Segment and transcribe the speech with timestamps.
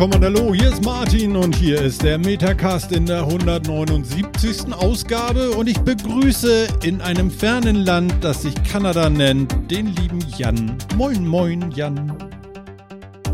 [0.00, 4.72] Willkommen und hallo, hier ist Martin und hier ist der Metacast in der 179.
[4.72, 10.74] Ausgabe und ich begrüße in einem fernen Land, das sich Kanada nennt, den lieben Jan.
[10.96, 12.16] Moin, moin, Jan.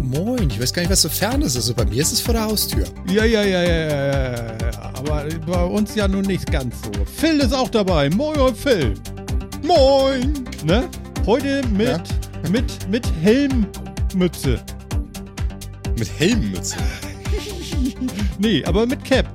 [0.00, 1.54] Moin, ich weiß gar nicht, was so fern ist.
[1.54, 2.84] Also bei mir ist es vor der Haustür.
[3.08, 4.92] Ja, ja, ja, ja, ja, ja, ja.
[4.92, 6.90] aber bei uns ja nun nicht ganz so.
[7.04, 8.10] Phil ist auch dabei.
[8.10, 8.94] Moin, Phil.
[9.62, 10.34] Moin.
[10.64, 10.88] Ne?
[11.26, 12.02] Heute mit, ja?
[12.50, 14.58] mit, mit Helmmütze.
[15.98, 16.76] Mit Helmmütze?
[18.38, 19.26] nee, aber mit Cap.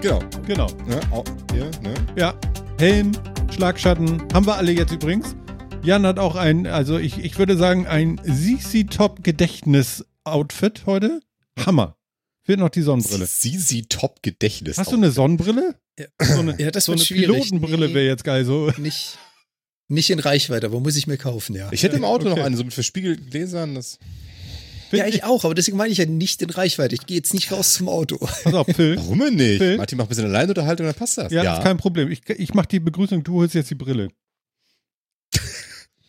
[0.00, 0.18] Genau.
[0.46, 0.70] Genau.
[0.88, 1.24] Ja, auch,
[1.54, 1.94] ja, ne?
[2.16, 2.40] ja,
[2.78, 3.12] Helm,
[3.52, 5.36] Schlagschatten, haben wir alle jetzt übrigens.
[5.82, 11.20] Jan hat auch ein, also ich, ich würde sagen, ein ZZ Top Gedächtnis-Outfit heute.
[11.66, 11.98] Hammer.
[12.42, 13.26] Fehlt noch die Sonnenbrille.
[13.26, 14.78] ZZ Top Gedächtnis.
[14.78, 15.74] Hast du eine Sonnenbrille?
[15.98, 18.46] Ja, so eine, ja, das so eine Pilotenbrille wäre jetzt geil.
[18.46, 18.72] So.
[18.78, 19.18] Nicht,
[19.88, 21.68] nicht in Reichweite, wo muss ich mir kaufen, ja.
[21.72, 22.38] Ich hätte im Auto okay.
[22.38, 23.74] noch eine, so mit verspiegelten Gläsern.
[23.74, 23.98] Das
[24.98, 26.94] ja, ich auch, aber deswegen meine ich ja nicht in Reichweite.
[26.94, 28.18] Ich gehe jetzt nicht raus zum Auto.
[28.18, 28.96] Pass auf, Phil.
[28.96, 29.58] Warum denn nicht?
[29.58, 29.76] Phil?
[29.76, 31.32] Martin macht ein bisschen Alleinunterhaltung, dann passt das.
[31.32, 31.56] Ja, ja.
[31.56, 32.10] ist kein Problem.
[32.10, 34.08] Ich, ich mache die Begrüßung, du holst jetzt die Brille.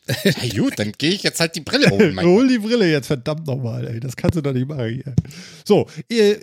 [0.24, 2.20] ja, gut, dann gehe ich jetzt halt die Brille holen.
[2.22, 4.00] Hol die Brille jetzt, verdammt nochmal, ey.
[4.00, 5.16] Das kannst du doch nicht machen hier.
[5.66, 6.40] So, ihr,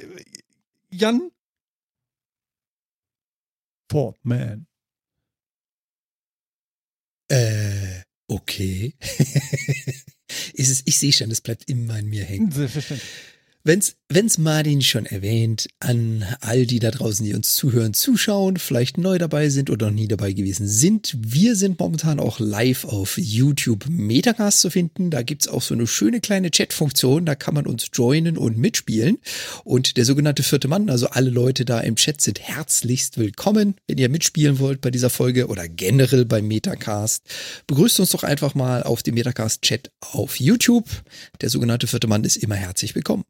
[0.90, 1.30] Jan.
[3.90, 4.66] Ford Man.
[7.28, 8.94] Äh, okay.
[10.54, 12.50] ist es, ich sehe schon, es bleibt immer in mir hängen.
[12.50, 13.08] Selbstverständlich.
[13.64, 18.98] Wenn's, wenn's Martin schon erwähnt, an all die da draußen, die uns zuhören, zuschauen, vielleicht
[18.98, 23.18] neu dabei sind oder noch nie dabei gewesen sind, wir sind momentan auch live auf
[23.18, 25.10] YouTube Metacast zu finden.
[25.10, 29.18] Da gibt's auch so eine schöne kleine Chat-Funktion, da kann man uns joinen und mitspielen.
[29.62, 33.76] Und der sogenannte vierte Mann, also alle Leute da im Chat sind herzlichst willkommen.
[33.86, 37.22] Wenn ihr mitspielen wollt bei dieser Folge oder generell beim Metacast,
[37.68, 40.88] begrüßt uns doch einfach mal auf dem Metacast-Chat auf YouTube.
[41.40, 43.22] Der sogenannte vierte Mann ist immer herzlich willkommen.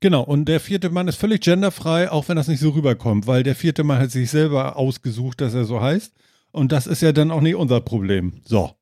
[0.00, 3.42] Genau, und der vierte Mann ist völlig genderfrei, auch wenn das nicht so rüberkommt, weil
[3.42, 6.12] der vierte Mann hat sich selber ausgesucht, dass er so heißt.
[6.52, 8.40] Und das ist ja dann auch nicht unser Problem.
[8.44, 8.72] So.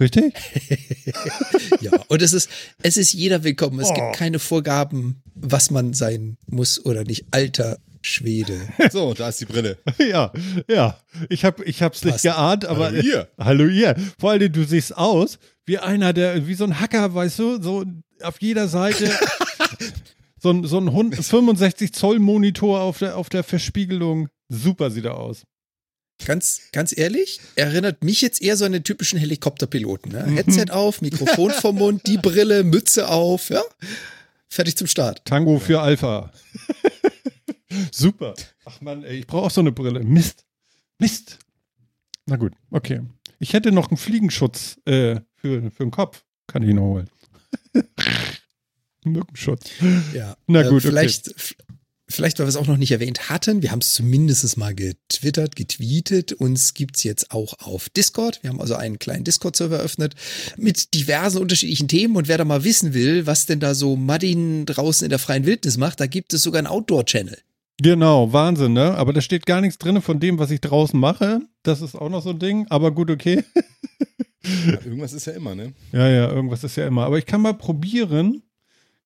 [0.00, 0.34] Richtig?
[1.80, 2.50] ja, und es ist,
[2.82, 3.80] es ist jeder willkommen.
[3.80, 3.94] Es oh.
[3.94, 7.26] gibt keine Vorgaben, was man sein muss oder nicht.
[7.30, 8.60] Alter Schwede.
[8.90, 9.78] So, da ist die Brille.
[9.98, 10.32] ja,
[10.68, 10.98] ja.
[11.28, 12.86] Ich habe ich hab's nicht geahnt, aber.
[12.86, 13.28] Hallo ihr.
[13.38, 13.96] Hallo ihr.
[14.18, 17.84] Vor allem, du siehst aus wie einer, der, wie so ein Hacker, weißt du, so
[18.22, 19.10] auf jeder Seite
[20.40, 24.28] so ein, so ein 65 Zoll Monitor auf der, auf der Verspiegelung.
[24.48, 25.44] Super sieht er aus.
[26.24, 30.12] Ganz, ganz ehrlich, erinnert mich jetzt eher so an den typischen Helikopterpiloten.
[30.12, 30.24] Ne?
[30.24, 33.62] Headset auf, Mikrofon vom Mund, die Brille, Mütze auf, ja.
[34.48, 35.24] Fertig zum Start.
[35.26, 36.32] Tango für Alpha.
[37.92, 38.34] Super.
[38.64, 40.00] Ach man, ich brauche auch so eine Brille.
[40.00, 40.46] Mist.
[40.98, 41.38] Mist.
[42.24, 43.02] Na gut, okay.
[43.38, 46.24] Ich hätte noch einen Fliegenschutz äh, für, für den Kopf.
[46.46, 47.10] Kann ich ihn holen.
[49.12, 49.70] Mückenschutz.
[50.14, 50.36] Ja.
[50.46, 51.54] Na gut, äh, vielleicht, okay.
[52.08, 55.56] Vielleicht, weil wir es auch noch nicht erwähnt hatten, wir haben es zumindest mal getwittert,
[55.56, 56.32] getweetet.
[56.32, 58.38] Uns gibt es jetzt auch auf Discord.
[58.42, 60.14] Wir haben also einen kleinen Discord-Server eröffnet
[60.56, 62.14] mit diversen unterschiedlichen Themen.
[62.14, 65.46] Und wer da mal wissen will, was denn da so Madin draußen in der freien
[65.46, 67.38] Wildnis macht, da gibt es sogar einen Outdoor-Channel.
[67.82, 68.94] Genau, Wahnsinn, ne?
[68.94, 71.40] Aber da steht gar nichts drin von dem, was ich draußen mache.
[71.64, 73.42] Das ist auch noch so ein Ding, aber gut, okay.
[74.66, 75.74] ja, irgendwas ist ja immer, ne?
[75.92, 77.04] Ja, ja, irgendwas ist ja immer.
[77.04, 78.42] Aber ich kann mal probieren,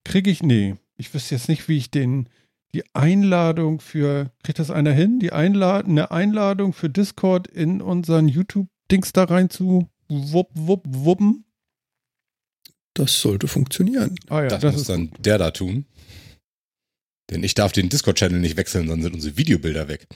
[0.05, 2.28] kriege ich, nee, ich wüsste jetzt nicht, wie ich den,
[2.75, 5.19] die Einladung für, kriegt das einer hin?
[5.19, 11.44] Die Einlad eine Einladung für Discord in unseren YouTube-Dings da rein zu wupp, wupp, wuppen?
[12.94, 14.16] Das sollte funktionieren.
[14.28, 15.87] Ah ja, das, das muss dann der da tun.
[17.31, 20.08] Denn ich darf den Discord-Channel nicht wechseln, sonst sind unsere Videobilder weg.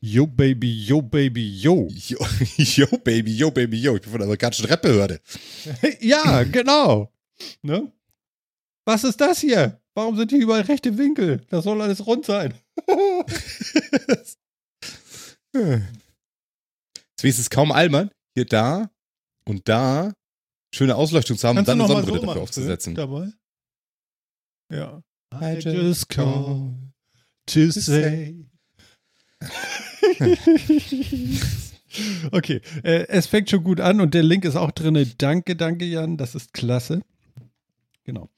[0.00, 1.88] Yo, Baby, yo, Baby, yo.
[2.06, 2.18] Yo,
[2.56, 3.96] yo Baby, yo, Baby, yo.
[3.96, 5.20] Ich bin von der amerikanischen Rap-Behörde.
[6.00, 7.12] ja, genau.
[7.62, 7.92] Ne?
[8.88, 9.78] Was ist das hier?
[9.92, 11.42] Warum sind hier überall rechte Winkel?
[11.50, 12.54] Das soll alles rund sein.
[17.22, 18.10] Jetzt ist kaum Allmann.
[18.34, 18.90] Hier, da
[19.44, 20.14] und da
[20.74, 22.94] schöne Ausleuchtung zu haben Kannst und dann eine Sonnenbrille so dafür aufzusetzen.
[22.94, 23.30] Dabei?
[24.72, 25.02] Ja.
[25.34, 26.72] I just call
[27.44, 28.46] to say.
[32.32, 35.12] okay, äh, es fängt schon gut an und der Link ist auch drin.
[35.18, 37.02] Danke, danke, Jan, das ist klasse.
[38.04, 38.30] Genau.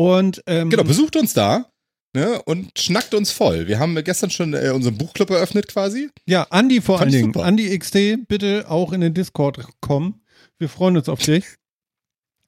[0.00, 1.66] Und ähm, genau, besucht uns da.
[2.14, 3.68] Ne, und schnackt uns voll.
[3.68, 6.08] Wir haben gestern schon äh, unseren Buchclub eröffnet quasi.
[6.26, 7.34] Ja, Andi vor Fand allen Dingen.
[7.34, 7.44] Super.
[7.44, 10.22] Andi XT, bitte auch in den Discord kommen.
[10.58, 11.44] Wir freuen uns auf dich.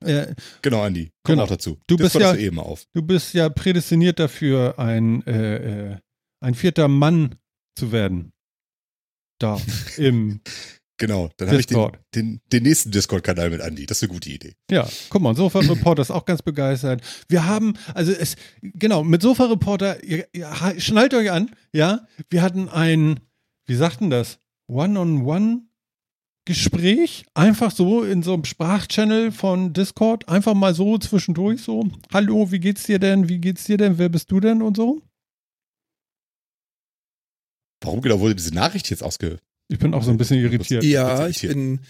[0.05, 1.13] Äh, genau, Andi.
[1.23, 1.45] Komm genau.
[1.45, 1.79] auch dazu.
[1.87, 2.87] Du bist, ja, du, auf.
[2.93, 5.97] du bist ja prädestiniert dafür, ein, äh, äh
[6.41, 7.37] ein vierter Mann
[7.77, 8.33] zu werden.
[9.39, 9.61] Da.
[9.97, 10.41] Im
[10.99, 13.87] Genau, dann habe ich den, den, den nächsten Discord-Kanal mit Andi.
[13.87, 14.55] Das ist eine gute Idee.
[14.71, 17.03] Ja, guck mal, Sofa Reporter ist auch ganz begeistert.
[17.29, 20.49] Wir haben, also es, genau, mit Sofa Reporter, ihr, ihr,
[20.79, 23.21] schnallt euch an, ja, wir hatten ein,
[23.67, 24.39] wie sagten das?
[24.69, 25.63] One-on-one
[26.45, 32.51] Gespräch, einfach so in so einem Sprachchannel von Discord, einfach mal so zwischendurch so, hallo,
[32.51, 35.03] wie geht's dir denn, wie geht's dir denn, wer bist du denn und so.
[37.81, 39.39] Warum genau wurde diese Nachricht jetzt ausge...
[39.69, 40.85] Ich bin auch so ein bisschen irritiert.
[40.85, 41.81] Ja, ich bin,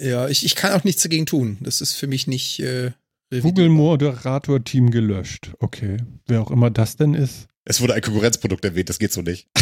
[0.00, 1.58] ja, ich, ich kann auch nichts dagegen tun.
[1.60, 2.92] Das ist für mich nicht, äh,
[3.40, 5.52] Google-Moderator-Team gelöscht.
[5.58, 7.48] Okay, wer auch immer das denn ist.
[7.64, 9.48] Es wurde ein Konkurrenzprodukt erwähnt, das geht so nicht.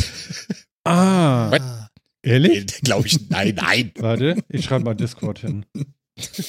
[0.82, 1.62] Ah, What?
[2.22, 2.80] Ehrlich?
[2.80, 3.92] Glaube ich, nein, nein.
[3.98, 5.66] Warte, ich schreibe mal Discord hin.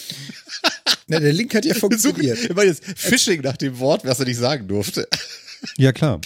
[1.07, 2.39] na, der Link hat ja funktioniert.
[2.39, 5.05] ich meine jetzt Phishing nach dem Wort, was er nicht sagen durfte.
[5.77, 6.21] Ja, klar.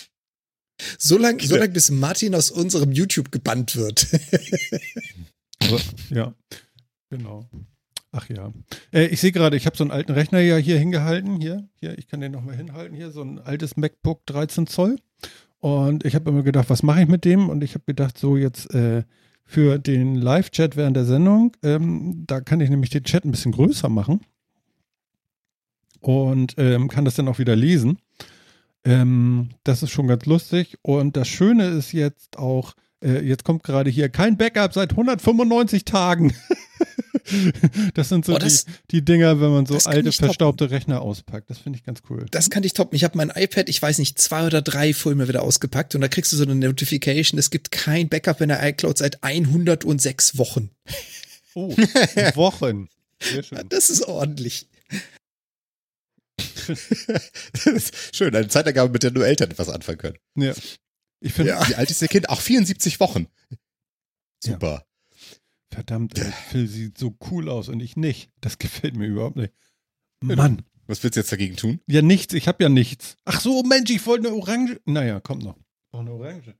[0.97, 4.07] So lange, so lang, bis Martin aus unserem YouTube gebannt wird.
[6.09, 6.35] Ja,
[7.09, 7.49] genau.
[8.11, 8.53] Ach ja.
[8.93, 11.39] Äh, ich sehe gerade, ich habe so einen alten Rechner ja hier hingehalten.
[11.41, 12.95] Hier, hier, ich kann den nochmal hinhalten.
[12.95, 14.97] Hier, so ein altes MacBook 13 Zoll.
[15.59, 17.49] Und ich habe immer gedacht, was mache ich mit dem?
[17.49, 19.03] Und ich habe gedacht, so jetzt äh,
[19.45, 23.51] für den Live-Chat während der Sendung, ähm, da kann ich nämlich den Chat ein bisschen
[23.51, 24.21] größer machen.
[25.99, 27.97] Und ähm, kann das dann auch wieder lesen.
[28.85, 30.77] Ähm, das ist schon ganz lustig.
[30.81, 35.85] Und das Schöne ist jetzt auch, äh, jetzt kommt gerade hier kein Backup seit 195
[35.85, 36.33] Tagen.
[37.95, 41.49] das sind so Oh, das- die, die Dinger, wenn man so alte, verstaubte Rechner auspackt.
[41.49, 42.25] Das finde ich ganz cool.
[42.31, 42.95] Das kann ich toppen.
[42.95, 46.07] Ich habe mein iPad, ich weiß nicht, zwei oder drei Filme wieder ausgepackt und da
[46.07, 50.69] kriegst du so eine Notification, es gibt kein Backup in der iCloud seit 106 Wochen.
[51.55, 51.69] Oh,
[52.35, 52.89] Wochen.
[53.19, 53.59] Sehr schön.
[53.69, 54.67] Das ist ordentlich.
[56.67, 60.17] Das ist schön, eine Zeitangabe, mit der nur Eltern etwas anfangen können.
[60.35, 60.53] Ja.
[61.19, 61.67] Ich finde, Ja.
[61.67, 62.29] Wie alt ist Ihr Kind?
[62.29, 63.27] Auch 74 Wochen.
[64.43, 64.85] Super.
[65.71, 68.31] verdammt, ey, Phil sieht so cool aus und ich nicht.
[68.41, 69.53] Das gefällt mir überhaupt nicht.
[70.21, 70.63] Mann.
[70.87, 71.81] Was willst du jetzt dagegen tun?
[71.87, 72.33] Ja, nichts.
[72.33, 73.17] Ich habe ja nichts.
[73.25, 74.79] Ach so, Mensch, ich wollte eine Orange.
[74.85, 75.57] Naja, kommt noch.
[75.91, 76.55] Noch eine Orange.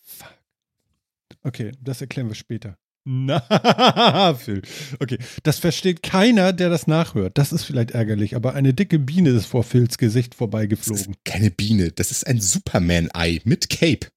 [0.00, 0.34] Fuck.
[1.42, 2.76] Okay, das erklären wir später.
[3.10, 4.60] Na, Phil.
[5.00, 7.38] Okay, das versteht keiner, der das nachhört.
[7.38, 11.16] Das ist vielleicht ärgerlich, aber eine dicke Biene ist vor Phils Gesicht Das ist vorbeigeflogen.
[11.24, 11.90] keine Biene.
[11.90, 14.08] Das ist ein Superman-Ei mit Cape.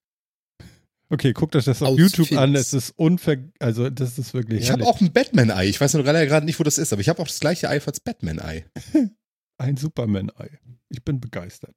[1.08, 2.40] Okay, guckt euch das auf Aus YouTube Filz.
[2.42, 2.54] an.
[2.54, 3.38] Es ist unver...
[3.60, 5.68] Also, das ist wirklich Ich habe auch ein Batman-Ei.
[5.70, 7.70] Ich weiß nur leider gerade nicht, wo das ist, aber ich habe auch das gleiche
[7.70, 8.66] Ei als Batman-Ei.
[9.58, 10.50] Ein Superman-Ei.
[10.90, 11.76] Ich bin begeistert.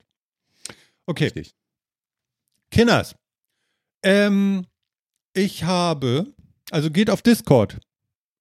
[1.07, 1.55] Okay, Richtig.
[2.73, 3.15] Kinders.
[4.03, 4.67] Ähm,
[5.33, 6.33] ich habe,
[6.75, 7.79] also geht auf Discord.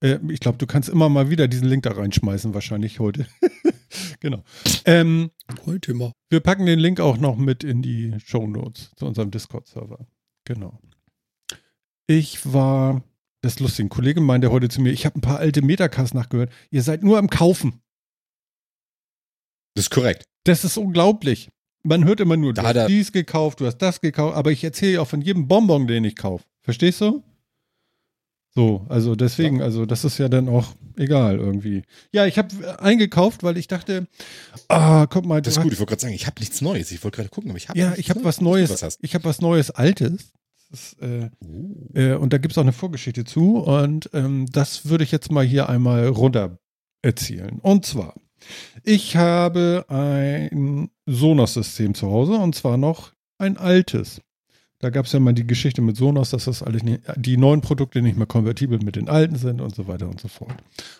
[0.01, 3.27] Äh, ich glaube, du kannst immer mal wieder diesen Link da reinschmeißen, wahrscheinlich heute.
[4.19, 4.43] genau.
[4.85, 5.29] Ähm,
[5.65, 6.11] Heute mal.
[6.29, 10.07] wir packen den Link auch noch mit in die Show Notes zu unserem Discord-Server.
[10.45, 10.79] Genau.
[12.07, 13.03] Ich war,
[13.41, 16.15] das ist lustig, ein Kollege meinte heute zu mir, ich habe ein paar alte Metacasts
[16.15, 16.51] nachgehört.
[16.71, 17.81] Ihr seid nur am Kaufen.
[19.75, 20.25] Das ist korrekt.
[20.43, 21.49] Das ist unglaublich.
[21.83, 24.63] Man hört immer nur, du Da hast dies gekauft, du hast das gekauft, aber ich
[24.63, 26.45] erzähle ja auch von jedem Bonbon, den ich kaufe.
[26.61, 27.23] Verstehst du?
[28.55, 31.81] So, also deswegen, also das ist ja dann auch egal irgendwie.
[32.11, 34.07] Ja, ich habe eingekauft, weil ich dachte,
[34.67, 35.73] ah, guck mal, Das ist gut.
[35.73, 36.91] Ich wollte gerade sagen, ich habe nichts Neues.
[36.91, 38.99] Ich wollte gerade gucken, aber ich habe ja, ich habe was Neues, Was hast.
[39.01, 40.31] ich habe was Neues Altes.
[40.71, 41.87] Ist, äh, Oh.
[41.95, 45.31] äh, und da gibt es auch eine Vorgeschichte zu und ähm, das würde ich jetzt
[45.31, 46.57] mal hier einmal runter
[47.01, 47.59] erzählen.
[47.61, 48.13] Und zwar,
[48.83, 54.21] ich habe ein Sonos-System zu Hause und zwar noch ein altes.
[54.83, 57.61] Da gab es ja mal die Geschichte mit Sonos, dass das alles nicht, die neuen
[57.61, 60.53] Produkte nicht mehr kompatibel mit den alten sind und so weiter und so fort.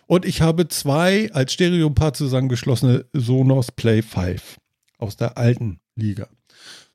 [0.08, 4.58] Und ich habe zwei als Stereopaar zusammengeschlossene Sonos Play 5
[5.00, 6.30] aus der alten Liga.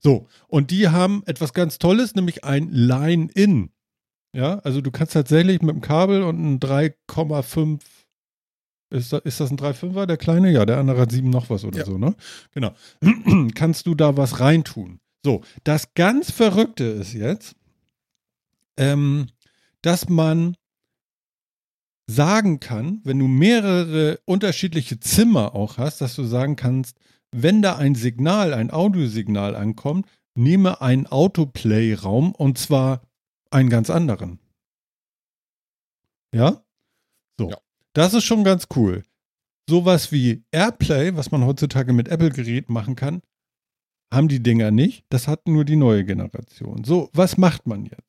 [0.01, 3.69] So, und die haben etwas ganz Tolles, nämlich ein Line-In.
[4.33, 7.81] Ja, also du kannst tatsächlich mit dem Kabel und ein 3,5
[8.91, 10.51] ist das, ist das ein 3,5er, der kleine?
[10.51, 11.85] Ja, der andere hat 7 noch was oder Ja.
[11.85, 12.15] so, ne?
[12.53, 12.73] Genau.
[13.55, 15.01] kannst du da was reintun.
[15.29, 17.55] So, das ganz Verrückte ist jetzt,
[18.79, 19.27] ähm,
[19.83, 20.57] dass man
[22.07, 26.97] sagen kann, wenn du mehrere unterschiedliche Zimmer auch hast, dass du sagen kannst,
[27.31, 33.03] wenn da ein Signal, ein Audiosignal ankommt, nehme einen Autoplay-Raum und zwar
[33.51, 34.39] einen ganz anderen.
[36.35, 36.65] Ja?
[37.39, 37.51] So.
[37.51, 37.59] Ja.
[37.93, 39.05] Das ist schon ganz cool.
[39.69, 43.21] Sowas wie Airplay, was man heutzutage mit Apple-Geräten machen kann,
[44.13, 45.05] haben die Dinger nicht.
[45.11, 46.85] Das hat nur die neue Generation.
[46.85, 48.03] So, was macht man jetzt?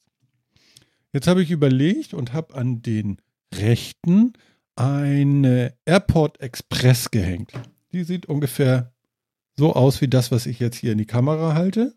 [1.12, 3.18] Jetzt habe ich überlegt und habe an den
[3.54, 4.34] rechten
[4.76, 7.52] eine Airport Express gehängt.
[7.92, 8.94] Die sieht ungefähr
[9.58, 11.96] so aus wie das, was ich jetzt hier in die Kamera halte.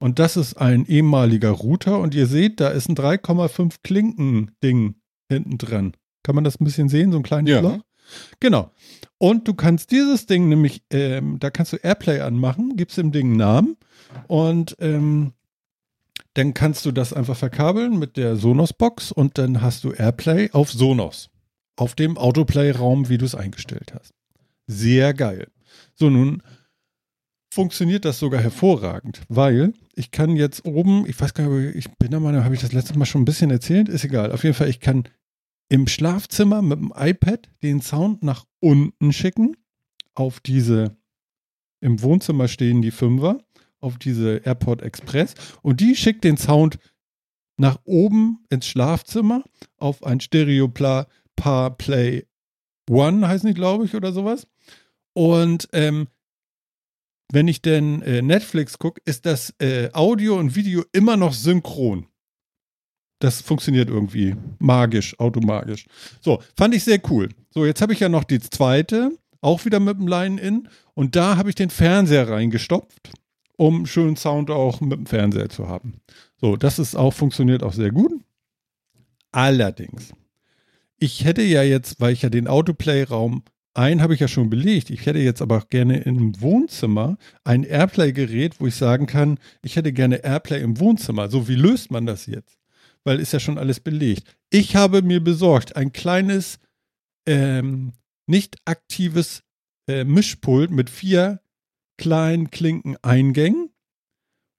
[0.00, 4.96] Und das ist ein ehemaliger Router und ihr seht, da ist ein 3,5 Klinken-Ding
[5.28, 5.92] hinten dran.
[6.22, 7.60] Kann man das ein bisschen sehen, so ein kleines Ja.
[7.60, 7.78] Loch?
[8.40, 8.70] Genau.
[9.18, 13.28] Und du kannst dieses Ding nämlich, ähm, da kannst du Airplay anmachen, gibst dem Ding
[13.28, 13.76] einen Namen
[14.28, 15.32] und ähm,
[16.34, 20.70] dann kannst du das einfach verkabeln mit der Sonos-Box und dann hast du Airplay auf
[20.70, 21.30] Sonos.
[21.76, 24.14] Auf dem Autoplay-Raum, wie du es eingestellt hast.
[24.66, 25.48] Sehr geil.
[25.94, 26.42] So, nun
[27.52, 32.10] funktioniert das sogar hervorragend, weil ich kann jetzt oben, ich weiß gar nicht, ich bin
[32.10, 34.30] der Meinung, habe ich das letzte Mal schon ein bisschen erzählt, ist egal.
[34.30, 35.04] Auf jeden Fall, ich kann
[35.68, 39.56] im Schlafzimmer mit dem iPad den Sound nach unten schicken
[40.14, 40.96] auf diese,
[41.80, 43.44] im Wohnzimmer stehen die Fünfer,
[43.80, 46.78] auf diese AirPod Express und die schickt den Sound
[47.56, 49.44] nach oben ins Schlafzimmer
[49.76, 50.68] auf ein Stereo
[51.36, 52.24] Paar Play
[52.88, 54.46] One, heißen die, glaube ich, oder sowas.
[55.12, 56.08] Und ähm,
[57.30, 62.06] wenn ich denn äh, Netflix gucke, ist das äh, Audio und Video immer noch synchron.
[63.18, 65.86] Das funktioniert irgendwie magisch, automagisch.
[66.20, 67.28] So, fand ich sehr cool.
[67.50, 69.10] So, jetzt habe ich ja noch die zweite,
[69.40, 70.68] auch wieder mit dem Line-In.
[70.94, 73.10] Und da habe ich den Fernseher reingestopft,
[73.56, 75.94] um schönen Sound auch mit dem Fernseher zu haben.
[76.40, 78.12] So, das ist auch, funktioniert auch sehr gut.
[79.32, 80.12] Allerdings,
[80.98, 83.42] ich hätte ja jetzt, weil ich ja den Autoplay-Raum
[83.74, 84.90] einen habe ich ja schon belegt.
[84.90, 89.76] Ich hätte jetzt aber auch gerne im Wohnzimmer ein Airplay-Gerät, wo ich sagen kann, ich
[89.76, 91.28] hätte gerne Airplay im Wohnzimmer.
[91.30, 92.57] So, wie löst man das jetzt?
[93.04, 94.36] Weil ist ja schon alles belegt.
[94.50, 96.58] Ich habe mir besorgt ein kleines,
[97.26, 97.92] ähm,
[98.26, 99.42] nicht aktives
[99.88, 101.40] äh, Mischpult mit vier
[101.96, 103.70] kleinen Klinkeneingängen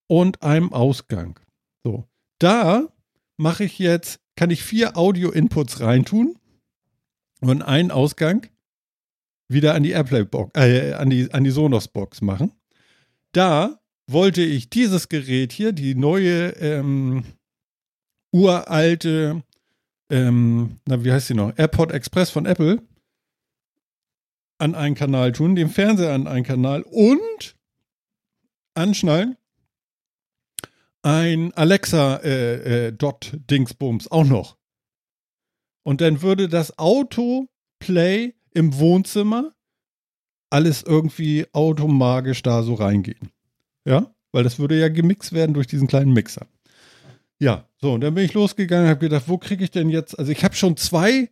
[0.08, 1.40] und einem Ausgang.
[1.84, 2.08] So,
[2.40, 2.88] da
[3.38, 6.38] mache ich jetzt, kann ich vier Audio-Inputs reintun
[7.42, 8.48] und einen Ausgang
[9.48, 12.52] wieder an die Airplay-Box, äh, an die, an die Sonos-Box machen.
[13.32, 17.24] Da wollte ich dieses Gerät hier, die neue ähm,
[18.32, 19.44] uralte,
[20.10, 21.58] ähm, na, wie heißt sie noch?
[21.58, 22.82] AirPod Express von Apple
[24.58, 27.56] an einen Kanal tun, den Fernseher an einen Kanal und
[28.74, 29.38] anschnallen
[31.02, 34.58] ein Alexa äh, äh, Dot Dingsbums auch noch.
[35.84, 39.54] Und dann würde das Autoplay im Wohnzimmer
[40.50, 43.32] alles irgendwie automagisch da so reingehen.
[43.86, 46.48] Ja, weil das würde ja gemixt werden durch diesen kleinen Mixer.
[47.40, 50.32] Ja, so, und dann bin ich losgegangen, habe gedacht, wo kriege ich denn jetzt, also
[50.32, 51.30] ich habe schon zwei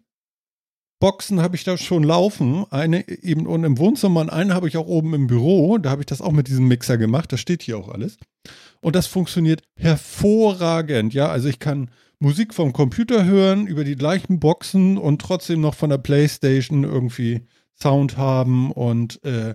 [1.00, 4.78] Boxen habe ich da schon laufen, eine eben unten im Wohnzimmer und eine habe ich
[4.78, 7.62] auch oben im Büro, da habe ich das auch mit diesem Mixer gemacht, das steht
[7.62, 8.18] hier auch alles.
[8.82, 14.40] Und das funktioniert hervorragend, ja, also ich kann Musik vom Computer hören über die gleichen
[14.40, 17.46] Boxen und trotzdem noch von der Playstation irgendwie
[17.76, 19.54] Sound haben und äh,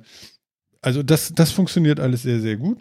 [0.80, 2.78] also das, das funktioniert alles sehr, sehr gut.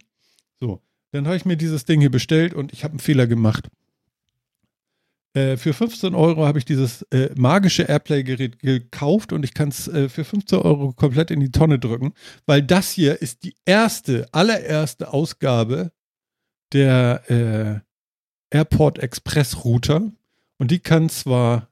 [1.12, 3.70] Dann habe ich mir dieses Ding hier bestellt und ich habe einen Fehler gemacht.
[5.34, 9.88] Äh, für 15 Euro habe ich dieses äh, magische Airplay-Gerät gekauft und ich kann es
[9.88, 12.13] äh, für 15 Euro komplett in die Tonne drücken,
[12.46, 15.91] weil das hier ist die erste, allererste Ausgabe
[16.74, 20.12] der äh, Airport Express Router
[20.58, 21.71] und die kann zwar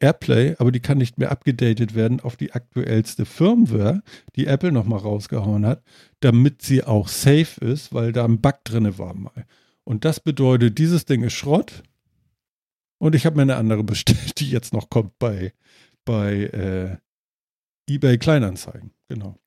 [0.00, 4.02] Airplay, aber die kann nicht mehr abgedatet werden auf die aktuellste Firmware,
[4.36, 5.82] die Apple nochmal rausgehauen hat,
[6.20, 9.46] damit sie auch safe ist, weil da ein Bug drinne war mal.
[9.84, 11.82] Und das bedeutet, dieses Ding ist Schrott.
[13.00, 15.52] Und ich habe mir eine andere bestellt, die jetzt noch kommt bei,
[16.04, 17.00] bei
[17.88, 18.92] äh, eBay Kleinanzeigen.
[19.08, 19.38] Genau.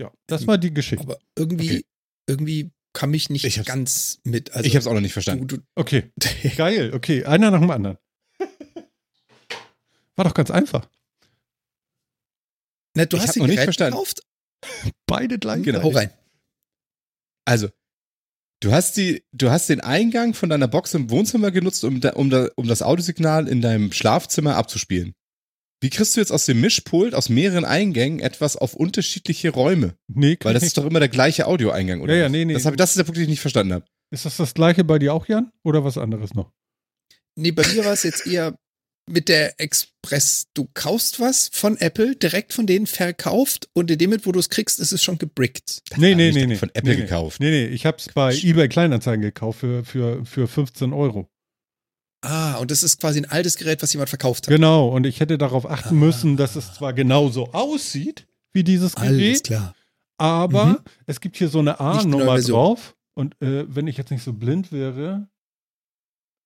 [0.00, 1.04] Ja, das war die Geschichte.
[1.04, 1.84] Aber irgendwie, Okay.
[2.28, 4.52] irgendwie kam ich nicht Ich ganz mit.
[4.52, 5.48] Also, ich habe es auch noch nicht du, verstanden.
[5.48, 6.12] du, Okay,
[6.56, 6.92] geil.
[6.94, 7.98] Okay, einer nach dem anderen.
[10.18, 10.88] War doch ganz einfach.
[12.96, 13.92] na, du Ich hast die noch nicht verstanden.
[13.92, 14.22] gekauft?
[15.06, 15.62] Beide gleich.
[15.62, 15.82] Genau.
[15.84, 16.10] Hau rein.
[17.44, 17.68] Also,
[18.60, 22.10] du hast die, du hast den Eingang von deiner Box im Wohnzimmer genutzt, um, da,
[22.14, 25.14] um, da, um das Audiosignal in deinem Schlafzimmer abzuspielen.
[25.80, 29.94] Wie kriegst du jetzt aus dem Mischpult aus mehreren Eingängen etwas auf unterschiedliche Räume?
[30.08, 32.14] Nee, Weil das ist doch immer der gleiche Audioeingang, oder?
[32.16, 32.54] Ja, ja, nee, nee.
[32.54, 33.84] Das, hab, das ist der Punkt, den ich nicht verstanden habe.
[34.10, 35.52] Ist das das gleiche bei dir auch, Jan?
[35.62, 36.50] Oder was anderes noch?
[37.36, 38.58] Nee, bei mir war es jetzt eher
[39.08, 40.46] mit der Express.
[40.54, 44.38] Du kaufst was von Apple, direkt von denen verkauft und in dem Moment, wo du
[44.38, 45.82] es kriegst, ist es schon gebrickt.
[45.96, 46.56] Nee, nee, nee, nee.
[46.56, 47.40] von Apple nee, gekauft.
[47.40, 51.28] Nee, nee, ich habe es bei eBay Kleinanzeigen gekauft für, für, für 15 Euro.
[52.22, 54.54] Ah, und das ist quasi ein altes Gerät, was jemand verkauft hat.
[54.54, 56.04] Genau, und ich hätte darauf achten Ah.
[56.06, 59.74] müssen, dass es zwar genauso aussieht wie dieses Alles Gerät, klar.
[60.16, 60.78] aber Mhm.
[61.06, 62.96] es gibt hier so eine A-Nummer drauf.
[63.14, 65.28] Und äh, wenn ich jetzt nicht so blind wäre,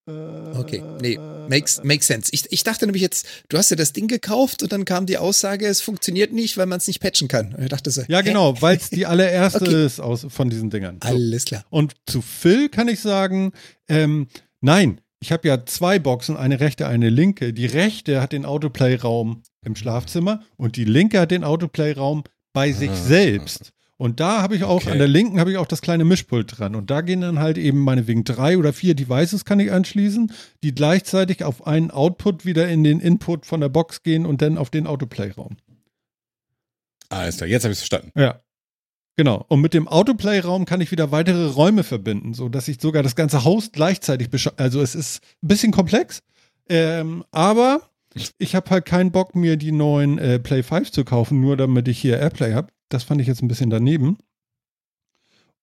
[0.07, 1.17] Okay, nee,
[1.49, 2.29] makes, makes sense.
[2.33, 5.17] Ich, ich dachte nämlich jetzt, du hast ja das Ding gekauft und dann kam die
[5.19, 7.55] Aussage, es funktioniert nicht, weil man es nicht patchen kann.
[7.55, 8.25] Und ich dachte so, Ja, hä?
[8.25, 9.87] genau, weil es die allererste Okay.
[9.87, 10.99] ist aus, von diesen Dingern.
[11.03, 11.09] So.
[11.09, 11.65] Alles klar.
[11.71, 13.53] Und zu Phil kann ich sagen,
[13.89, 14.27] ähm,
[14.61, 17.53] nein, ich habe ja zwei Boxen, eine rechte, eine linke.
[17.53, 22.91] Die rechte hat den Autoplay-Raum im Schlafzimmer und die linke hat den Autoplay-Raum bei sich
[22.91, 22.95] Ah.
[22.97, 23.71] selbst.
[24.03, 24.91] Und da habe ich auch, Okay.
[24.91, 26.75] an der linken habe ich auch das kleine Mischpult dran.
[26.75, 30.33] Und da gehen dann halt eben meinetwegen drei oder vier Devices kann ich anschließen,
[30.65, 34.59] die gleichzeitig auf einen Output wieder in den Input von der Box gehen und dann
[34.59, 35.57] auf den Autoplay-Raum.
[37.11, 38.11] Alles klar, jetzt habe ich es verstanden.
[38.19, 38.41] Ja.
[39.15, 39.45] Genau.
[39.47, 43.15] Und mit dem Autoplay-Raum kann ich wieder weitere Räume verbinden, so dass ich sogar das
[43.15, 46.23] ganze Haus gleichzeitig Also es ist ein bisschen komplex,
[46.69, 47.83] ähm, aber
[48.39, 51.87] ich habe halt keinen Bock, mir die neuen äh, Play 5 zu kaufen, nur damit
[51.87, 52.73] ich hier Airplay habe.
[52.93, 54.19] Das fand ich jetzt ein bisschen daneben.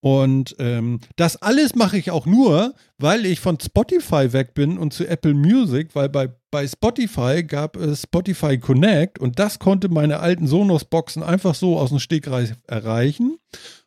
[0.02, 4.94] Und ähm, das alles mache ich auch nur, weil ich von Spotify weg bin und
[4.94, 10.20] zu Apple Music, weil bei, bei Spotify gab es Spotify Connect und das konnte meine
[10.20, 13.36] alten Sonos-Boxen einfach so aus dem Stegreif erreichen.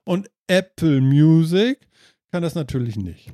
[0.05, 1.87] Und Apple Music
[2.31, 3.33] kann das natürlich nicht.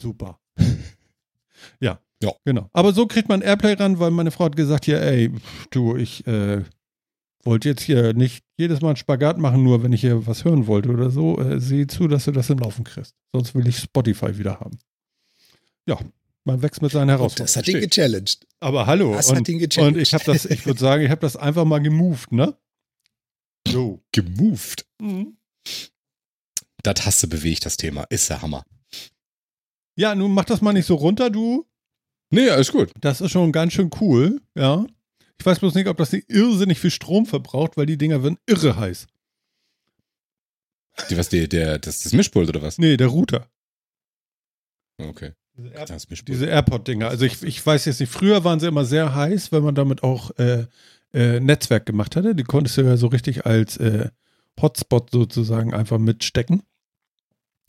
[0.00, 0.38] Super.
[1.80, 1.98] ja.
[2.22, 2.32] Ja.
[2.44, 2.68] Genau.
[2.72, 5.32] Aber so kriegt man Airplay ran, weil meine Frau hat gesagt, hier, ey,
[5.70, 6.62] du, ich äh,
[7.44, 10.66] wollte jetzt hier nicht jedes Mal einen Spagat machen, nur wenn ich hier was hören
[10.66, 11.38] wollte oder so.
[11.38, 13.14] Äh, sieh zu, dass du das im Laufen kriegst.
[13.32, 14.78] Sonst will ich Spotify wieder haben.
[15.86, 15.98] Ja,
[16.44, 17.46] man wächst mit seinen Herausforderungen.
[17.46, 18.46] das hat ihn gechallenged.
[18.60, 19.14] Aber hallo.
[19.14, 19.96] Das und, hat ihn gechallenged.
[19.96, 22.56] und ich habe das, ich würde sagen, ich habe das einfach mal gemoved, ne?
[23.66, 24.02] So.
[24.12, 24.86] Gemoved.
[25.00, 25.36] Mhm.
[26.82, 28.04] Das hast du bewegt, das Thema.
[28.04, 28.64] Ist der Hammer.
[29.96, 31.66] Ja, nun mach das mal nicht so runter, du.
[32.30, 32.92] Nee, alles gut.
[33.00, 34.86] Das ist schon ganz schön cool, ja.
[35.40, 38.38] Ich weiß bloß nicht, ob das nicht irrsinnig viel Strom verbraucht, weil die Dinger werden
[38.46, 39.06] irre heiß.
[41.10, 42.78] Die, was, die, der, das, das Mischpult oder was?
[42.78, 43.46] Nee, der Router.
[44.98, 45.32] Okay.
[45.56, 46.28] Diese, Air Das Mischpult.
[46.28, 47.08] diese AirPod-Dinger.
[47.08, 50.02] Also ich, ich weiß jetzt nicht, früher waren sie immer sehr heiß, wenn man damit
[50.02, 50.66] auch äh,
[51.14, 52.34] äh, Netzwerk gemacht hatte.
[52.34, 54.10] Die konntest du ja so richtig als äh,
[54.60, 56.62] Hotspot sozusagen einfach mitstecken.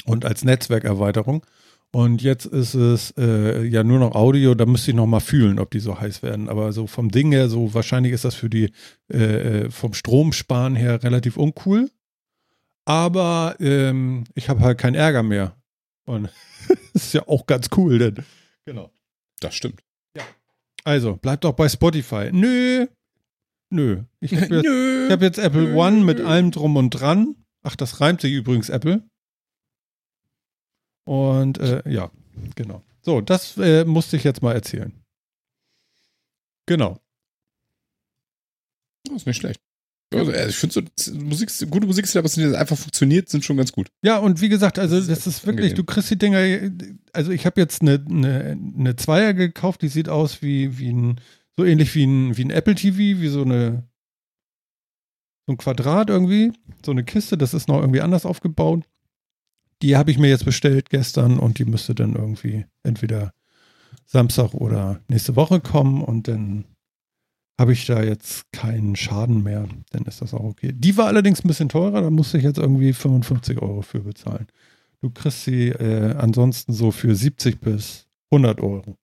[0.06, 1.46] Und als Netzwerkerweiterung.
[1.92, 5.58] Und jetzt ist es äh, ja nur noch Audio, da müsste ich noch mal fühlen,
[5.58, 6.48] ob die so heiß werden.
[6.48, 8.72] Aber so vom Ding her, so wahrscheinlich ist das für die
[9.12, 9.18] äh,
[9.64, 11.90] äh, vom Stromsparen her relativ uncool.
[12.86, 15.56] Aber ähm, ich habe halt keinen Ärger mehr.
[16.06, 16.30] Und
[16.68, 18.26] das ist ja auch ganz cool, denn.
[18.66, 18.92] Genau.
[19.40, 19.82] Das stimmt.
[20.84, 22.30] Also, bleibt doch bei Spotify.
[22.32, 22.88] Nö.
[23.70, 24.04] Nö.
[24.20, 25.06] Ich habe jetzt, Nö.
[25.06, 27.36] ich hab jetzt Apple One mit allem drum und dran.
[27.62, 29.04] Ach, das reimt sich übrigens Apple.
[31.10, 32.12] Und äh, ja,
[32.54, 32.84] genau.
[33.02, 34.94] So, das äh, musste ich jetzt mal erzählen.
[36.68, 37.00] Genau.
[39.06, 39.60] Das ist nicht schlecht.
[40.14, 43.88] Also, äh, ich finde so Musik, gute Musikstile, die einfach funktioniert, sind schon ganz gut.
[44.04, 45.78] Ja, und wie gesagt, also Das ist das ist wirklich, angenehm.
[45.78, 46.72] du kriegst die Dinger,
[47.12, 51.20] also ich habe jetzt eine, eine, eine Zweier gekauft, die sieht aus wie, wie ein,
[51.58, 53.90] so ähnlich wie ein, wie ein Apple TV, wie so eine,
[55.48, 56.52] so ein Quadrat irgendwie,
[56.86, 58.84] so eine Kiste, das ist noch irgendwie anders aufgebaut.
[59.82, 63.34] Die habe ich mir jetzt bestellt gestern und die müsste dann irgendwie entweder
[64.06, 66.66] Samstag oder nächste Woche kommen und dann
[67.60, 70.72] habe ich da jetzt keinen Schaden mehr, dann ist das auch okay.
[70.74, 74.48] Die war allerdings ein bisschen teurer, da musste ich jetzt irgendwie 55 Euro für bezahlen.
[75.02, 78.98] Du kriegst sie äh, ansonsten so für 70 bis 100 Euro.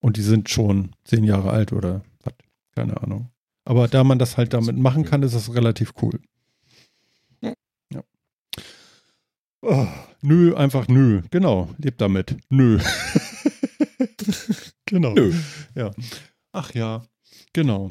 [0.00, 2.34] Und die sind schon 10 Jahre alt oder was,
[2.74, 3.30] keine Ahnung.
[3.64, 6.20] Aber da man das halt damit machen kann, ist das relativ cool.
[7.40, 7.54] Ja.
[7.92, 8.02] Ja.
[9.68, 9.88] Oh,
[10.22, 11.22] nö, einfach nö.
[11.30, 12.36] Genau, lebt damit.
[12.50, 12.78] Nö.
[14.86, 15.12] genau.
[15.14, 15.32] Nö.
[15.74, 15.90] Ja.
[16.52, 17.04] Ach ja,
[17.52, 17.90] genau.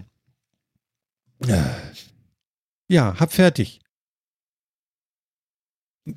[2.90, 3.80] Ja, hab fertig.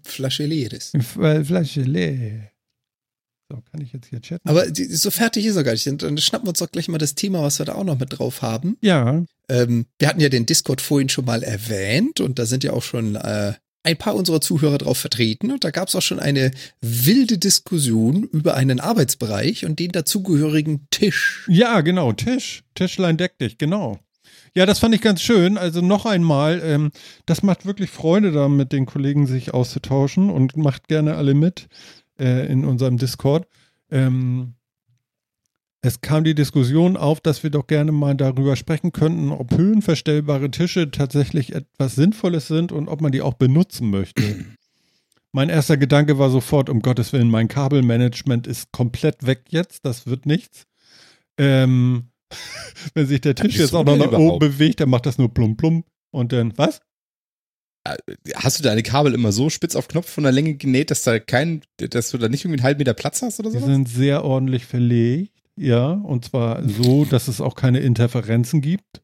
[0.05, 0.93] Flasche leeres.
[0.95, 2.51] F- äh, Flasche leer.
[3.51, 4.47] So, kann ich jetzt hier chatten?
[4.49, 5.87] Aber die, so fertig ist er gar nicht.
[5.87, 8.19] Dann schnappen wir uns doch gleich mal das Thema, was wir da auch noch mit
[8.19, 8.77] drauf haben.
[8.83, 12.73] ja, Ähm, wir hatten ja den Discord vorhin schon mal erwähnt und da sind ja
[12.75, 16.21] auch schon äh, ein paar unserer Zuhörer drauf vertreten und da gab es auch schon
[16.21, 21.47] eine wilde Diskussion über einen Arbeitsbereich und den dazugehörigen Tisch.
[21.49, 22.13] ja, genau.
[22.13, 22.65] Tisch.
[22.75, 23.99] Tischlein deck dich, genau.
[24.55, 25.57] Ja, das fand ich ganz schön.
[25.57, 26.91] Also noch einmal, ähm,
[27.27, 31.69] das macht wirklich Freude, da mit den Kollegen sich auszutauschen und macht gerne alle mit
[32.19, 33.47] äh, in unserem Discord.
[33.91, 34.55] Ähm,
[35.81, 40.51] es kam die Diskussion auf, dass wir doch gerne mal darüber sprechen könnten, ob höhenverstellbare
[40.51, 44.23] Tische tatsächlich etwas Sinnvolles sind und ob man die auch benutzen möchte.
[45.33, 50.07] Mein erster Gedanke war sofort, um Gottes Willen, mein Kabelmanagement ist komplett weg jetzt, das
[50.07, 50.65] wird nichts.
[51.39, 52.09] Ähm,
[52.95, 55.57] wenn sich der Tisch jetzt auch noch nach oben bewegt, dann macht das nur plum
[55.57, 56.81] plum und dann, was?
[57.85, 57.97] äh,
[58.37, 61.19] hast du deine Kabel immer so spitz auf Knopf von der Länge genäht, dass da
[61.19, 63.67] kein, dass du da nicht irgendwie einen halben Meter Platz hast oder Die so?
[63.67, 69.03] sind sehr ordentlich verlegt, ja, und zwar so, dass es auch keine Interferenzen gibt.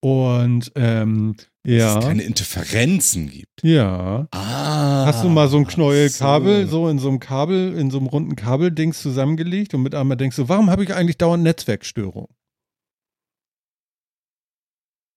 [0.00, 1.34] Und ähm,
[1.64, 3.62] Dass ja, es keine Interferenzen gibt.
[3.62, 4.28] ja.
[4.30, 5.06] Ah.
[5.06, 6.24] Hast du mal so ein Knäuel so.
[6.24, 10.16] Kabel so in so einem Kabel, in so einem runden Kabeldings zusammengelegt und mit einmal
[10.16, 12.28] denkst du, warum habe ich eigentlich dauernd Netzwerkstörung?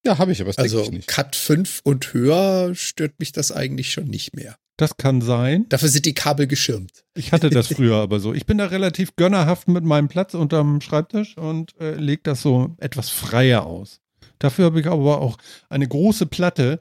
[0.06, 1.08] Ja, habe ich, aber das Also denke ich nicht.
[1.10, 4.56] Cut 5 und höher stört mich das eigentlich schon nicht mehr.
[4.80, 5.66] Das kann sein.
[5.68, 7.04] Dafür sind die Kabel geschirmt.
[7.14, 8.34] Ich hatte das früher aber so.
[8.34, 12.78] Ich bin da relativ gönnerhaft mit meinem Platz unterm Schreibtisch und äh, lege das so
[12.78, 14.00] etwas freier aus.
[14.40, 15.38] Dafür habe ich aber auch
[15.68, 16.80] eine große Platte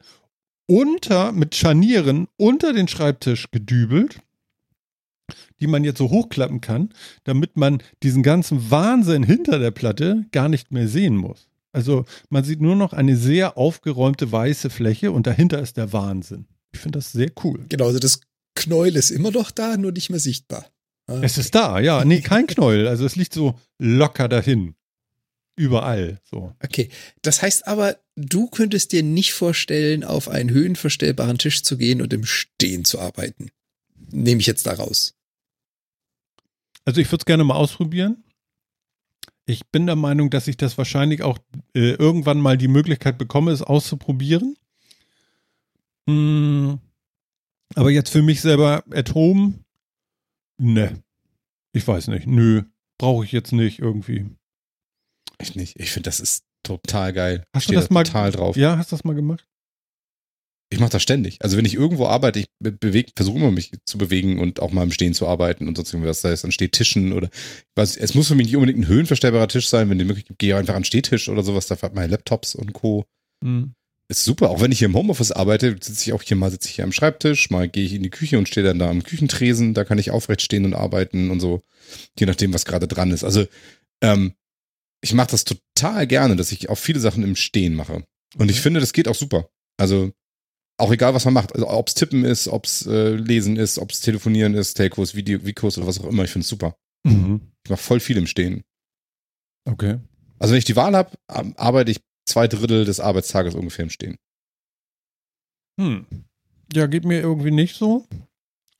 [0.67, 4.21] unter, mit Scharnieren unter den Schreibtisch gedübelt,
[5.59, 6.91] die man jetzt so hochklappen kann,
[7.25, 11.49] damit man diesen ganzen Wahnsinn hinter der Platte gar nicht mehr sehen muss.
[11.73, 16.47] Also man sieht nur noch eine sehr aufgeräumte weiße Fläche und dahinter ist der Wahnsinn.
[16.79, 17.67] Ich finde das sehr cool.
[17.69, 18.21] Genau, also das
[18.55, 20.65] Knäuel ist immer noch da, nur nicht mehr sichtbar.
[21.09, 22.05] Ah, Es ist da, ja.
[22.05, 22.87] Nee, kein Knäuel.
[22.87, 24.77] Also es liegt so locker dahin.
[25.57, 26.21] Überall.
[26.23, 26.55] So.
[26.63, 26.89] Okay,
[27.23, 32.13] das heißt aber, du könntest dir nicht vorstellen, auf einen höhenverstellbaren Tisch zu gehen und
[32.13, 33.51] im Stehen zu arbeiten.
[34.13, 35.17] Nehme ich jetzt da raus.
[36.85, 38.23] Also ich würde es gerne mal ausprobieren.
[39.47, 41.39] Ich bin der Meinung, dass ich das wahrscheinlich auch
[41.75, 44.55] äh, irgendwann mal die Möglichkeit bekomme, es auszuprobieren.
[46.09, 46.79] Hm,
[47.75, 49.61] aber jetzt für mich selber at home,
[50.61, 51.03] ne.
[51.75, 52.27] Ich weiß nicht.
[52.27, 52.63] Nö,
[52.99, 54.27] brauche ich jetzt nicht irgendwie.
[55.41, 55.79] Ich nicht.
[55.79, 57.45] Ich finde, das ist total geil.
[57.55, 58.57] Hast ich du stehe das da mal- total drauf.
[58.57, 59.45] Ja, hast du das mal gemacht?
[60.71, 61.43] Ich mache das ständig.
[61.43, 62.49] Also wenn ich irgendwo arbeite, ich
[63.17, 66.21] versuche immer mich zu bewegen und auch mal im Stehen zu arbeiten und sonst irgendwas.
[66.21, 67.31] Das heißt, an Stehtischen oder
[67.75, 67.97] was.
[67.97, 70.51] Es muss für mich nicht unbedingt ein höhenverstellbarer Tisch sein, wenn die Möglichkeit gibt, gehe
[70.51, 71.69] ich einfach an Stehtisch oder sowas.
[71.69, 73.05] Dafür hat man ja Laptops und Co.
[73.43, 73.75] Hm.
[74.11, 74.49] Ist super.
[74.49, 76.85] Auch wenn ich hier im Homeoffice arbeite, sitze ich auch hier mal, sitze ich hier
[76.85, 79.75] am Schreibtisch, mal gehe ich in die Küche und stehe dann da am Küchentresen.
[79.75, 81.63] Da kann ich aufrecht stehen und arbeiten und so.
[82.19, 83.23] Je nachdem, was gerade dran ist.
[83.23, 83.47] Also,
[84.03, 84.33] ähm,
[85.03, 88.05] ich mache das total gerne, dass ich auch viele Sachen im Stehen mache.
[88.37, 88.63] Und ich Okay.
[88.63, 89.49] finde, das geht auch super.
[89.77, 90.11] Also,
[90.79, 91.53] auch egal, was man macht.
[91.55, 95.87] Also, ob's Tippen ist, ob's äh, Lesen ist, ob's Telefonieren ist, Telcos, Video, Vikos oder
[95.87, 96.25] was auch immer.
[96.25, 96.77] Ich finde es super.
[97.05, 97.43] Mhm.
[97.65, 98.63] Ich mache voll viel im Stehen.
[99.67, 99.99] Okay.
[100.39, 104.17] Also, wenn ich die Wahl habe, arbeite ich zwei Drittel des Arbeitstages ungefähr im Stehen.
[105.81, 106.07] Hm.
[106.73, 108.07] Ja, geht mir irgendwie nicht so.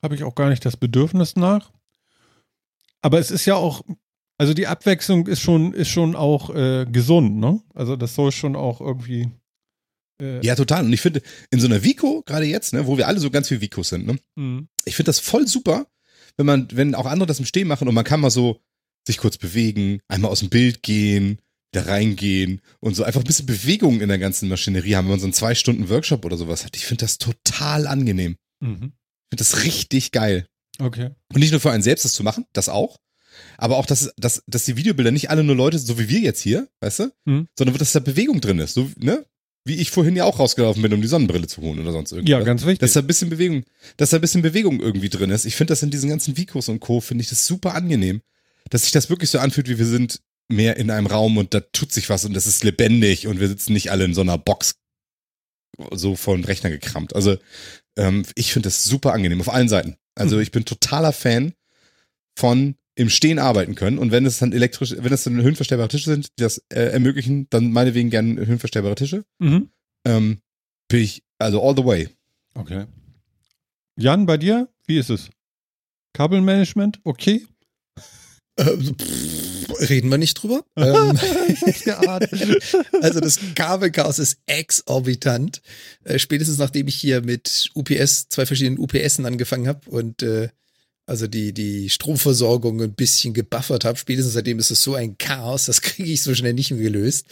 [0.03, 1.71] Habe ich auch gar nicht das Bedürfnis nach.
[3.01, 3.83] Aber es ist ja auch,
[4.37, 7.61] also die Abwechslung ist schon, ist schon auch äh, gesund, ne?
[7.73, 9.29] Also das soll schon auch irgendwie.
[10.21, 10.85] Äh, Ja, total.
[10.85, 13.47] Und ich finde, in so einer Vico, gerade jetzt, ne, wo wir alle so ganz
[13.47, 14.67] viel Vicos sind, ne, hm.
[14.85, 15.87] ich finde das voll super,
[16.37, 18.61] wenn man, wenn auch andere das im Stehen machen und man kann mal so
[19.07, 21.39] sich kurz bewegen, einmal aus dem Bild gehen,
[21.71, 25.19] da reingehen und so einfach ein bisschen Bewegung in der ganzen Maschinerie haben, wenn man
[25.19, 26.75] so einen zwei Stunden Workshop oder sowas hat.
[26.75, 28.37] Ich finde das total angenehm.
[28.59, 28.93] Mhm.
[29.31, 30.47] Ich finde das richtig geil.
[30.79, 31.09] Okay.
[31.33, 32.97] Und nicht nur für einen selbst das zu machen, das auch,
[33.57, 36.41] aber auch, dass, dass, dass die Videobilder nicht alle nur Leute, so wie wir jetzt
[36.41, 37.47] hier, weißt du, Mhm.
[37.57, 38.73] sondern dass da Bewegung drin ist.
[38.73, 39.25] So, ne?
[39.65, 42.31] Wie ich vorhin ja auch rausgelaufen bin, um die Sonnenbrille zu holen oder sonst irgendwas.
[42.31, 42.79] Ja, ganz wichtig.
[42.79, 43.65] Dass da ein bisschen Bewegung,
[43.97, 45.45] dass da ein bisschen Bewegung irgendwie drin ist.
[45.45, 47.01] Ich finde das in diesen ganzen Vikos und Co.
[47.01, 48.21] finde ich das super angenehm.
[48.69, 51.59] Dass sich das wirklich so anfühlt, wie wir sind mehr in einem Raum und da
[51.59, 54.37] tut sich was und das ist lebendig und wir sitzen nicht alle in so einer
[54.37, 54.75] Box
[55.91, 57.15] so vor den Rechner gekrammt.
[57.15, 57.37] Also
[57.97, 59.95] ähm, ich finde das super angenehm auf allen Seiten.
[60.15, 60.41] Also Mhm.
[60.41, 61.53] ich bin totaler Fan
[62.37, 66.09] von im Stehen arbeiten können und wenn es dann elektrisch, wenn es dann höhenverstellbare Tische
[66.09, 69.23] sind, die das äh, ermöglichen, dann meinetwegen gerne höhenverstellbare Tische.
[69.37, 69.69] Mhm.
[70.05, 70.39] Ähm,
[70.89, 72.09] bin ich also all the way.
[72.55, 72.85] Okay.
[73.97, 74.67] Jan, bei dir?
[74.85, 75.29] Wie ist es?
[76.13, 76.99] Kabelmanagement?
[77.05, 77.45] Okay.
[78.57, 79.48] Ähm, pff,
[79.79, 80.63] reden wir nicht drüber.
[80.75, 81.17] ähm,
[83.01, 85.61] also das Kabelchaos ist exorbitant.
[86.03, 90.49] Äh, spätestens nachdem ich hier mit UPS, zwei verschiedenen UPSen angefangen habe und äh,
[91.05, 95.65] also die, die Stromversorgung ein bisschen gebuffert habe, spätestens seitdem ist es so ein Chaos,
[95.65, 97.25] das kriege ich so schnell nicht mehr gelöst.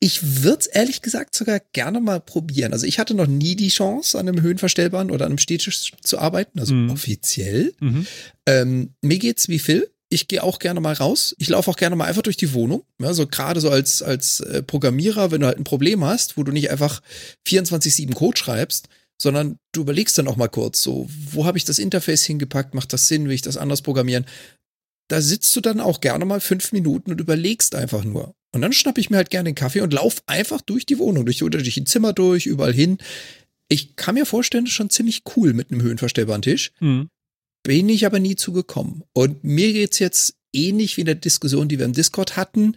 [0.00, 2.72] Ich würde es ehrlich gesagt sogar gerne mal probieren.
[2.72, 6.18] Also ich hatte noch nie die Chance, an einem höhenverstellbaren oder an einem Stehtisch zu
[6.20, 6.90] arbeiten, also Mhm.
[6.90, 7.74] offiziell.
[7.80, 8.06] Mhm.
[8.46, 9.90] Ähm, mir geht's wie Phil.
[10.10, 11.34] Ich gehe auch gerne mal raus.
[11.38, 12.84] Ich laufe auch gerne mal einfach durch die Wohnung.
[13.00, 16.44] Ja, so gerade so als, als äh, Programmierer, wenn du halt ein Problem hast, wo
[16.44, 17.02] du nicht einfach
[17.46, 18.88] 24-7 Code schreibst,
[19.20, 22.74] sondern du überlegst dann auch mal kurz, so, wo habe ich das Interface hingepackt?
[22.74, 23.26] Macht das Sinn?
[23.26, 24.24] Will ich das anders programmieren?
[25.08, 28.34] Da sitzt du dann auch gerne mal fünf Minuten und überlegst einfach nur.
[28.54, 31.26] Und dann schnapp ich mir halt gerne den Kaffee und lauf einfach durch die Wohnung,
[31.26, 32.98] durch die unterschiedlichen Zimmer durch, überall hin.
[33.68, 37.08] Ich kann mir vorstellen, das ist schon ziemlich cool mit einem höhenverstellbaren Tisch Mhm.
[37.62, 39.02] Bin ich aber nie zugekommen.
[39.12, 42.76] Und mir geht's jetzt ähnlich wie in der Diskussion, die wir im Discord hatten.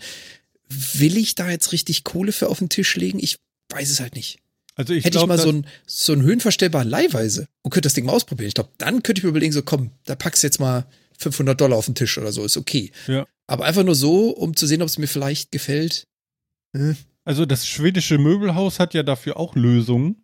[0.93, 3.19] Will ich da jetzt richtig Kohle für auf den Tisch legen?
[3.19, 3.37] Ich
[3.69, 4.39] weiß es halt nicht.
[4.75, 7.87] Also ich Hätte ich glaub, mal das- so ein, so ein höhenverstellbaren Leihweise und könnte
[7.87, 8.47] das Ding mal ausprobieren.
[8.47, 10.85] Ich glaube, dann könnte ich mir überlegen, so komm, da packst du jetzt mal
[11.19, 12.91] 500 Dollar auf den Tisch oder so, ist okay.
[13.07, 13.27] Ja.
[13.47, 16.07] Aber einfach nur so, um zu sehen, ob es mir vielleicht gefällt.
[16.75, 16.95] Hm.
[17.25, 20.20] Also das schwedische Möbelhaus hat ja dafür auch Lösungen.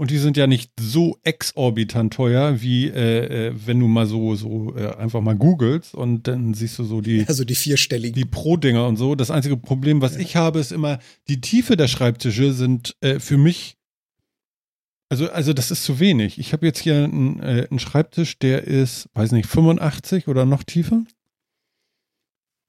[0.00, 4.34] Und die sind ja nicht so exorbitant teuer, wie äh, äh, wenn du mal so,
[4.34, 8.14] so äh, einfach mal googelst und dann siehst du so die, Also die vierstelligen.
[8.14, 9.14] die Pro-Dinger und so.
[9.14, 13.36] Das einzige Problem, was ich habe, ist immer, die Tiefe der Schreibtische sind äh, für
[13.36, 13.76] mich,
[15.10, 16.38] also, also das ist zu wenig.
[16.38, 20.62] Ich habe jetzt hier einen, äh, einen Schreibtisch, der ist, weiß nicht, 85 oder noch
[20.62, 21.04] tiefer.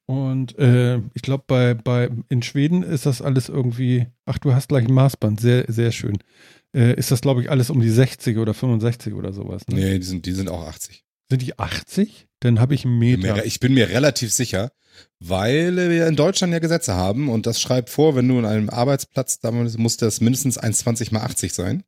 [0.06, 4.67] Und äh, ich glaube, bei, bei, in Schweden ist das alles irgendwie, ach, du hast
[4.67, 6.17] gleich ein Maßband, sehr, sehr schön.
[6.74, 9.64] Äh, ist das, glaube ich, alles um die 60 oder 65 oder sowas.
[9.68, 9.76] Ne?
[9.76, 11.04] Nee, die sind, die sind auch 80.
[11.30, 12.28] Sind die 80?
[12.40, 13.36] Dann habe ich einen Meter.
[13.36, 14.72] mir- Ich bin mir relativ sicher,
[15.20, 18.70] weil wir in Deutschland ja Gesetze haben und das schreibt vor, wenn du in einem
[18.70, 21.84] Arbeitsplatz, da muss das mindestens 1,20 mal 80 sein.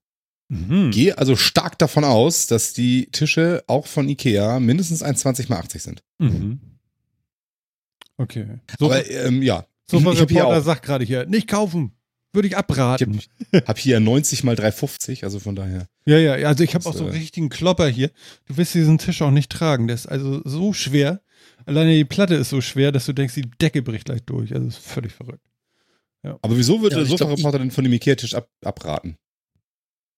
[0.50, 0.92] Mhm.
[0.92, 5.82] Gehe also stark davon aus, dass die Tische auch von Ikea mindestens 1,20 mal 80
[5.82, 6.04] sind.
[6.20, 6.60] Mhm.
[8.18, 8.60] Okay.
[8.80, 11.94] So, Aber ähm, ja, so ich hier Reporter sagt gerade hier, nicht kaufen.
[12.34, 13.20] Würde ich ich abraten.
[13.54, 15.88] habe hab hier 90 mal 3,50, also von daher.
[16.06, 18.10] ja, ja, ja, also ich habe Das, auch so einen äh, richtigen Klopper hier.
[18.48, 19.88] Du wirst diesen Tisch auch nicht tragen.
[19.88, 21.22] Der ist also so schwer.
[21.66, 24.54] Alleine die Platte ist so schwer, dass du denkst, die Decke bricht gleich durch.
[24.54, 25.46] Also das ist völlig verrückt.
[26.24, 29.18] Aber wieso würde Ja, der ich Sofa-Reporter denn von dem Ikea-Tisch ab, abraten?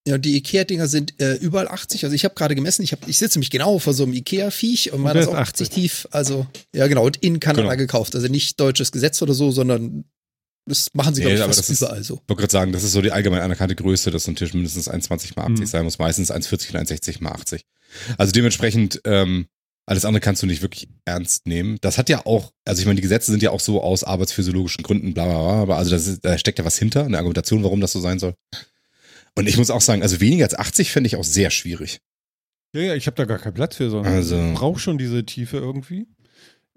[0.08, 2.04] Ja, die Ikea-Dinger sind äh, überall 80.
[2.04, 4.92] Also ich habe gerade gemessen, ich, hab, ich sitze nämlich genau vor so einem Ikea-Viech
[4.92, 5.70] und Und meiner ist ist auch 80 80.
[5.70, 6.08] tief.
[6.12, 7.78] Also, ja genau, und in Kanada Genau.
[7.78, 8.14] gekauft.
[8.16, 10.06] Also nicht deutsches Gesetz oder so, sondern
[10.66, 12.16] das machen sie, Nee, glaube ich, aber fast das ist- überall so.
[12.16, 14.54] Ich wollte gerade sagen, das ist so die allgemein anerkannte Größe, dass so ein Tisch
[14.54, 15.66] mindestens 1,20 mal 80 Mhm.
[15.68, 17.66] sein muss, meistens 1,40 oder 1,60 mal 80.
[18.18, 19.48] Also dementsprechend, ähm,
[19.88, 21.78] alles andere kannst du nicht wirklich ernst nehmen.
[21.82, 24.84] Das hat ja auch, also ich meine, die Gesetze sind ja auch so aus arbeitsphysiologischen
[24.84, 27.64] Gründen, bla bla bla, aber also das ist, da steckt ja was hinter, eine Argumentation,
[27.64, 28.34] warum das so sein soll.
[29.36, 32.00] Und ich muss auch sagen, also weniger als 80 fände ich auch sehr schwierig.
[32.74, 35.24] Ja, ja, ich habe da gar keinen Platz für, sondern Also- ich brauche schon diese
[35.26, 36.08] Tiefe irgendwie.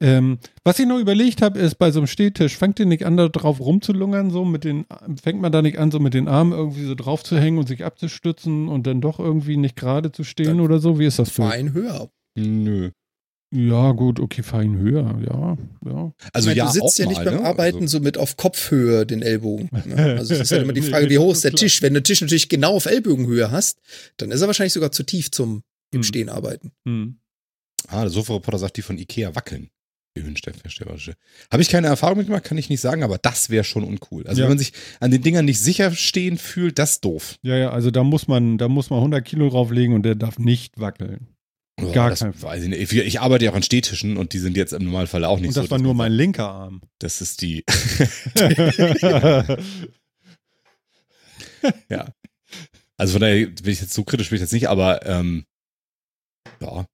[0.01, 3.17] Ähm, was ich noch überlegt habe, ist bei so einem Stehtisch, fängt ihr nicht an,
[3.17, 4.87] da drauf rumzulungern, so mit den,
[5.21, 7.67] fängt man da nicht an, so mit den Armen irgendwie so drauf zu hängen und
[7.67, 10.99] sich abzustützen und dann doch irgendwie nicht gerade zu stehen Dann oder so?
[10.99, 11.43] Wie ist das so?
[11.43, 12.11] Fein höher.
[12.37, 12.91] Nö.
[13.51, 15.57] Ja, gut, okay, fein höher, ja,
[15.87, 16.13] ja.
[16.35, 17.45] Also ich meine, ja, du sitzt auch ja nicht mal, beim ne?
[17.47, 19.71] Arbeiten Also, so mit auf Kopfhöhe den Ellbogen.
[19.87, 20.17] Ne?
[20.19, 21.53] Also es ist ja immer die Frage, wie das hoch ist der.
[21.53, 21.81] Tisch?
[21.81, 23.81] Wenn du den Tisch natürlich genau auf Ellbogenhöhe hast,
[24.19, 26.03] dann ist er wahrscheinlich sogar zu tief zum im Hm.
[26.03, 26.73] Stehen arbeiten.
[26.87, 27.17] Hm.
[27.89, 29.71] ah, der Sofa-Reporter sagt, die von Ikea wackeln.
[30.19, 31.15] Die Höhenverstellbarische.
[31.51, 34.27] Habe ich keine Erfahrung mitgemacht, kann ich nicht sagen, aber das wäre schon uncool.
[34.27, 34.45] Also Ja.
[34.47, 37.39] wenn man sich an den Dingern nicht sicher stehen fühlt, das ist doof.
[37.43, 40.39] Ja, ja, also da muss man, da muss man 100 Kilo drauflegen und der darf
[40.39, 41.29] nicht wackeln.
[41.81, 42.93] Oh, Gar das kein weiß ich nicht.
[42.93, 45.55] Ich, arbeite ja auch an Stehtischen und die sind jetzt im Normalfall auch nicht Und
[45.55, 45.61] so.
[45.61, 46.81] das war nur mein linker Arm.
[46.99, 47.65] Das ist die.
[51.89, 52.13] ja.
[52.97, 55.45] Also von daher bin ich jetzt so kritisch bin ich jetzt nicht, aber ähm,
[56.61, 56.85] ja.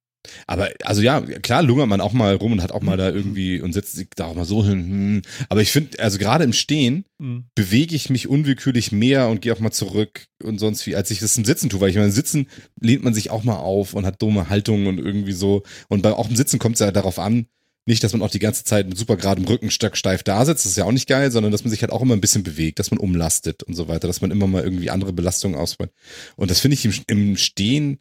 [0.47, 3.61] Aber also ja, klar lungert man auch mal rum und hat auch mal da irgendwie
[3.61, 4.79] und setzt sich da auch mal so hin.
[4.79, 5.21] hm.
[5.49, 7.45] Aber ich finde, also gerade im Stehen Hm.
[7.55, 11.19] bewege ich mich unwillkürlich mehr und gehe auch mal zurück und sonst wie, als ich
[11.19, 12.47] das im Sitzen tue, weil ich meine, im Sitzen
[12.81, 15.63] lehnt man sich auch mal auf und hat dumme Haltungen und irgendwie so.
[15.87, 17.47] Und bei, auch im Sitzen kommt es ja darauf an,
[17.85, 20.65] nicht, dass man auch die ganze Zeit mit super geradem Rücken stock steif da sitzt,
[20.65, 22.43] das ist ja auch nicht geil, sondern dass man sich halt auch immer ein bisschen
[22.43, 25.91] bewegt, dass man umlastet und so weiter, dass man immer mal irgendwie andere Belastungen ausbaut.
[26.35, 27.99] Und das finde ich im, im Stehen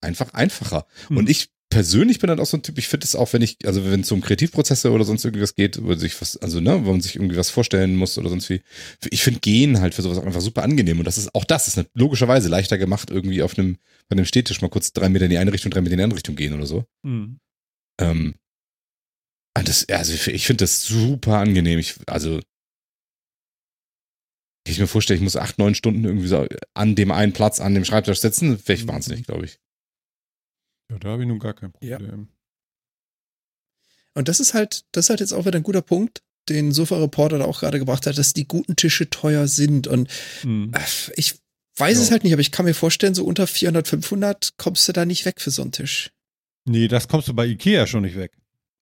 [0.00, 0.86] einfach einfacher.
[1.08, 1.16] Hm.
[1.18, 3.58] Und ich persönlich bin dann auch so ein Typ, ich finde es auch, wenn ich,
[3.64, 6.92] also wenn es um Kreativprozesse oder sonst irgendwas geht, wo sich was, also ne, wo
[6.92, 8.62] man sich irgendwie was vorstellen muss oder sonst wie,
[9.10, 10.98] ich finde Gehen halt für sowas einfach super angenehm.
[10.98, 13.78] Und das ist, auch das ist logischerweise leichter gemacht, irgendwie auf einem,
[14.08, 16.04] bei einem Stehtisch mal kurz drei Meter in die eine Richtung, drei Meter in die
[16.04, 16.84] andere Richtung gehen oder so.
[17.04, 17.40] Hm.
[18.00, 18.34] Ähm,
[19.54, 21.78] ah, das, also ich, finde das super angenehm.
[21.78, 22.40] Ich, also,
[24.64, 27.60] wenn ich mir vorstelle, ich muss acht, neun Stunden irgendwie so an dem einen Platz,
[27.60, 28.88] an dem Schreibtisch sitzen, wäre ich Mhm.
[28.88, 29.58] wahnsinnig, glaube ich.
[30.90, 31.98] Ja, da habe ich nun gar kein Ja.
[31.98, 32.28] Problem.
[34.14, 37.38] Und das ist halt, das ist halt jetzt auch wieder ein guter Punkt, den Sofa-Reporter
[37.38, 39.86] da auch gerade gebracht hat, dass die guten Tische teuer sind.
[39.88, 40.08] Und
[40.42, 40.72] Hm.
[40.74, 40.80] äh,
[41.16, 41.34] ich
[41.76, 42.02] weiß Ja.
[42.04, 45.04] es halt nicht, aber ich kann mir vorstellen, so unter 400, 500 kommst du da
[45.04, 46.10] nicht weg für so einen Tisch.
[46.64, 48.32] Nee, das kommst du bei Ikea schon nicht weg.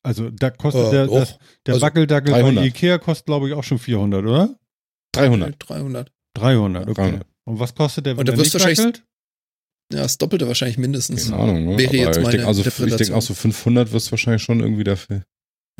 [0.02, 1.14] Also da kostet Äh, der, doch.
[1.14, 2.54] das, der Also Wackeldackel 300.
[2.62, 4.58] bei Ikea kostet, glaube ich, auch schon 400, oder?
[5.12, 5.56] 300.
[5.58, 6.12] 300.
[6.34, 6.94] 300, okay.
[6.94, 7.26] 300.
[7.44, 9.04] Und was kostet der, wenn Und der wirst nicht du wahrscheinlich- wackelt?
[9.92, 11.30] Ja, das Doppelte wahrscheinlich mindestens.
[11.30, 11.64] Keine Ahnung.
[11.66, 11.78] Ne?
[11.78, 13.06] Wäre Aber jetzt ich meine denke also, ich Interpretation.
[13.06, 15.22] denk auch so 500 wirst du wahrscheinlich schon irgendwie dafür,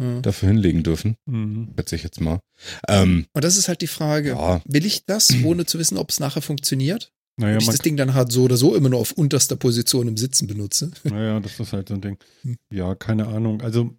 [0.00, 0.20] Ja.
[0.20, 1.16] dafür hinlegen dürfen.
[1.26, 1.72] Mhm.
[1.76, 2.40] Schätze ich jetzt mal.
[2.88, 6.10] Ähm, Und das ist halt die Frage, ja, will ich das, ohne zu wissen, ob
[6.10, 7.10] es nachher funktioniert?
[7.36, 10.06] Naja, Ob ich das Ding dann halt so oder so immer nur auf unterster Position
[10.06, 10.92] im Sitzen benutze?
[11.04, 12.18] naja, das ist halt so ein Ding.
[12.42, 12.56] Hm.
[12.70, 13.60] Ja, keine Ahnung.
[13.62, 13.90] Also,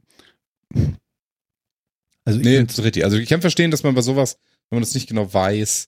[2.23, 3.03] also ich nee, das ist richtig.
[3.03, 4.37] Also ich kann verstehen, dass man bei sowas,
[4.69, 5.87] wenn man das nicht genau weiß,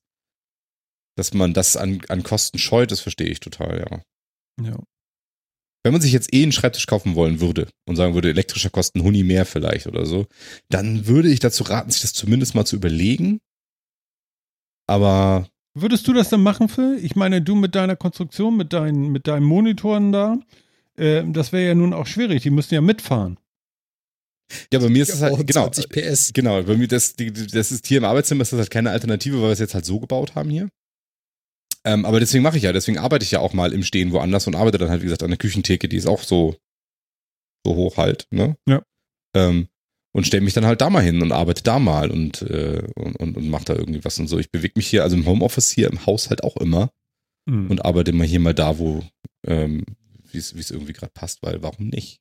[1.17, 4.65] dass man das an, an Kosten scheut, das verstehe ich total, ja.
[4.65, 4.77] Ja.
[5.83, 9.03] Wenn man sich jetzt eh einen Schreibtisch kaufen wollen würde und sagen würde, elektrischer kosten
[9.03, 10.27] Huni mehr vielleicht oder so,
[10.69, 13.39] dann würde ich dazu raten, sich das zumindest mal zu überlegen.
[14.87, 16.99] Aber Würdest du das dann machen, Phil?
[17.03, 20.39] Ich meine, du mit deiner Konstruktion, mit deinen, mit deinen Monitoren da,
[20.97, 22.41] äh, das wäre ja nun auch schwierig.
[22.43, 23.39] Die müssten ja mitfahren.
[24.73, 26.33] ja, bei mir ist es halt, genau, 20 PS.
[26.33, 29.49] genau, bei mir, das, das ist hier im Arbeitszimmer, ist das halt keine Alternative, weil
[29.49, 30.69] wir es jetzt halt so gebaut haben hier.
[31.87, 34.45] Ähm, aber deswegen mache ich ja, deswegen arbeite ich ja auch mal im Stehen woanders
[34.47, 36.55] und arbeite dann halt, wie gesagt, an der Küchentheke, die ist auch so,
[37.65, 38.57] so hoch halt, ne?
[38.67, 38.83] Ja.
[39.35, 39.67] Ähm,
[40.13, 43.15] und stelle mich dann halt da mal hin und arbeite da mal und, äh, und,
[43.17, 44.37] und, und mache da irgendwie was und so.
[44.39, 46.91] Ich bewege mich hier, also im Homeoffice hier im Haus halt auch immer
[47.47, 47.69] Hm.
[47.69, 49.03] und arbeite mal hier mal da, wo,
[49.45, 49.85] ähm,
[50.31, 52.19] wie es wie es irgendwie gerade passt, weil warum nicht?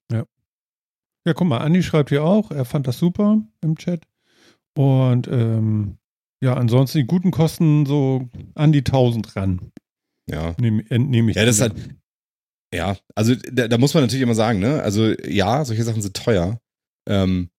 [1.26, 4.07] Ja, guck mal, Andi schreibt hier auch, er fand das super im Chat.
[4.76, 5.98] Und ähm,
[6.42, 9.72] ja, ansonsten die guten Kosten so an die 1000 ran,
[10.29, 10.55] Ja.
[10.61, 11.37] nehm, entnehme ich.
[11.37, 11.75] Ja, das ist halt,
[12.75, 14.83] ja, also da, da muss man natürlich immer sagen, ne?
[14.83, 16.61] Also ja, solche Sachen sind teuer.
[17.09, 17.51] Ähm,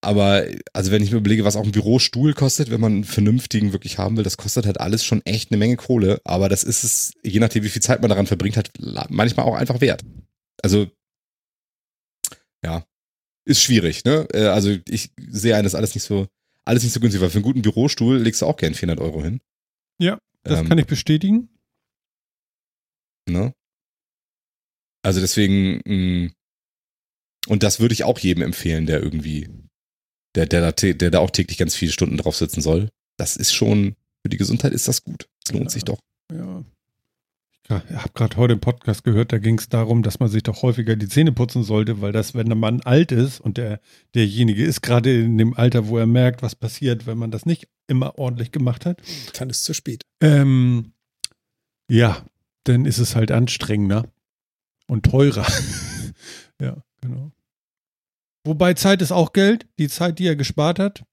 [0.00, 3.72] aber also wenn ich mir überlege, was auch ein Bürostuhl kostet, wenn man einen vernünftigen
[3.72, 6.20] wirklich haben will, das kostet halt alles schon echt eine Menge Kohle.
[6.24, 8.70] Aber das ist es, je nachdem, wie viel Zeit man daran verbringt, halt
[9.10, 10.04] manchmal auch einfach wert.
[10.62, 10.86] Also
[12.64, 12.84] ja,
[13.44, 14.26] ist schwierig, ne?
[14.32, 16.28] Äh, Also ich sehe ein, das alles nicht so,
[16.68, 19.22] alles nicht so günstig, weil für einen guten Bürostuhl legst du auch gern 400 Euro
[19.22, 19.40] hin.
[20.00, 21.48] Ja, Das Ähm, kann ich bestätigen.
[23.28, 23.52] Ne?
[25.04, 26.30] Also deswegen, mh,
[27.48, 29.48] und das würde ich auch jedem empfehlen, der irgendwie,
[30.34, 32.90] der, der, da, der da auch täglich ganz viele Stunden drauf sitzen soll.
[33.18, 35.28] Das ist schon, für die Gesundheit ist das gut.
[35.44, 35.70] Das lohnt Ja.
[35.70, 35.98] sich doch.
[36.32, 36.64] Ja.
[37.70, 40.62] Ich habe gerade heute einen Podcast gehört, da ging es darum, dass man sich doch
[40.62, 43.80] häufiger die Zähne putzen sollte, weil das, wenn der Mann alt ist und der,
[44.14, 47.68] derjenige ist gerade in dem Alter, wo er merkt, was passiert, wenn man das nicht
[47.86, 49.02] immer ordentlich gemacht hat,
[49.38, 50.04] Dann ist es zu spät.
[50.22, 50.92] ähm,
[51.90, 52.24] ja,
[52.64, 54.10] dann ist es halt anstrengender
[54.86, 55.46] und teurer.
[56.60, 57.32] ja, genau.
[58.44, 61.04] Wobei Zeit ist auch Geld, die Zeit, die er gespart hat.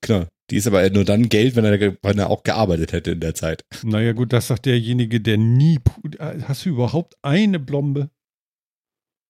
[0.00, 0.28] Klar.
[0.50, 3.34] Die ist aber nur dann Geld, wenn er, wenn er auch gearbeitet hätte in der
[3.34, 3.64] Zeit.
[3.82, 5.78] Naja, gut, das sagt derjenige, der nie.
[6.18, 8.10] äh, Hast du überhaupt eine Blombe?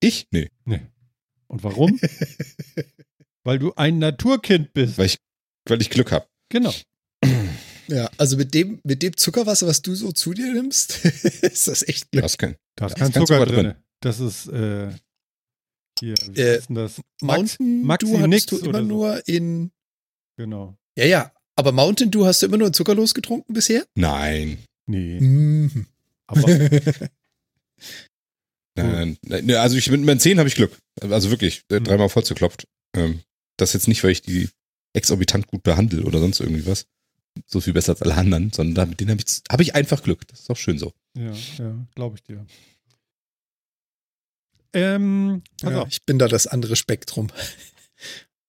[0.01, 0.27] Ich?
[0.33, 0.51] Nee.
[1.47, 1.99] Und warum?
[3.45, 4.99] Weil du ein Naturkind bist.
[4.99, 5.19] Weil ich,
[5.69, 6.27] weil ich Glück habe.
[6.49, 6.73] Genau.
[7.89, 11.05] Ja, also mit dem, mit dem Zuckerwasser, was du so zu dir nimmst,
[11.43, 12.23] ist das echt Glück.
[12.23, 12.57] Das kann.
[12.77, 13.65] Da ist kein Zucker, Zucker drin.
[13.67, 13.75] drin.
[14.01, 14.91] Das ist äh,
[16.01, 17.01] hier, wie Äh, ist denn das?
[17.21, 18.85] Mountain Maxi Dew hattest nix du oder immer so.
[18.87, 19.71] nur in.
[20.39, 20.77] Genau.
[20.97, 21.33] Ja, ja.
[21.57, 23.85] Aber Mountain Dew hast du immer nur in zuckerlos getrunken bisher?
[23.95, 24.59] Nein.
[24.87, 25.21] Nee.
[25.21, 25.87] Mhm.
[26.27, 26.43] Aber
[28.77, 30.77] Nein, nein, nein, also ich mit meinen Zähnen habe ich Glück.
[31.01, 31.85] Also wirklich, äh, Hm.
[31.85, 32.67] dreimal vollzuklopft.
[32.97, 33.21] Ähm,
[33.57, 34.49] das jetzt nicht, weil ich die
[34.95, 36.87] exorbitant gut behandle oder sonst irgendwie was.
[37.47, 40.27] So viel besser als alle anderen, sondern mit denen habe ich, hab ich einfach Glück.
[40.29, 40.93] Das ist auch schön so.
[41.17, 42.45] ja, ja, glaube ich dir.
[44.73, 47.29] Ähm, Ja, ich bin da das andere Spektrum.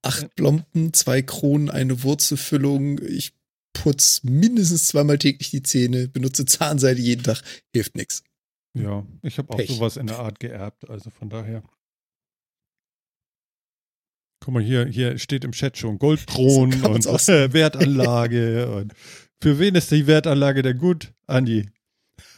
[0.05, 2.99] Acht Blomben, zwei Kronen, eine Wurzelfüllung.
[3.01, 3.33] Ich
[3.73, 7.41] putz mindestens zweimal täglich die Zähne, benutze Zahnseide jeden Tag,
[7.73, 8.23] hilft nix.
[8.77, 9.69] Ja, ich habe auch Pech.
[9.69, 11.63] sowas in der Art geerbt, also von daher.
[14.43, 17.05] Guck mal, hier, hier steht im Chat schon Goldkronen So und
[17.53, 18.69] Wertanlage.
[18.75, 18.93] und
[19.41, 21.67] für wen ist die Wertanlage denn gut, Andi?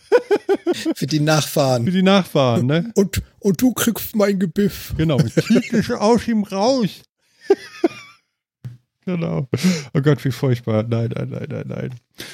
[0.96, 1.86] Für die Für Nachfahren.
[1.86, 2.92] die Nachfahren, ne?
[2.96, 4.94] Und, und du kriegst mein Gebiff.
[4.98, 7.04] Genau, kiek dich aus ihm raus.
[9.06, 9.48] genau.
[9.94, 10.84] Oh Gott, wie furchtbar.
[10.84, 11.90] Nein, nein, nein, nein, nein.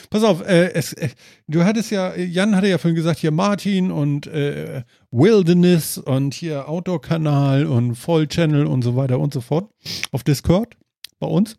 [0.10, 1.10] Pass auf, äh, es, äh,
[1.48, 6.68] du hattest ja, Jan hatte ja vorhin gesagt, hier Martin und äh, Wilderness und hier
[6.68, 9.70] Outdoor-Kanal und Voll-Channel und so weiter und so fort
[10.12, 10.78] auf Discord
[11.20, 11.56] bei uns.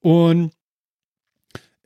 [0.00, 0.52] Und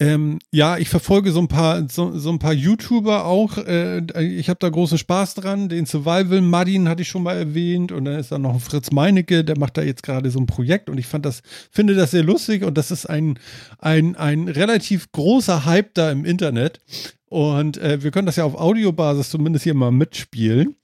[0.00, 3.58] ähm, ja, ich verfolge so ein paar, so, so ein paar YouTuber auch.
[3.58, 5.68] Äh, ich habe da großen Spaß dran.
[5.68, 8.92] Den Survival Martin hatte ich schon mal erwähnt und dann ist da noch ein Fritz
[8.92, 11.42] Meinecke, der macht da jetzt gerade so ein Projekt und ich fand das,
[11.72, 13.40] finde das sehr lustig und das ist ein,
[13.78, 16.78] ein, ein relativ großer Hype da im Internet.
[17.26, 20.76] Und äh, wir können das ja auf Audiobasis zumindest hier mal mitspielen.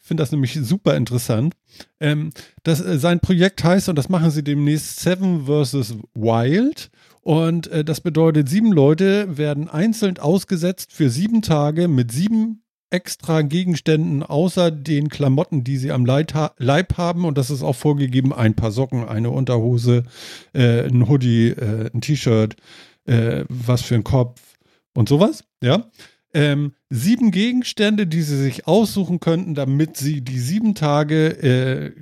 [0.00, 1.54] Ich finde das nämlich super interessant.
[2.00, 2.30] Ähm,
[2.62, 5.96] das, äh, sein Projekt heißt, und das machen sie demnächst, Seven vs.
[6.14, 6.90] Wild.
[7.22, 13.40] Und äh, das bedeutet, sieben Leute werden einzeln ausgesetzt für sieben Tage mit sieben extra
[13.40, 17.24] Gegenständen außer den Klamotten, die sie am Leib, ha Leib haben.
[17.24, 20.02] Und das ist auch vorgegeben, ein paar Socken, eine Unterhose,
[20.52, 22.56] äh, ein Hoodie, äh, ein T-Shirt,
[23.06, 24.42] äh, was für ein Kopf
[24.94, 25.44] und sowas.
[25.62, 25.90] Ja.
[26.34, 31.92] Ähm, sieben Gegenstände, die sie sich aussuchen könnten, damit sie die sieben Tage äh,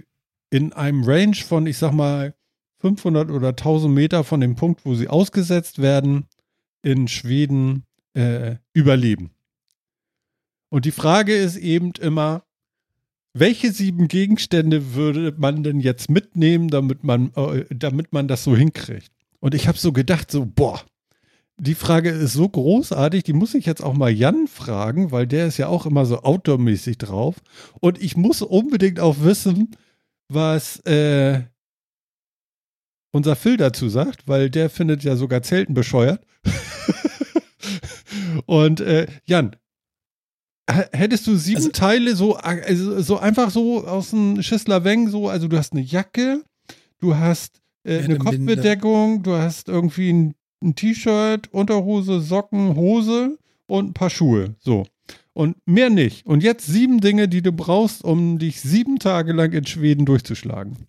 [0.50, 2.34] in einem Range von, ich sag mal,
[2.80, 6.26] 500 oder 1000 Meter von dem Punkt, wo sie ausgesetzt werden,
[6.82, 9.30] in Schweden äh, überleben.
[10.70, 12.44] Und die Frage ist eben immer,
[13.32, 18.56] welche sieben Gegenstände würde man denn jetzt mitnehmen, damit man, äh, damit man das so
[18.56, 19.10] hinkriegt?
[19.40, 20.80] Und ich habe so gedacht, so, boah,
[21.58, 25.46] die Frage ist so großartig, die muss ich jetzt auch mal Jan fragen, weil der
[25.46, 27.36] ist ja auch immer so outdoormäßig drauf.
[27.80, 29.76] Und ich muss unbedingt auch wissen,
[30.28, 31.42] was äh,
[33.12, 36.24] unser Phil dazu sagt, weil der findet ja sogar Zelten bescheuert.
[38.46, 39.56] Und äh, Jan,
[40.92, 45.48] hättest du sieben also, Teile so, also, so einfach so aus dem Schissler-Weng, so, also
[45.48, 46.42] du hast eine Jacke,
[47.00, 53.90] du hast äh, eine, Kopfbedeckung, du hast irgendwie ein, ein T-Shirt, Unterhose, Socken, Hose und
[53.90, 54.54] ein paar Schuhe.
[54.58, 54.86] So.
[55.32, 56.26] Und mehr nicht.
[56.26, 60.88] Und jetzt sieben Dinge, die du brauchst, um dich sieben Tage lang in Schweden durchzuschlagen.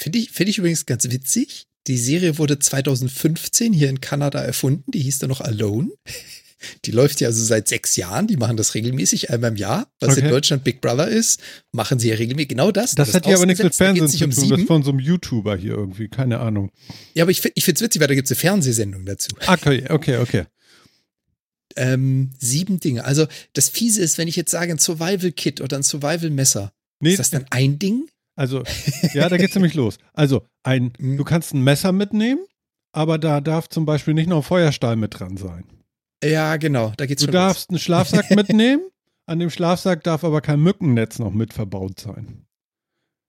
[0.00, 1.66] Finde ich, find ich übrigens ganz witzig.
[1.86, 4.90] Die Serie wurde 2015 hier in Kanada erfunden.
[4.92, 5.90] Die hieß dann noch Alone.
[6.84, 8.26] Die läuft ja also seit sechs Jahren.
[8.26, 9.90] Die machen das regelmäßig einmal im Jahr.
[9.98, 10.20] Was okay.
[10.20, 11.40] in Deutschland Big Brother ist,
[11.72, 12.94] machen sie ja regelmäßig genau das.
[12.94, 14.42] Das, das hat ja aber nichts mit Fernsehen zu tun.
[14.42, 16.08] Um das ist von so einem YouTuber hier irgendwie.
[16.08, 16.70] Keine Ahnung.
[17.14, 19.30] Ja, aber ich, ich finde es witzig, weil da gibt es eine Fernsehsendung dazu.
[19.46, 20.44] Okay, okay, okay.
[21.76, 23.04] Ähm, sieben Dinge.
[23.04, 26.72] Also das Fiese ist, wenn ich jetzt sage ein Survival Kit oder ein Survival Messer.
[27.00, 28.06] Nee, ist das dann ein Ding?
[28.40, 28.62] Also,
[29.12, 29.98] ja, da geht's nämlich los.
[30.14, 31.18] Also, ein, mhm.
[31.18, 32.40] du kannst ein Messer mitnehmen,
[32.90, 35.64] aber da darf zum Beispiel nicht noch ein Feuerstahl mit dran sein.
[36.24, 37.74] Ja, genau, da geht's Du darfst los.
[37.74, 38.80] einen Schlafsack mitnehmen,
[39.26, 42.46] an dem Schlafsack darf aber kein Mückennetz noch mit verbaut sein.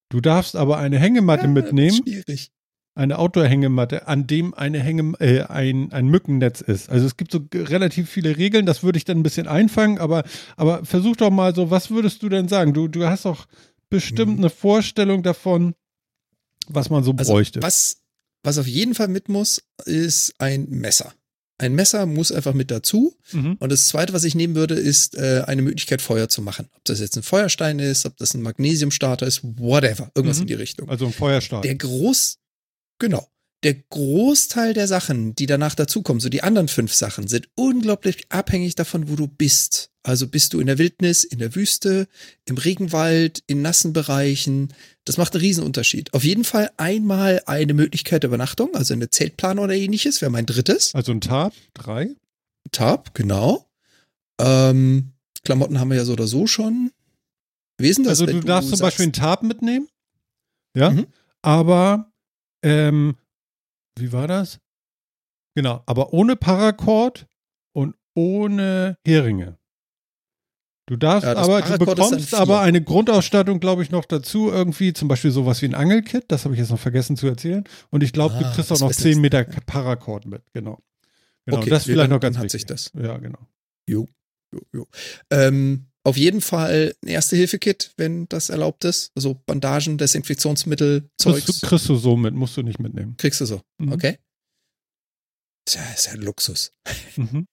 [0.07, 2.01] Du darfst aber eine Hängematte ja, mitnehmen.
[2.03, 2.49] Schwierig.
[2.93, 6.89] Eine Outdoor-Hängematte, an dem eine Hänge, äh, ein, ein Mückennetz ist.
[6.89, 10.23] Also es gibt so relativ viele Regeln, das würde ich dann ein bisschen einfangen, aber,
[10.57, 12.73] aber versuch doch mal so, was würdest du denn sagen?
[12.73, 13.45] Du, du hast doch
[13.91, 14.39] bestimmt mhm.
[14.39, 15.75] eine Vorstellung davon,
[16.67, 17.61] was man so also bräuchte.
[17.61, 17.97] Was,
[18.41, 21.13] was auf jeden Fall mit muss, ist ein Messer.
[21.59, 23.15] Ein Messer muss einfach mit dazu.
[23.31, 23.57] Mhm.
[23.59, 26.67] Und das Zweite, was ich nehmen würde, ist äh, eine Möglichkeit, Feuer zu machen.
[26.73, 30.11] Ob das jetzt ein Feuerstein ist, ob das ein Magnesiumstarter ist, whatever.
[30.15, 30.43] Irgendwas mhm.
[30.43, 30.89] in die Richtung.
[30.89, 31.61] Also ein Feuerstein.
[31.61, 32.39] Der Groß,
[32.97, 33.31] genau
[33.63, 38.75] der Großteil der Sachen, die danach dazukommen, so die anderen fünf Sachen, sind unglaublich abhängig
[38.75, 39.90] davon, wo du bist.
[40.03, 42.07] Also bist du in der Wildnis, in der Wüste,
[42.45, 44.73] im Regenwald, in nassen Bereichen.
[45.05, 46.13] Das macht einen Riesenunterschied.
[46.13, 50.47] Auf jeden Fall einmal eine Möglichkeit der Übernachtung, also eine Zeltplanung oder ähnliches, wäre mein
[50.47, 50.95] drittes.
[50.95, 52.15] Also ein Tarp, drei.
[52.71, 53.67] Tarp, genau.
[54.39, 56.91] Ähm, Klamotten haben wir ja so oder so schon.
[57.79, 58.07] Denn das?
[58.07, 59.87] Also du darfst du zum Beispiel ein Tarp mitnehmen.
[60.75, 60.91] Ja.
[60.91, 61.07] Mhm.
[61.41, 62.11] Aber
[62.63, 63.15] ähm,
[63.97, 64.59] wie war das?
[65.55, 67.27] Genau, aber ohne Paracord
[67.73, 69.57] und ohne Heringe.
[70.87, 74.49] Du darfst ja, aber, du bekommst aber eine Grundausstattung, glaube ich, noch dazu.
[74.49, 76.25] Irgendwie zum Beispiel sowas wie ein Angelkit.
[76.27, 77.63] Das habe ich jetzt noch vergessen zu erzählen.
[77.91, 80.41] Und ich glaube, ah, du kriegst auch noch 10 Meter Paracord mit.
[80.53, 80.79] Genau.
[81.45, 82.61] Genau, okay, das ist vielleicht noch ganz hat wichtig.
[82.61, 82.91] sich das.
[82.93, 83.39] Ja, genau.
[83.87, 84.07] Jo,
[84.53, 84.87] jo, jo.
[85.29, 89.11] Ähm, auf jeden Fall ein Erste-Hilfe-Kit, wenn das erlaubt ist.
[89.15, 91.45] Also Bandagen, Desinfektionsmittel, Zeugs.
[91.45, 93.15] Kriegst du, kriegst du so mit, musst du nicht mitnehmen.
[93.17, 93.91] Kriegst du so, mhm.
[93.91, 94.17] okay.
[95.65, 96.73] Tja, ist ja ein Luxus.
[97.15, 97.45] Mhm.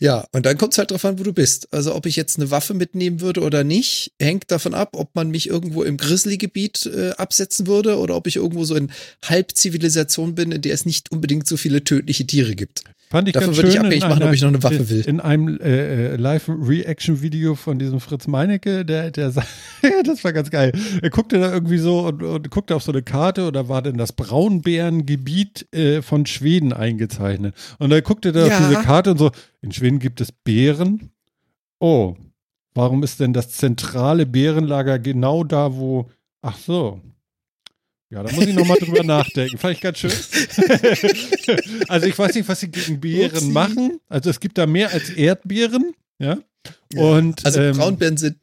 [0.00, 1.72] Ja, und dann kommt es halt drauf an, wo du bist.
[1.72, 5.30] Also ob ich jetzt eine Waffe mitnehmen würde oder nicht, hängt davon ab, ob man
[5.30, 8.90] mich irgendwo im Grizzly-Gebiet äh, absetzen würde oder ob ich irgendwo so in
[9.24, 12.84] Halbzivilisation bin, in der es nicht unbedingt so viele tödliche Tiere gibt.
[13.12, 15.02] Fand ich Davon würde ich abhängig machen, einer, ob ich noch eine Waffe will.
[15.06, 19.30] In einem äh, äh, Live-Reaction-Video von diesem Fritz Meinecke, der, der
[20.04, 20.72] das war ganz geil.
[21.02, 23.82] Er guckte da irgendwie so und, und guckte auf so eine Karte und da war
[23.82, 27.54] denn das Braunbärengebiet äh, von Schweden eingezeichnet.
[27.78, 28.56] Und er guckte da ja.
[28.56, 29.30] auf diese Karte und so,
[29.62, 31.10] in Schweden gibt es Bären.
[31.78, 32.16] Oh,
[32.74, 36.10] warum ist denn das zentrale Bärenlager genau da, wo,
[36.42, 37.00] ach so,
[38.12, 39.56] ja, da muss ich nochmal drüber nachdenken.
[39.56, 40.12] Fand ich ganz schön.
[41.88, 43.50] also ich weiß nicht, was sie gegen Beeren Upsi.
[43.50, 44.00] machen.
[44.08, 45.94] Also es gibt da mehr als Erdbeeren.
[46.18, 46.38] Ja.
[46.94, 48.36] Und, also ähm, Braunbären sind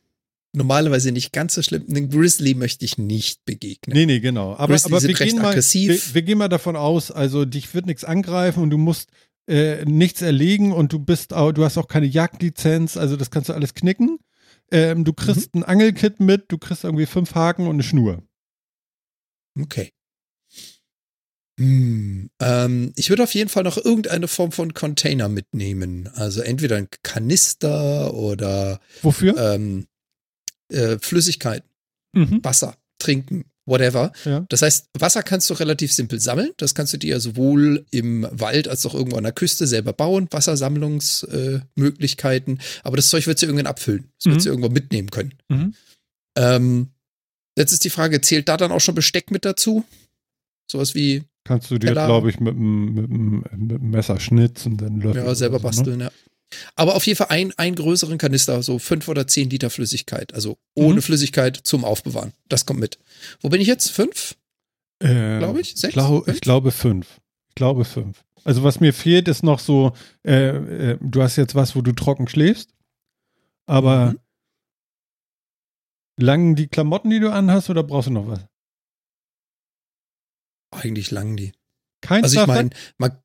[0.54, 1.86] normalerweise nicht ganz so schlimm.
[1.88, 3.96] Den Grizzly möchte ich nicht begegnen.
[3.96, 4.56] Nee, nee, genau.
[4.56, 8.04] Aber, aber wir, gehen mal, wir, wir, gehen mal davon aus, also dich wird nichts
[8.04, 9.12] angreifen und du musst
[9.50, 13.50] äh, nichts erlegen und du bist auch, du hast auch keine Jagdlizenz, also das kannst
[13.50, 14.20] du alles knicken.
[14.72, 15.64] Ähm, du kriegst mhm.
[15.64, 18.22] ein Angelkit mit, du kriegst irgendwie fünf Haken und eine Schnur.
[19.60, 19.92] Okay.
[21.60, 26.08] Hm, ähm, ich würde auf jeden Fall noch irgendeine Form von Container mitnehmen.
[26.14, 29.36] Also entweder ein Kanister oder Wofür?
[29.38, 29.88] Ähm,
[30.70, 31.64] äh, Flüssigkeit,
[32.14, 32.40] mhm.
[32.44, 34.12] Wasser, trinken, whatever.
[34.26, 34.46] Ja.
[34.50, 36.52] Das heißt, Wasser kannst du relativ simpel sammeln.
[36.58, 40.28] Das kannst du dir sowohl im Wald als auch irgendwo an der Küste selber bauen.
[40.32, 42.58] Wassersammlungsmöglichkeiten.
[42.58, 44.12] Äh, Aber das Zeug wird du irgendwann abfüllen.
[44.18, 44.32] Das mhm.
[44.32, 45.34] wird du irgendwo mitnehmen können.
[45.50, 45.74] Mhm.
[46.38, 46.90] Ähm,
[47.60, 49.84] Jetzt ist die Frage, zählt da dann auch schon Besteck mit dazu?
[50.72, 53.44] Sowas wie Kannst du dir, glaube ich, mit dem
[53.82, 55.26] Messer schnitzen, dann Löffel.
[55.26, 55.70] Ja, selber so, ne?
[55.70, 56.12] basteln, ja.
[56.76, 60.34] Aber auf jeden Fall ein, einen größeren Kanister, so fünf oder zehn Liter Flüssigkeit.
[60.34, 61.02] Also ohne Mhm.
[61.04, 62.34] Flüssigkeit zum Aufbewahren.
[62.48, 62.98] Das kommt mit.
[63.42, 63.92] Wo bin ich jetzt?
[63.92, 64.36] Fünf?
[65.00, 65.76] Äh, Glaube ich?
[65.76, 65.94] Sechs?
[65.94, 66.36] Glau, Fünf?
[66.36, 67.22] ich glaube fünf.
[67.50, 68.24] Ich glaube fünf.
[68.44, 69.94] Also was mir fehlt, ist noch so,
[70.26, 72.74] äh, äh, du hast jetzt was, wo du trocken schläfst,
[73.66, 74.20] aber Mhm.
[76.18, 78.40] langen die Klamotten, die du anhast, oder brauchst du noch was?
[80.72, 81.52] Eigentlich lang die.
[82.02, 83.18] Kein Also ich meine, man-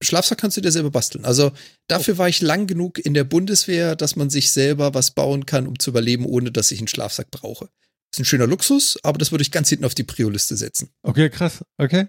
[0.00, 1.24] Schlafsack kannst du dir selber basteln.
[1.24, 1.52] Also
[1.88, 5.66] dafür war ich lang genug in der Bundeswehr, dass man sich selber was bauen kann,
[5.66, 7.68] um zu überleben, ohne dass ich einen Schlafsack brauche.
[8.12, 10.90] Ist ein schöner Luxus, aber das würde ich ganz hinten auf die Prio-Liste setzen.
[11.02, 11.64] Okay, krass.
[11.76, 12.08] Okay.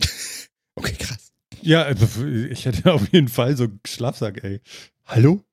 [0.74, 1.32] Okay, krass.
[1.60, 4.62] Ja, also ich hätte auf jeden Fall so einen Schlafsack, ey.
[5.04, 5.44] Hallo?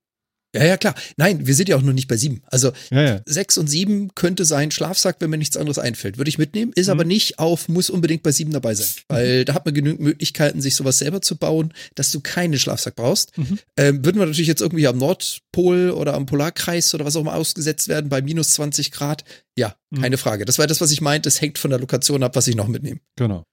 [0.56, 0.96] Ja, ja, klar.
[1.16, 2.42] Nein, wir sind ja auch noch nicht bei sieben.
[2.48, 3.22] Also Ja, ja.
[3.28, 6.18] sechs und sieben könnte sein Schlafsack, wenn mir nichts anderes einfällt.
[6.18, 6.92] Würde ich mitnehmen, ist Mhm.
[6.94, 8.88] aber nicht auf, muss unbedingt bei sieben dabei sein.
[9.10, 12.96] Weil da hat man genügend Möglichkeiten, sich sowas selber zu bauen, dass du keinen Schlafsack
[12.96, 13.38] brauchst.
[13.38, 13.60] Mhm.
[13.78, 17.36] Ähm, würden wir natürlich jetzt irgendwie am Nordpol oder am Polarkreis oder was auch immer
[17.36, 19.24] ausgesetzt werden, bei minus 20 Grad.
[19.56, 20.02] Ja, Mhm.
[20.02, 20.46] keine Frage.
[20.46, 21.30] Das war das, was ich meinte.
[21.30, 23.00] Es hängt von der Lokation ab, was ich noch mitnehme.
[23.18, 23.44] Genau.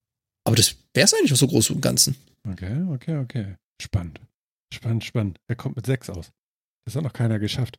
[0.45, 2.17] Aber das wäre es eigentlich auch so groß im Ganzen.
[2.51, 3.55] Okay, okay, okay.
[3.83, 4.21] Spannend.
[4.73, 5.39] Spannend, spannend.
[5.49, 6.31] Er kommt mit sechs aus.
[6.87, 7.77] Das hat noch keiner geschafft.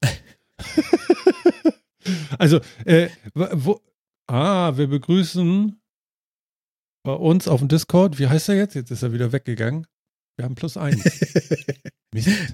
[2.37, 3.81] also, äh, wo,
[4.27, 5.81] ah, wir begrüßen
[7.03, 8.75] bei uns auf dem Discord, wie heißt er jetzt?
[8.75, 9.87] Jetzt ist er wieder weggegangen.
[10.37, 11.03] Wir haben plus eins.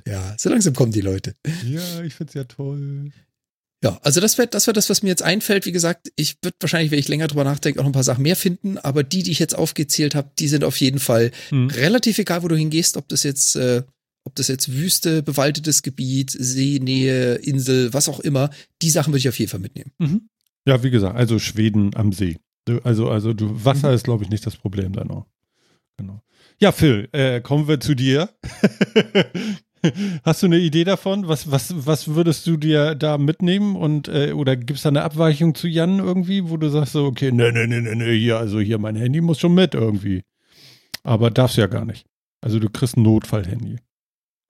[0.05, 1.35] Ja, so langsam kommen die Leute.
[1.63, 3.11] Ja, ich find's ja toll.
[3.83, 5.65] Ja, also das wäre das, wär das, was mir jetzt einfällt.
[5.65, 8.23] Wie gesagt, ich würde wahrscheinlich, wenn ich länger drüber nachdenke, auch noch ein paar Sachen
[8.23, 8.77] mehr finden.
[8.77, 11.67] Aber die, die ich jetzt aufgezählt habe, die sind auf jeden Fall Hm.
[11.69, 13.83] relativ egal, wo du hingehst, ob das jetzt, äh,
[14.23, 18.49] ob das jetzt Wüste, bewaldetes Gebiet, Seenähe, Insel, was auch immer.
[18.81, 19.91] Die Sachen würde ich auf jeden Fall mitnehmen.
[19.97, 20.29] Mhm.
[20.65, 22.37] Ja, wie gesagt, also Schweden am See.
[22.65, 25.25] Du, also, also du, Wasser ist, glaube ich, nicht das Problem dann auch.
[25.97, 26.21] Genau.
[26.59, 28.29] Ja, Phil, äh, kommen wir zu dir.
[30.23, 31.27] Hast du eine Idee davon?
[31.27, 33.75] Was, was, was würdest du dir da mitnehmen?
[33.75, 37.03] Und, äh, oder gibt es da eine Abweichung zu Jan irgendwie, wo du sagst so,
[37.03, 40.23] okay, ne, ne, ne, ne, ne, hier, also hier, mein Handy muss schon mit irgendwie.
[41.03, 42.05] Aber darfst ja gar nicht.
[42.39, 43.77] Also du kriegst ein Notfallhandy.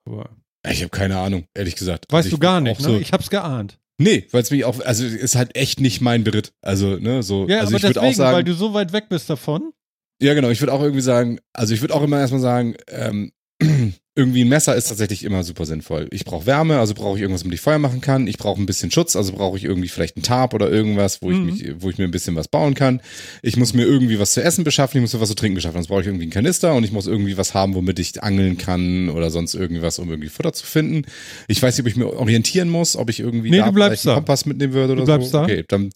[0.06, 0.30] Aber
[0.70, 2.06] Ich habe keine Ahnung, ehrlich gesagt.
[2.10, 2.86] weißt Also du gar nicht, ne?
[2.86, 3.80] So, Ich hab's geahnt.
[3.98, 6.54] nee, weil es mich auch, also ist halt echt nicht mein Beritt.
[6.62, 7.48] Also, ne, so.
[7.48, 9.74] Ja, also aber ich würde deswegen, auch sagen, weil du so weit weg bist davon.
[10.22, 10.50] Ja, genau.
[10.50, 13.32] Ich würde auch irgendwie sagen, also ich würde auch immer erstmal sagen, ähm,
[14.16, 16.08] irgendwie ein Messer ist tatsächlich immer super sinnvoll.
[16.12, 18.28] Ich brauche Wärme, also brauche ich irgendwas, womit ich Feuer machen kann.
[18.28, 21.30] Ich brauche ein bisschen Schutz, also brauche ich irgendwie vielleicht einen Tarp oder irgendwas, wo
[21.30, 21.50] Mhm.
[21.50, 23.02] ich mich, wo ich mir ein bisschen was bauen kann.
[23.42, 25.76] Ich muss mir irgendwie was zu essen beschaffen, ich muss mir was zu trinken beschaffen.
[25.78, 28.58] Sonst brauche ich irgendwie einen Kanister und ich muss irgendwie was haben, womit ich angeln
[28.60, 31.06] kann oder sonst irgendwas, um irgendwie Futter zu finden.
[31.48, 34.06] Ich weiß nicht, ob ich mir orientieren muss, ob ich irgendwie Nee, da du bleibst
[34.06, 34.14] da.
[34.14, 35.38] Kompass mitnehmen würde oder Du bleibst so.
[35.40, 35.44] da.
[35.46, 35.90] Okay, dann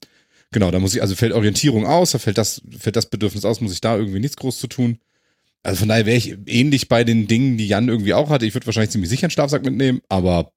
[0.52, 3.60] Genau, da muss ich, also fällt Orientierung aus, da fällt das, fällt das Bedürfnis aus,
[3.60, 4.98] muss ich da irgendwie nichts groß zu tun.
[5.64, 8.46] Also von daher wäre ich ähnlich bei den Dingen, die Jan irgendwie auch hatte.
[8.46, 10.52] Ich würde wahrscheinlich ziemlich sicher einen Schlafsack mitnehmen, aber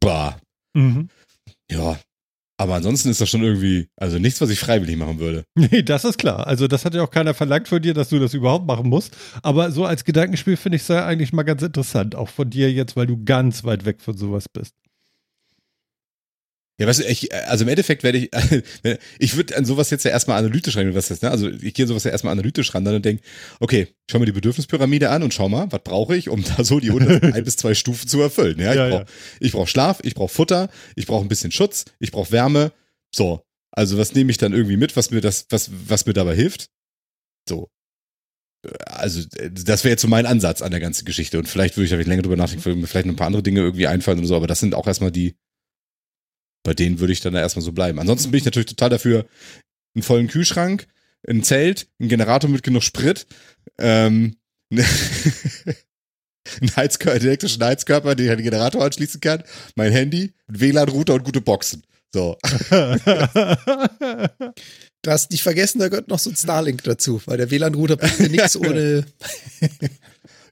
[0.00, 0.38] bah,
[0.76, 1.08] Mhm.
[1.70, 1.98] ja.
[2.56, 5.44] Aber ansonsten ist das schon irgendwie, also nichts, was ich freiwillig machen würde.
[5.56, 6.46] Nee, das ist klar.
[6.46, 9.16] Also das hat ja auch keiner verlangt von dir, dass du das überhaupt machen musst.
[9.42, 12.14] Aber so als Gedankenspiel finde ich es ja eigentlich mal ganz interessant.
[12.14, 14.72] Auch von dir jetzt, weil du ganz weit weg von sowas bist.
[16.80, 18.30] Ja, weißt du, ich, also im Endeffekt werde ich,
[19.20, 21.30] ich würde an sowas jetzt ja erstmal analytisch rein, was das, ne?
[21.30, 23.22] Also ich gehe an sowas ja erstmal analytisch ran dann und denke,
[23.60, 26.80] okay, schau mir die Bedürfnispyramide an und schau mal, was brauche ich, um da so
[26.80, 28.58] die 100 ein bis zwei Stufen zu erfüllen.
[28.58, 29.06] Ja, ich Ja, brauche
[29.40, 29.50] ja.
[29.52, 32.72] brauch Schlaf, ich brauche Futter, ich brauche ein bisschen Schutz, ich brauche Wärme.
[33.14, 36.34] So, also was nehme ich dann irgendwie mit, was mir das, was, was mir dabei
[36.34, 36.70] hilft?
[37.48, 37.68] So.
[38.86, 41.38] Also, äh, das wäre jetzt so mein Ansatz an der ganzen Geschichte.
[41.38, 43.42] Und vielleicht würde ich, ich länger drüber nachdenken, würde mir vielleicht noch ein paar andere
[43.42, 45.36] Dinge irgendwie einfallen oder so, aber das sind auch erstmal die,
[46.64, 48.00] bei denen würde ich dann da erstmal so bleiben.
[48.00, 49.26] Ansonsten bin ich natürlich total dafür,
[49.94, 50.88] einen vollen Kühlschrank,
[51.28, 53.26] ein Zelt, ein Generator mit genug Sprit,
[53.78, 54.36] ähm,
[54.72, 54.86] einen
[56.76, 59.44] Heizkörper, einen elektrischen Heizkörper, den ich an den Generator anschließen kann,
[59.76, 61.84] mein Handy, ein WLAN-Router und gute Boxen.
[62.12, 62.36] So.
[65.02, 68.18] Du hast nicht vergessen, da gehört noch so ein Starlink dazu, weil der WLAN-Router bringt
[68.18, 69.04] dir nichts ohne.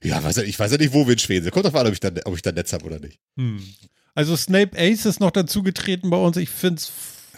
[0.03, 1.53] Ja, weiß ja, ich weiß ja nicht, wo wir in Schweden sind.
[1.53, 3.19] Kommt drauf an, ob ich da, ob ich da Netz habe oder nicht.
[3.37, 3.63] Hm.
[4.15, 6.37] Also Snape Ace ist noch dazugetreten bei uns.
[6.37, 6.91] Ich finde es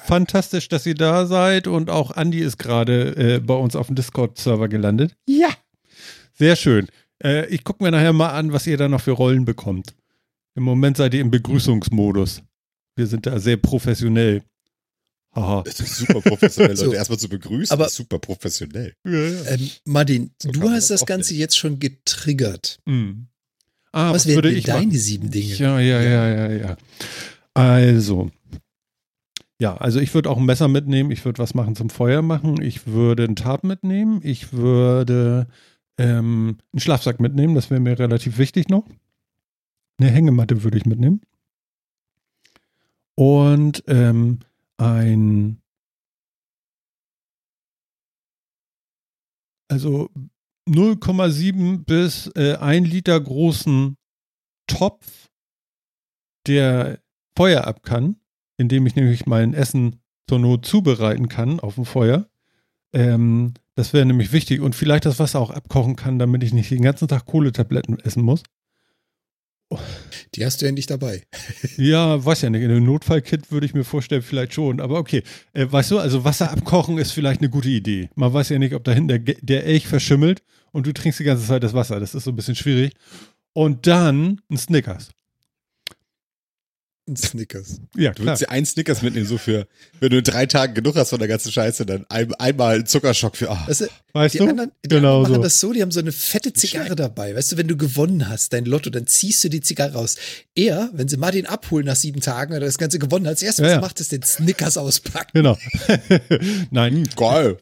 [0.05, 1.67] fantastisch, dass ihr da seid.
[1.67, 5.15] Und auch Andy ist gerade äh, bei uns auf dem Discord-Server gelandet.
[5.27, 5.49] Ja.
[6.37, 6.87] Sehr schön.
[7.23, 9.95] Äh, ich gucke mir nachher mal an, was ihr da noch für Rollen bekommt.
[10.55, 12.41] Im Moment seid ihr im Begrüßungsmodus.
[12.97, 14.43] Wir sind da sehr professionell.
[15.33, 15.63] Haha.
[15.63, 16.85] Das ist super professionell, So.
[16.85, 17.73] Leute erstmal zu begrüßen.
[17.73, 18.93] Aber- super professionell.
[19.05, 19.45] Ja, ja.
[19.51, 21.41] Ähm, Martin, So du hast das Ganze nennen.
[21.41, 22.79] jetzt schon getriggert.
[22.85, 23.27] Hm.
[23.95, 24.91] Ah, was was, wären würde denn ich deine machen?
[24.91, 25.53] sieben Dinge?
[25.53, 26.77] Ja, ja, ja, ja, ja.
[27.53, 28.29] Also,
[29.57, 32.61] ja, also ich würde auch ein Messer mitnehmen, ich würde was machen zum Feuer machen,
[32.61, 35.47] ich würde einen Tab mitnehmen, ich würde
[35.97, 38.83] ähm, einen Schlafsack mitnehmen, das wäre mir relativ wichtig noch.
[39.97, 41.21] Eine Hängematte würde ich mitnehmen.
[43.15, 44.39] Und ähm,
[44.75, 45.61] ein
[49.69, 50.09] also
[50.67, 53.97] 0,7 bis äh, 1 Liter großen
[54.67, 55.29] Topf,
[56.47, 56.99] der
[57.37, 58.17] Feuer ab kann,
[58.57, 62.27] indem ich nämlich mein Essen zur Not zubereiten kann auf dem Feuer.
[62.93, 66.71] Ähm, das wäre nämlich wichtig und vielleicht das Wasser auch abkochen kann, damit ich nicht
[66.71, 68.43] den ganzen Tag Kohletabletten essen muss.
[70.35, 71.23] Die hast du ja nicht dabei.
[71.77, 72.61] Ja, weiß ja nicht.
[72.61, 74.79] In einem Notfallkit würde ich mir vorstellen, vielleicht schon.
[74.79, 75.23] Aber okay.
[75.53, 78.09] Äh, weißt du, also Wasser abkochen ist vielleicht eine gute Idee.
[78.15, 80.41] Man weiß ja nicht, ob dahin der, der Elch verschimmelt
[80.71, 81.99] und du trinkst die ganze Zeit das Wasser.
[81.99, 82.93] Das ist so ein bisschen schwierig.
[83.53, 85.09] Und dann ein Snickers.
[87.07, 87.79] Ein Snickers.
[87.95, 89.67] Ja, du würdest dir einen Snickers mitnehmen, so für,
[89.99, 92.85] wenn du in drei Tagen genug hast von der ganzen Scheiße, dann ein, einmal einen
[92.87, 93.63] Zuckerschock für, ah.
[93.67, 94.47] Weißt du, Weißt die du?
[94.49, 95.41] anderen, die Genau anderen machen so.
[95.43, 97.35] das so, die haben so eine fette Zigarre dabei.
[97.35, 100.15] Weißt du, wenn du gewonnen hast, dein Lotto, dann ziehst du die Zigarre raus.
[100.55, 103.61] Er, wenn sie Martin abholen nach sieben Tagen, oder das Ganze gewonnen hat, das erste,
[103.61, 103.81] was Ja, er ja.
[103.81, 105.29] macht, ist den Snickers auspacken.
[105.35, 105.57] Genau.
[106.71, 107.57] Nein, Geil.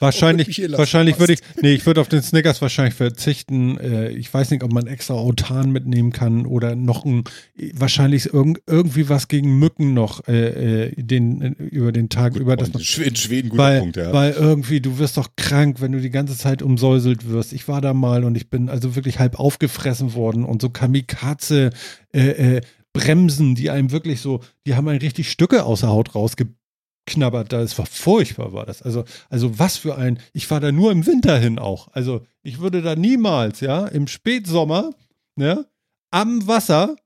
[0.00, 3.78] Wahrscheinlich, lassen, wahrscheinlich würde ich, nee, ich würde auf den Snickers wahrscheinlich verzichten.
[3.78, 7.24] Äh, ich weiß nicht, ob man extra Autan mitnehmen kann oder noch ein,
[7.74, 12.56] wahrscheinlich irgend, irgendwie was gegen Mücken noch äh, äh, den, äh, über den Tag über
[12.56, 14.12] das Und in Schweden, Schweden guter weil, Punkt, ja.
[14.12, 17.52] weil irgendwie, du wirst doch krank, wenn du die ganze Zeit umsäuselt wirst.
[17.52, 21.70] Ich war da mal und ich bin also wirklich halb aufgefressen worden und so Kamikaze
[22.12, 22.60] äh, äh,
[22.92, 26.14] Bremsen, die einem wirklich so, die haben einen richtig Stücke aus der Haut
[27.08, 27.52] rausgeknabbert.
[27.52, 28.82] Das war furchtbar, war das.
[28.82, 31.88] Also, also was für ein, ich fahre da nur im Winter hin auch.
[31.92, 34.90] Also ich würde da niemals, ja, im Spätsommer,
[35.36, 35.66] ne,
[36.10, 36.96] am Wasser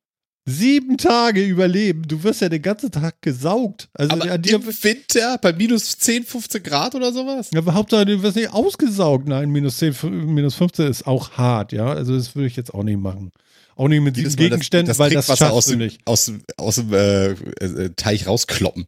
[0.44, 2.02] sieben Tage überleben.
[2.08, 3.88] Du wirst ja den ganzen Tag gesaugt.
[3.94, 7.50] Also Aber an dir, im Winter bei minus 10, 15 Grad oder sowas?
[7.54, 9.28] ja, Hauptsache, du wirst nicht ausgesaugt.
[9.28, 11.86] Nein, minus 10, f- minus 15 ist auch hart, ja.
[11.86, 13.30] Also das würde ich jetzt auch nicht machen.
[13.76, 16.00] Auch nicht mit diesen Gegenständen, das, das weil das schaffst aus dem, nicht.
[16.06, 18.86] aus dem, aus dem äh, äh, Teich rauskloppen.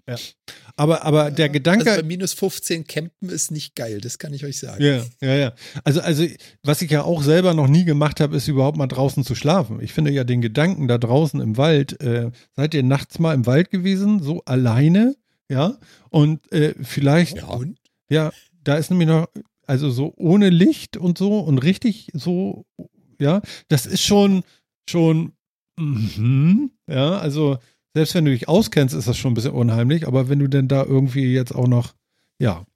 [0.77, 4.45] Aber, aber der Gedanke, Also bei minus 15 campen ist nicht geil, das kann ich
[4.45, 4.83] euch sagen.
[4.83, 5.55] Ja, ja, ja.
[5.85, 6.27] Also, also,
[6.65, 9.81] was ich ja auch selber noch nie gemacht habe, ist überhaupt mal draußen zu schlafen.
[9.81, 13.47] Ich finde ja den Gedanken da draußen im Wald, äh, seid ihr nachts mal im
[13.47, 15.15] Wald gewesen, so alleine,
[15.49, 15.79] ja?
[16.11, 17.47] Und äh, vielleicht, Ja.
[17.47, 17.79] Und?
[18.11, 18.33] ja,
[18.65, 19.29] da ist nämlich noch,
[19.67, 22.65] also so ohne Licht und so und richtig so,
[23.21, 24.43] ja, das ist schon,
[24.91, 25.33] schon,
[25.79, 27.59] mhm, ja, also
[27.95, 30.69] selbst wenn du dich auskennst, ist das schon ein bisschen unheimlich, aber wenn du denn
[30.69, 31.95] da irgendwie jetzt auch noch,
[32.39, 32.67] ja,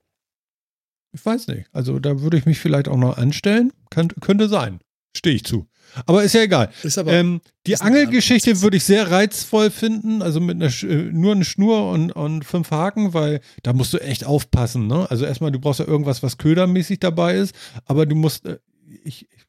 [1.13, 4.81] ich weiß nicht, also da würde ich mich vielleicht auch noch anstellen, Kann, könnte sein,
[5.17, 5.67] stehe ich zu.
[6.07, 6.71] Aber ist ja egal.
[6.83, 11.33] Ist aber, Ähm, die Angelgeschichte würde ich sehr reizvoll finden, also mit einer, äh, nur
[11.33, 14.87] eine Schnur und, und fünf Haken, weil da musst du echt aufpassen.
[14.87, 15.11] Ne?
[15.11, 17.55] Also erstmal, du brauchst ja irgendwas, was ködermäßig dabei ist,
[17.87, 18.59] aber du musst, äh,
[19.03, 19.48] ich, ich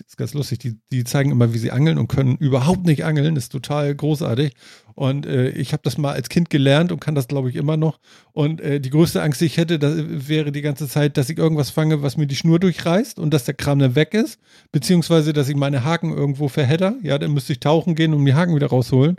[0.00, 3.04] das ist ganz lustig, die, die zeigen immer, wie sie angeln und können überhaupt nicht
[3.04, 4.54] angeln, ist total großartig.
[4.94, 7.76] Und äh, ich habe das mal als Kind gelernt und kann das, glaube ich, immer
[7.76, 7.98] noch.
[8.32, 9.94] Und äh, die größte Angst, die ich hätte, das
[10.28, 13.44] wäre die ganze Zeit, dass ich irgendwas fange, was mir die Schnur durchreißt und dass
[13.44, 14.38] der Kram dann weg ist,
[14.72, 16.94] beziehungsweise, dass ich meine Haken irgendwo verhedder.
[17.02, 19.16] Ja, dann müsste ich tauchen gehen und die Haken wieder rausholen.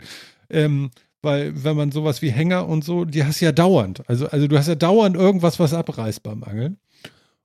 [0.50, 4.08] Ähm, weil, wenn man sowas wie Hänger und so, die hast du ja dauernd.
[4.08, 6.78] Also, also du hast ja dauernd irgendwas, was abreißt beim Angeln.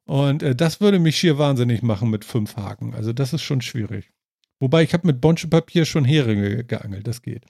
[0.06, 2.94] Und äh, das würde mich schier wahnsinnig machen mit fünf Haken.
[2.94, 4.12] Also das ist schon schwierig.
[4.60, 7.44] Wobei ich habe mit Bonschepapier schon Heringe geangelt, das geht.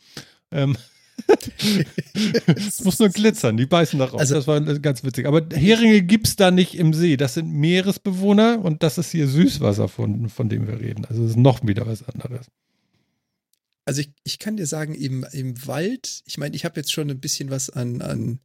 [0.52, 0.78] Ähm,
[2.56, 4.20] es muss nur glitzern, die beißen darauf.
[4.20, 5.28] Also- das war äh, ganz witzig.
[5.28, 7.18] Aber Heringe gibt es da nicht im See.
[7.18, 11.06] Das sind Meeresbewohner und das ist hier Süßwasser, von, von dem wir reden.
[11.06, 12.48] Also das ist noch wieder was anderes.
[13.86, 17.10] Also ich, ich kann dir sagen, im, im Wald, ich meine, ich habe jetzt schon
[17.10, 18.40] ein bisschen was an, an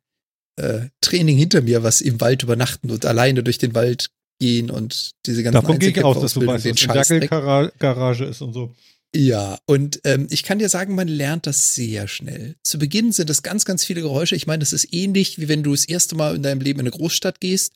[0.59, 5.12] äh, Training hinter mir, was im Wald übernachten und alleine durch den Wald gehen und
[5.26, 7.20] diese ganzen Davon gehe ich aus, dass du weißt, den was eine.
[7.20, 8.74] Dackelgarage ist und so.
[9.14, 12.56] Ja, und ähm, ich kann dir sagen, man lernt das sehr schnell.
[12.62, 14.36] Zu Beginn sind es ganz, ganz viele Geräusche.
[14.36, 16.86] Ich meine, das ist ähnlich, wie wenn du das erste Mal in deinem Leben in
[16.86, 17.72] eine Großstadt gehst.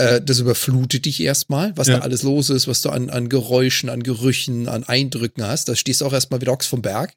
[0.00, 1.98] Äh, das überflutet dich erstmal, was Ja.
[1.98, 5.68] da alles los ist, was du an, an Geräuschen, an Gerüchen, an Eindrücken hast.
[5.68, 7.12] Da stehst du auch erstmal wieder Ochs vom Berg.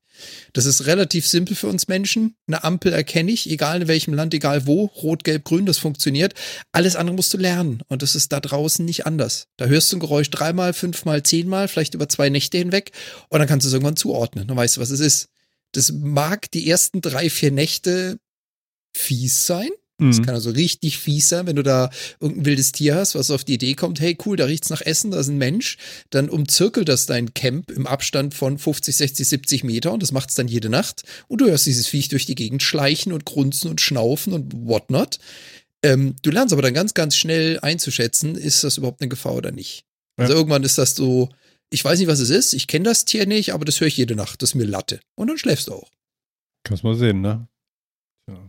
[0.54, 2.36] Das ist relativ simpel für uns Menschen.
[2.48, 4.86] Eine Ampel erkenne ich, egal in welchem Land, egal wo.
[4.86, 6.34] Rot, gelb, grün, das funktioniert.
[6.72, 7.82] Alles andere musst du lernen.
[7.88, 9.48] Und das ist da draußen nicht anders.
[9.58, 12.92] Da hörst du ein Geräusch dreimal, fünfmal, zehnmal, vielleicht über zwei Nächte hinweg.
[13.30, 14.48] Und dann kannst du es irgendwann zuordnen.
[14.48, 15.30] Dann weißt du, was es ist.
[15.72, 18.18] Das mag die ersten drei, vier Nächte
[18.96, 19.70] fies sein.
[20.00, 20.26] Das Mhm.
[20.26, 23.54] kann also richtig fies sein, wenn du da irgendein wildes Tier hast, was auf die
[23.54, 25.78] Idee kommt, hey cool, da riecht's nach Essen, da ist ein Mensch,
[26.10, 30.34] dann umzirkelt das dein Camp im Abstand von 50, 60, 70 Meter und das macht's
[30.34, 33.82] dann jede Nacht und du hörst dieses Viech durch die Gegend schleichen und grunzen und
[33.82, 35.20] schnaufen und whatnot.
[35.84, 39.52] Ähm, du lernst aber dann ganz, ganz schnell einzuschätzen, ist das überhaupt eine Gefahr oder
[39.52, 39.86] nicht.
[40.18, 40.40] Also Ja.
[40.40, 41.30] irgendwann ist das so,
[41.70, 43.98] ich weiß nicht, was es ist, ich kenne das Tier nicht, aber das höre ich
[43.98, 45.00] jede Nacht, das ist mir Latte.
[45.16, 45.92] Und dann schläfst du auch.
[46.64, 47.48] Kannst mal sehen, ne?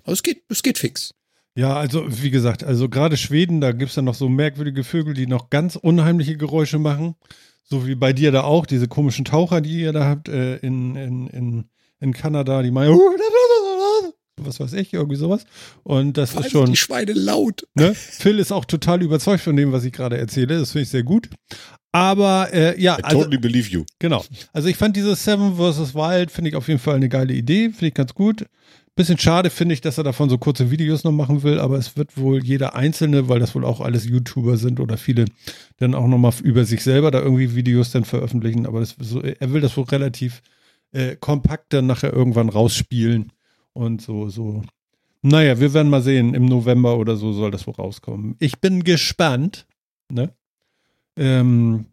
[0.04, 1.12] Also es geht, es geht fix.
[1.56, 5.28] Ja, also wie gesagt, also gerade Schweden, da gibt's dann noch so merkwürdige Vögel, die
[5.28, 7.14] noch ganz unheimliche Geräusche machen.
[7.62, 10.96] So wie bei dir da auch, diese komischen Taucher, die ihr da habt äh, in,
[10.96, 11.64] in, in,
[12.00, 12.98] in Kanada, die meinen,
[14.36, 15.44] was weiß ich, irgendwie sowas.
[15.84, 16.66] Und das ist schon.
[16.66, 17.66] die Schweine laut.
[17.74, 17.94] Ne?
[17.94, 20.58] Phil ist auch total überzeugt von dem, was ich gerade erzähle.
[20.58, 21.30] Das finde ich sehr gut.
[21.92, 23.84] Aber äh, ja, I also, totally believe you.
[24.00, 24.24] genau.
[24.52, 25.94] Also ich fand dieses Seven vs.
[25.94, 27.70] Wild, finde ich auf jeden Fall eine geile Idee.
[27.70, 28.46] Finde ich ganz gut.
[28.96, 31.96] Bisschen schade finde ich, dass er davon so kurze Videos noch machen will, aber es
[31.96, 35.24] wird wohl jeder Einzelne, weil das wohl auch alles YouTuber sind oder viele,
[35.78, 38.66] dann auch nochmal über sich selber da irgendwie Videos dann veröffentlichen.
[38.66, 40.42] Aber das, so, er will das wohl relativ
[40.92, 43.32] äh, kompakt dann nachher irgendwann rausspielen
[43.72, 44.62] und so, so.
[45.22, 46.34] Naja, wir werden mal sehen.
[46.34, 48.36] Im November oder so soll das wohl rauskommen.
[48.38, 49.66] Ich bin gespannt.
[50.10, 50.34] Ne?
[51.16, 51.86] Ähm,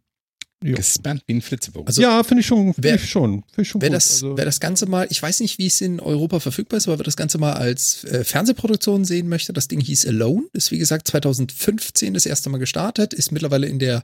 [0.64, 0.76] Ja.
[0.76, 1.88] Gespannt wie ein Flitzebogen.
[1.88, 2.74] Also- ja, finde ich schon.
[2.74, 3.44] Find Wer- ich schon.
[3.52, 3.96] Find ich schon Wer gut.
[3.96, 6.88] das, Also- wer das Ganze mal, ich weiß nicht, wie es in Europa verfügbar ist,
[6.88, 10.70] aber wer das Ganze mal als äh, Fernsehproduktion sehen möchte, das Ding hieß Alone, ist
[10.72, 14.04] wie gesagt 2015 das erste Mal gestartet, ist mittlerweile in der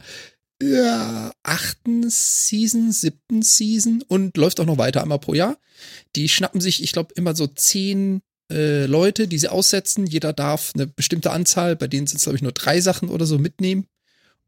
[0.61, 5.57] ja, achten Season, siebten Season und läuft auch noch weiter einmal pro Jahr.
[6.15, 10.07] Die schnappen sich, ich glaube, immer so zehn äh, Leute, die sie aussetzen.
[10.07, 13.27] Jeder darf eine bestimmte Anzahl, bei denen sind es, glaube ich, nur drei Sachen oder
[13.27, 13.85] so mitnehmen.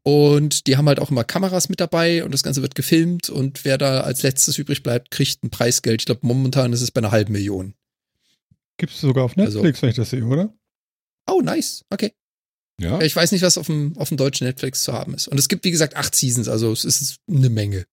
[0.02, 3.64] Und die haben halt auch immer Kameras mit dabei und das Ganze wird gefilmt und
[3.66, 6.00] wer da als letztes übrig bleibt, kriegt ein Preisgeld.
[6.00, 7.74] Ich glaube, momentan ist es bei einer halben Million.
[8.78, 10.54] Gibt es sogar auf Also- Netflix, wenn ich das sehe, oder?
[11.26, 11.84] Oh, nice.
[11.90, 12.14] Okay.
[12.80, 12.98] ja.
[12.98, 15.28] Ja, Ich weiß nicht, was auf dem, auf dem deutschen Netflix zu haben ist.
[15.28, 17.84] Und es gibt, wie gesagt, acht Seasons, also es ist eine Menge.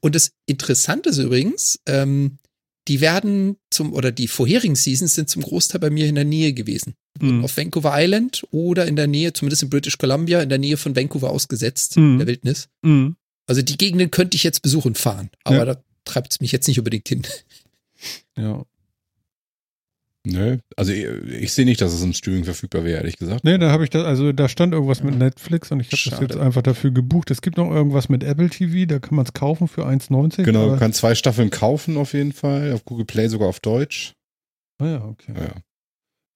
[0.00, 2.38] Und das Interessante ist übrigens, ähm,
[2.88, 6.52] die werden zum, oder die vorherigen Seasons sind zum Großteil bei mir in der Nähe
[6.52, 6.94] gewesen.
[7.20, 7.44] Mhm.
[7.44, 10.96] Auf Vancouver Island oder in der Nähe, zumindest in British Columbia, in der Nähe von
[10.96, 12.18] Vancouver ausgesetzt, Mhm.
[12.18, 12.68] der Wildnis.
[12.82, 13.16] Mhm.
[13.46, 15.64] Also die Gegenden könnte ich jetzt besuchen fahren, aber Ja.
[15.64, 17.22] da treibt es mich jetzt nicht unbedingt hin.
[18.36, 18.64] Ja.
[20.30, 20.58] Nö.
[20.76, 21.06] Also ich,
[21.40, 23.44] ich sehe nicht, dass es im Streaming verfügbar wäre, ehrlich gesagt.
[23.44, 26.20] Nee, da habe ich das, also da stand irgendwas mit Netflix und ich habe das
[26.20, 27.30] jetzt einfach dafür gebucht.
[27.30, 30.42] Es gibt noch irgendwas mit Apple TV, da kann man es kaufen für 1,90.
[30.44, 32.72] Genau, du kannst zwei Staffeln kaufen auf jeden Fall.
[32.72, 34.14] Auf Google Play sogar auf Deutsch.
[34.78, 35.32] Ah ja, okay.
[35.34, 35.54] Ja.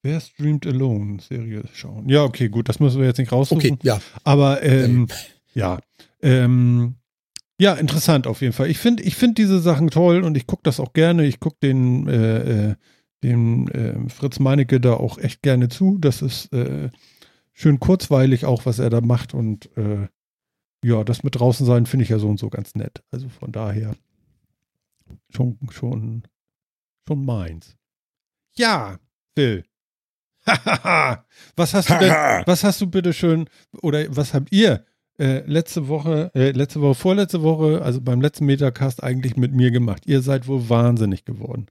[0.01, 1.19] Wer streamt Alone?
[1.21, 2.09] Serie schauen.
[2.09, 3.73] Ja, okay, gut, das müssen wir jetzt nicht raussuchen.
[3.73, 4.01] Okay, ja.
[4.23, 5.07] Aber ähm,
[5.53, 5.79] ja,
[6.21, 6.95] ähm,
[7.59, 8.69] ja, interessant auf jeden Fall.
[8.69, 11.25] Ich finde, ich finde diese Sachen toll und ich gucke das auch gerne.
[11.25, 12.75] Ich gucke den, äh, äh,
[13.23, 15.97] den äh, Fritz Meinecke da auch echt gerne zu.
[15.99, 16.89] Das ist äh,
[17.53, 20.07] schön kurzweilig auch, was er da macht und äh,
[20.83, 23.03] ja, das mit draußen sein finde ich ja so und so ganz nett.
[23.11, 23.95] Also von daher
[25.29, 26.23] schon, schon,
[27.07, 27.77] schon meins.
[28.55, 28.99] Ja,
[29.35, 29.63] Phil.
[31.55, 32.11] was hast du denn?
[32.45, 33.47] Was hast du bitte schön
[33.81, 34.85] oder was habt ihr
[35.17, 39.71] äh, letzte Woche, äh, letzte Woche, vorletzte Woche, also beim letzten Metacast eigentlich mit mir
[39.71, 40.05] gemacht?
[40.05, 41.67] Ihr seid wohl wahnsinnig geworden.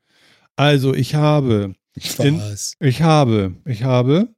[0.56, 1.74] Also ich habe,
[2.18, 2.40] In-
[2.80, 4.28] ich habe, ich habe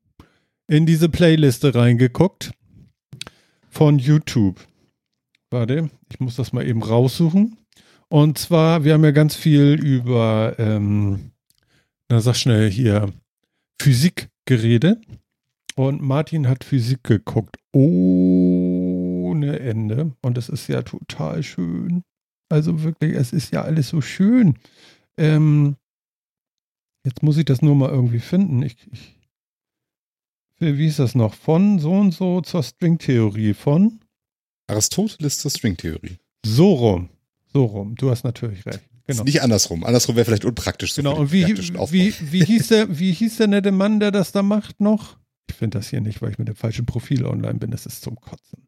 [0.69, 2.53] in diese Playliste reingeguckt
[3.69, 4.61] von YouTube.
[5.51, 7.59] Warte, ich muss das mal eben raussuchen.
[8.09, 11.31] Und zwar, wir haben ja ganz viel über, ähm,
[12.09, 13.13] na sag schnell hier,
[13.81, 14.99] Physik geredet.
[15.77, 17.57] Und Martin hat Physik geguckt.
[17.73, 20.13] Ohne Ende.
[20.23, 22.03] Und es ist ja total schön.
[22.49, 24.55] Also wirklich, es ist ja alles so schön.
[25.19, 25.77] Ähm,
[27.05, 28.63] jetzt muss ich das nur mal irgendwie finden.
[28.63, 29.17] Ich, ich,
[30.59, 31.35] wie ist das noch?
[31.35, 33.55] Von so und so zur Stringtheorie.
[33.55, 34.01] Von
[34.67, 36.19] Aristoteles zur Stringtheorie.
[36.45, 37.09] so rum.
[37.53, 37.95] So rum.
[37.97, 38.81] Du hast natürlich recht.
[39.07, 39.25] Genau.
[39.25, 39.85] Nicht andersrum.
[39.85, 40.95] Andersrum wäre vielleicht unpraktisch.
[40.95, 44.33] so Genau, und wie, wie, wie, hieß der, wie hieß der nette Mann, der das
[44.33, 45.19] da macht noch?
[45.51, 47.71] Ich finde das hier nicht, weil ich mit dem falschen Profil online bin.
[47.71, 48.67] Das ist zum Kotzen.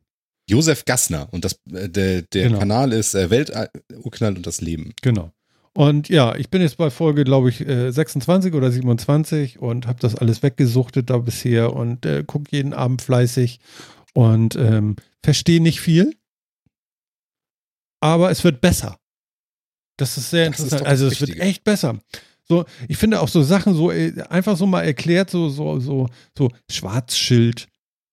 [0.49, 1.29] Josef Gassner.
[1.33, 2.59] Und das, äh, der, der Genau.
[2.59, 4.93] Kanal ist äh, Welturknall und das Leben.
[5.01, 5.33] Genau.
[5.77, 10.01] Und ja, ich bin jetzt bei Folge, glaube ich, äh, 26 oder 27 und habe
[10.01, 13.61] das alles weggesuchtet da bisher und äh, gucke jeden Abend fleißig
[14.15, 16.17] und ähm, verstehe nicht viel.
[18.01, 18.99] Aber es wird besser.
[19.99, 20.81] Das ist sehr Das ist interessant.
[20.87, 21.99] doch also es wird echt besser.
[22.49, 26.09] So, ich finde auch so Sachen so äh, einfach so mal erklärt, so, so, so,
[26.39, 27.69] so Schwarzschild.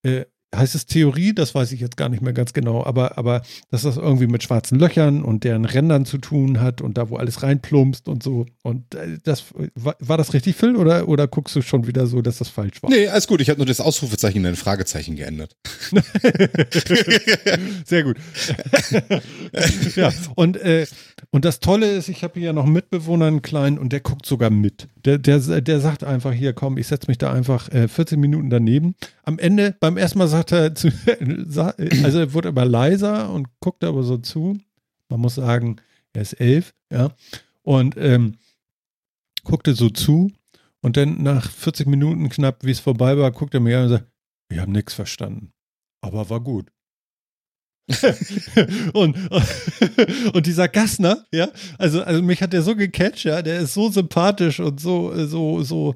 [0.06, 3.42] Äh, heißt es Theorie, das weiß ich jetzt gar nicht mehr ganz genau, aber, aber
[3.72, 7.18] dass das irgendwie mit schwarzen Löchern und deren Rändern zu tun hat und da, wo
[7.18, 8.46] alles reinplumpst und so.
[8.62, 9.46] Und äh, das
[9.76, 12.82] war, war das richtig, Phil, oder, oder guckst du schon wieder so, dass das falsch
[12.84, 12.90] war?
[12.90, 13.42] Nee, alles gut.
[13.42, 15.56] Ich habe nur das Ausrufezeichen in ein Fragezeichen geändert.
[17.86, 18.18] Sehr gut.
[19.96, 20.86] ja, und, äh,
[21.32, 24.00] und das Tolle ist, ich habe hier ja noch einen Mitbewohner, einen kleinen, und der
[24.00, 24.88] guckt sogar mit.
[25.06, 28.50] Der, der, der sagt einfach, hier, komm, ich setze mich da einfach äh, 14 Minuten
[28.50, 28.96] daneben.
[29.24, 30.90] Am Ende, beim ersten Mal sagt er, zu,
[32.04, 34.60] also er wurde immer leiser und guckte aber so zu.
[35.10, 35.78] Man muss sagen,
[36.14, 37.12] er ist elf, ja.
[37.62, 38.38] Und ähm,
[39.44, 40.32] guckte so zu.
[40.82, 43.90] Und dann nach 40 Minuten knapp, wie es vorbei war, guckt er mir an und
[43.90, 44.06] sagt,
[44.50, 45.54] ich habe nichts verstanden.
[46.02, 46.73] Aber war gut.
[48.94, 49.18] und,
[50.34, 53.90] und dieser Gassner, ja, also, also mich hat der so gecatcht, ja, der ist so
[53.90, 55.96] sympathisch und so, so, so,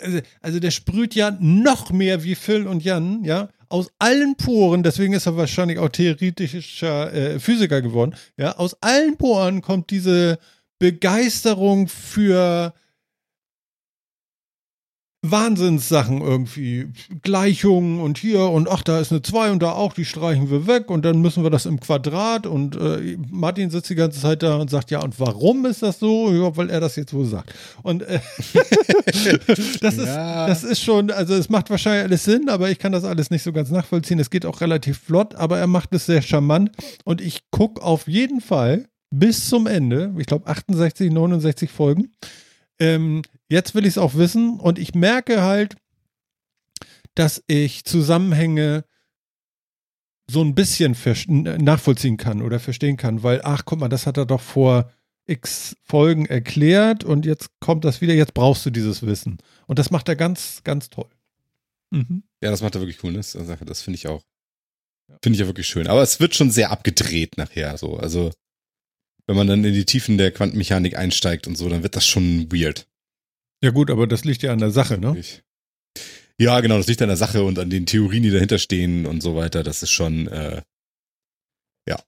[0.00, 4.82] also, also der sprüht ja noch mehr wie Phil und Jan, ja, aus allen Poren,
[4.82, 10.38] deswegen ist er wahrscheinlich auch theoretischer äh, Physiker geworden, ja, aus allen Poren kommt diese
[10.80, 12.74] Begeisterung für
[15.22, 16.88] Wahnsinnssachen irgendwie.
[17.22, 20.68] Gleichungen und hier und ach, da ist eine 2 und da auch, die streichen wir
[20.68, 24.44] weg und dann müssen wir das im Quadrat und äh, Martin sitzt die ganze Zeit
[24.44, 26.32] da und sagt, ja, und warum ist das so?
[26.32, 27.52] Ja, weil er das jetzt so sagt.
[27.82, 28.20] Und äh,
[29.80, 30.46] das, ist, ja.
[30.46, 33.42] das ist schon, also es macht wahrscheinlich alles Sinn, aber ich kann das alles nicht
[33.42, 34.20] so ganz nachvollziehen.
[34.20, 36.70] Es geht auch relativ flott, aber er macht es sehr charmant
[37.04, 42.12] und ich gucke auf jeden Fall bis zum Ende, ich glaube 68, 69 Folgen.
[42.78, 45.76] Ähm, jetzt will ich es auch wissen und ich merke halt,
[47.14, 48.84] dass ich Zusammenhänge
[50.30, 50.94] so ein bisschen
[51.58, 54.92] nachvollziehen kann oder verstehen kann, weil, ach, guck mal, das hat er doch vor
[55.26, 59.38] x Folgen erklärt und jetzt kommt das wieder, jetzt brauchst du dieses Wissen.
[59.66, 61.08] Und das macht er ganz, ganz toll.
[61.90, 62.22] Mhm.
[62.42, 63.18] Ja, das macht er wirklich cool, ne?
[63.18, 64.22] Das finde ich auch.
[65.22, 65.86] Finde ich ja wirklich schön.
[65.86, 67.96] Aber es wird schon sehr abgedreht nachher, so.
[67.96, 68.30] Also,
[69.26, 72.50] wenn man dann in die Tiefen der Quantenmechanik einsteigt und so, dann wird das schon
[72.52, 72.87] weird.
[73.62, 75.20] Ja gut, aber das liegt ja an der Sache, ne?
[76.40, 79.22] Ja, genau, das liegt an der Sache und an den Theorien, die dahinter stehen und
[79.22, 79.64] so weiter.
[79.64, 80.62] Das ist schon, äh,
[81.88, 81.98] ja.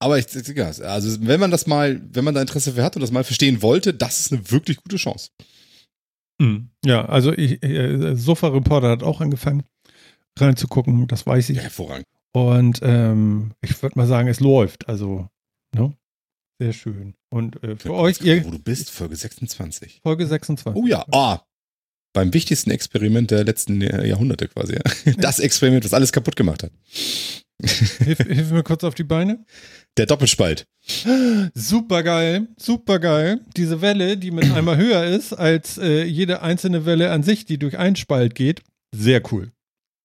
[0.00, 0.26] Aber ich,
[0.82, 3.62] also wenn man das mal, wenn man da Interesse für hat und das mal verstehen
[3.62, 5.30] wollte, das ist eine wirklich gute Chance.
[6.38, 6.70] Mhm.
[6.84, 9.64] Ja, also ich, äh, Sofa Reporter hat auch angefangen
[10.38, 11.56] reinzugucken, das weiß ich.
[11.56, 12.06] Ja, hervorragend.
[12.32, 14.88] Und ähm, ich würde mal sagen, es läuft.
[14.88, 15.28] Also,
[15.74, 15.96] ne?
[16.60, 17.14] Sehr schön.
[17.30, 18.44] Und äh, für euch, ihr.
[18.44, 20.00] Wo du bist, Folge 26.
[20.02, 20.80] Folge 26.
[20.80, 21.42] Oh ja, ah.
[22.14, 24.74] Beim wichtigsten Experiment der letzten Jahrhunderte quasi.
[24.74, 25.12] Ja.
[25.18, 26.72] Das Experiment, was alles kaputt gemacht hat.
[27.60, 29.44] Hilf, hilf mir kurz auf die Beine.
[29.96, 30.66] Der Doppelspalt.
[31.54, 33.40] Super geil, super geil.
[33.56, 37.58] Diese Welle, die mit einmal höher ist als äh, jede einzelne Welle an sich, die
[37.58, 38.62] durch einen Spalt geht.
[38.94, 39.50] Sehr cool.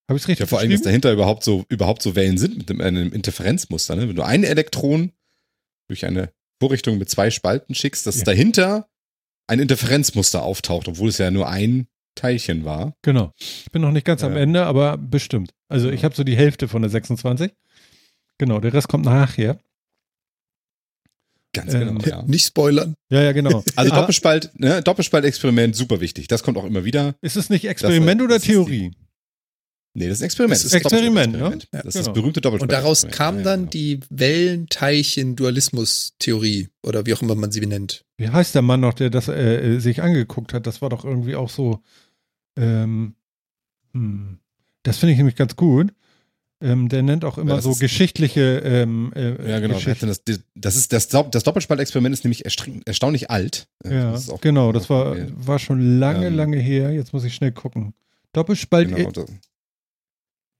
[0.09, 2.81] Habe ich richtig Ja, vor allem, dass dahinter überhaupt so, überhaupt so Wellen sind mit
[2.81, 3.95] einem Interferenzmuster.
[3.95, 4.09] Ne?
[4.09, 5.11] Wenn du ein Elektron
[5.87, 8.23] durch eine Vorrichtung mit zwei Spalten schickst, dass ja.
[8.23, 8.87] dahinter
[9.47, 12.95] ein Interferenzmuster auftaucht, obwohl es ja nur ein Teilchen war.
[13.01, 13.33] Genau.
[13.37, 15.51] Ich bin noch nicht ganz äh, am Ende, aber bestimmt.
[15.67, 17.51] Also ich habe so die Hälfte von der 26.
[18.37, 19.59] Genau, der Rest kommt nachher.
[21.51, 22.21] Ganz genau, ähm, ja.
[22.21, 22.95] Nicht spoilern.
[23.09, 23.61] Ja, ja, genau.
[23.75, 26.29] Also Doppelspalt, ne, Doppelspaltexperiment, super wichtig.
[26.29, 27.15] Das kommt auch immer wieder.
[27.19, 28.93] Ist es nicht Experiment das, oder Theorie?
[29.95, 30.59] Nee, das ist ein Experiment.
[30.59, 31.39] Das ist Experiment, ne?
[31.39, 31.87] Ja, das genau.
[31.87, 32.75] ist das berühmte Doppelspalten.
[32.75, 33.69] Und daraus kam dann ja, genau.
[33.69, 38.03] die Wellenteilchen-Dualismus-Theorie oder wie auch immer man sie benennt.
[38.17, 40.65] Wie heißt der Mann noch, der das äh, sich angeguckt hat?
[40.65, 41.83] Das war doch irgendwie auch so.
[42.57, 43.13] Ähm,
[43.93, 44.39] hm,
[44.81, 45.93] das finde ich nämlich ganz gut.
[46.59, 48.61] Ähm, der nennt auch immer ja, so geschichtliche.
[48.63, 49.79] Ähm, äh, ja, genau.
[49.79, 50.23] Das,
[50.55, 53.67] das, ist das, das Doppelspaltexperiment ist nämlich erstaunlich alt.
[53.83, 54.71] Ja, das genau.
[54.71, 56.91] Das war, war schon lange, ähm, lange her.
[56.91, 57.93] Jetzt muss ich schnell gucken.
[58.31, 58.95] Doppelspalt.
[58.95, 59.11] Genau,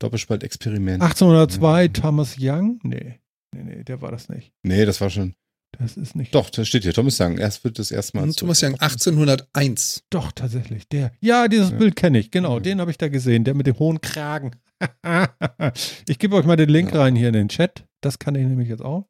[0.03, 1.01] Doppelspaltexperiment.
[1.01, 1.93] 1802 mhm.
[1.93, 2.79] Thomas Young?
[2.83, 3.19] Nee.
[3.55, 4.51] Nee, nee, der war das nicht.
[4.63, 5.35] Nee, das war schon.
[5.79, 6.35] Das ist nicht.
[6.35, 6.93] Doch, das steht hier.
[6.93, 7.37] Thomas Young.
[7.37, 8.25] Erst wird das erstmal.
[8.25, 10.03] Hm, Thomas Young 1801.
[10.09, 10.87] Doch, tatsächlich.
[10.89, 11.11] Der.
[11.19, 11.77] Ja, dieses ja.
[11.77, 12.31] Bild kenne ich.
[12.31, 12.63] Genau, mhm.
[12.63, 13.43] den habe ich da gesehen.
[13.43, 14.51] Der mit dem hohen Kragen.
[16.07, 17.01] ich gebe euch mal den Link ja.
[17.01, 17.85] rein hier in den Chat.
[18.01, 19.07] Das kann ich nämlich jetzt auch.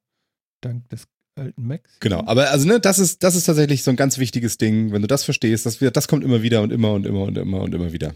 [0.62, 2.00] Dank des alten Max.
[2.00, 5.02] Genau, aber also ne, das ist das ist tatsächlich so ein ganz wichtiges Ding, wenn
[5.02, 7.74] du das verstehst, das, das kommt immer wieder und immer und immer und immer und
[7.74, 8.14] immer wieder.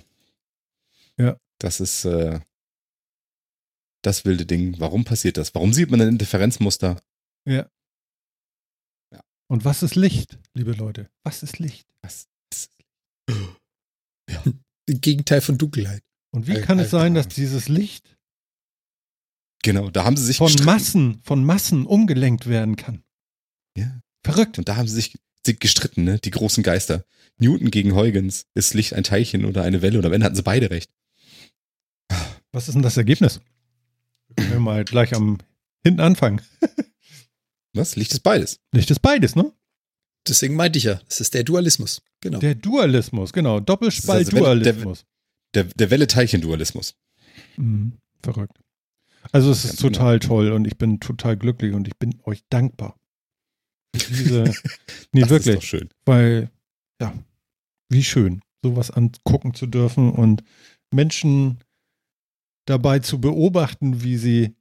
[1.17, 1.35] Ja.
[1.59, 2.39] Das ist äh,
[4.07, 4.79] das wilde Ding.
[4.79, 5.53] Warum passiert das?
[5.53, 7.01] Warum sieht man ein Interferenzmuster?
[7.45, 7.69] Ja.
[9.13, 9.21] ja.
[9.47, 11.09] Und was ist Licht, liebe Leute?
[11.23, 11.87] Was ist Licht?
[12.01, 12.71] Was ist
[14.29, 14.43] Ja.
[14.87, 16.03] Das Gegenteil von Dunkelheit.
[16.33, 18.17] Und wie Al kann es sein, dass dieses Licht
[19.63, 20.65] Genau, da haben sie sich von gestritten.
[20.65, 23.03] Massen, von Massen umgelenkt werden kann?
[23.77, 23.99] Ja.
[24.23, 24.57] Verrückt.
[24.57, 26.19] Und da haben sie sich gestritten, ne?
[26.19, 27.03] Die großen Geister.
[27.37, 28.45] Newton gegen Huygens.
[28.53, 29.99] Ist Licht ein Teilchen oder eine Welle?
[29.99, 30.91] Oder wenn hatten sie beide recht?
[32.53, 33.41] Was ist denn das Ergebnis?
[34.37, 35.39] Können wir mal gleich am
[35.83, 36.41] hinten anfangen.
[37.73, 37.95] Was?
[37.95, 38.59] Licht ist beides.
[38.71, 39.51] Licht ist beides, ne?
[40.27, 42.01] Deswegen meinte ich ja, es ist der Dualismus.
[42.21, 42.39] Genau.
[42.39, 43.57] Der Dualismus, genau.
[43.57, 45.05] Ist also, Doppelspalt-Dualismus.
[45.53, 46.95] Der, der Welle-Teilchen-Dualismus.
[47.55, 47.93] Mhm.
[48.21, 48.59] Verrückt.
[49.31, 49.89] Also es ist genau.
[49.89, 52.97] total toll und ich bin total glücklich und ich bin euch dankbar.
[53.95, 54.43] Diese,
[55.13, 55.55] nee, Das wirklich.
[55.55, 55.89] ist doch schön.
[56.05, 56.49] weil,
[57.01, 57.13] ja,
[57.89, 60.43] wie schön, sowas angucken zu dürfen und
[60.91, 61.59] Menschen
[62.67, 64.55] dabei zu beobachten, wie sie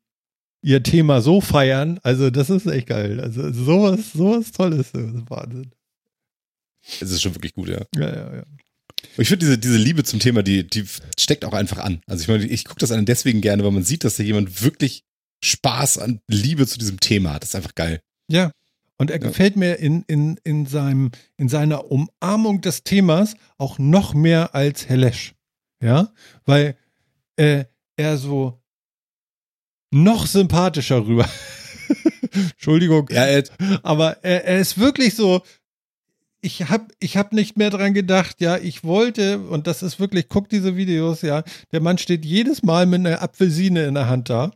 [0.62, 2.00] ihr Thema so feiern.
[2.02, 3.20] Also, das ist echt geil.
[3.20, 4.92] Also, sowas, sowas Tolles.
[4.92, 5.70] Das ist Wahnsinn.
[7.00, 7.82] Es ist schon wirklich gut, ja.
[7.96, 8.42] Ja, ja, ja.
[8.42, 10.84] Und ich finde diese, diese Liebe zum Thema, die, die
[11.18, 12.00] steckt auch einfach an.
[12.06, 14.62] Also ich meine, ich gucke das an deswegen gerne, weil man sieht, dass da jemand
[14.62, 15.04] wirklich
[15.44, 17.42] Spaß an Liebe zu diesem Thema hat.
[17.42, 18.00] Das ist einfach geil.
[18.30, 18.52] Ja.
[18.98, 19.28] Und er Ja.
[19.28, 24.88] gefällt mir in, in, in, seinem, in seiner Umarmung des Themas auch noch mehr als
[24.88, 25.34] Helesch.
[25.82, 26.12] Ja,
[26.46, 26.76] weil
[27.36, 27.64] äh,
[27.96, 28.60] er so
[29.90, 31.28] noch sympathischer rüber.
[32.32, 33.08] Entschuldigung.
[33.10, 33.44] Ja, er,
[33.82, 35.42] Aber er, er ist wirklich so.
[36.42, 40.28] Ich habe ich hab nicht mehr dran gedacht, ja, ich wollte, und das ist wirklich,
[40.28, 41.42] guck diese Videos, ja,
[41.72, 44.52] der Mann steht jedes Mal mit einer Apfelsine in der Hand da,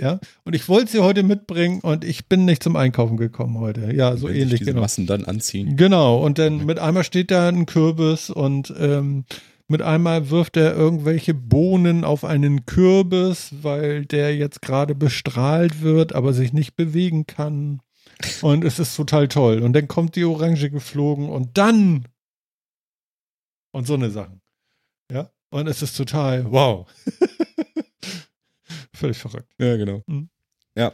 [0.00, 3.94] ja, und ich wollte sie heute mitbringen und ich bin nicht zum Einkaufen gekommen heute,
[3.94, 4.82] ja, so sich ähnlich, diese genau.
[4.82, 5.76] Massen dann anziehen.
[5.76, 9.24] Genau, und dann mit einmal steht da ein Kürbis und ähm,
[9.68, 16.14] mit einmal wirft er irgendwelche Bohnen auf einen Kürbis, weil der jetzt gerade bestrahlt wird,
[16.14, 17.80] aber sich nicht bewegen kann.
[18.42, 19.62] Und es ist total toll.
[19.62, 22.06] Und dann kommt die Orange geflogen und dann
[23.72, 24.40] und so eine Sachen.
[25.10, 26.86] Ja, und es ist total wow.
[28.94, 29.52] Völlig verrückt.
[29.58, 30.02] Ja, genau.
[30.06, 30.28] Mhm.
[30.76, 30.92] Ja.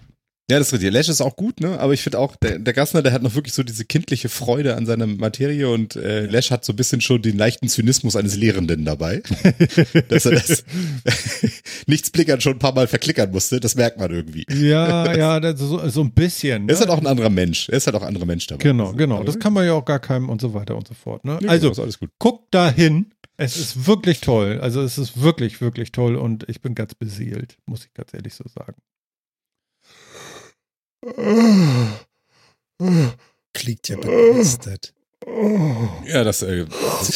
[0.50, 0.92] Ja, das ist richtig.
[0.92, 1.78] Lash ist auch gut, ne?
[1.78, 4.76] Aber ich finde auch, der, der Gassner, der hat noch wirklich so diese kindliche Freude
[4.76, 8.34] an seiner Materie und äh, Lash hat so ein bisschen schon den leichten Zynismus eines
[8.34, 9.22] Lehrenden dabei.
[10.08, 10.64] dass er das
[11.86, 14.46] Nichtsblickern schon ein paar Mal verklickern musste, das merkt man irgendwie.
[14.50, 16.66] Ja, ja, das so, so ein bisschen.
[16.66, 16.86] Er ist ne?
[16.86, 17.68] halt auch ein anderer Mensch.
[17.68, 18.62] Er ist halt auch ein anderer Mensch dabei.
[18.62, 19.22] Genau, genau.
[19.24, 21.26] Das kann man ja auch gar keinem und so weiter und so fort.
[21.26, 21.38] Ne?
[21.42, 22.10] Ja, Also, alles gut.
[22.18, 23.12] guckt da hin.
[23.36, 24.60] Es ist wirklich toll.
[24.62, 28.34] Also, es ist wirklich, wirklich toll und ich bin ganz beseelt, muss ich ganz ehrlich
[28.34, 28.76] so sagen.
[33.52, 34.94] Klingt ja begeistert.
[36.06, 36.66] Ja, das, äh,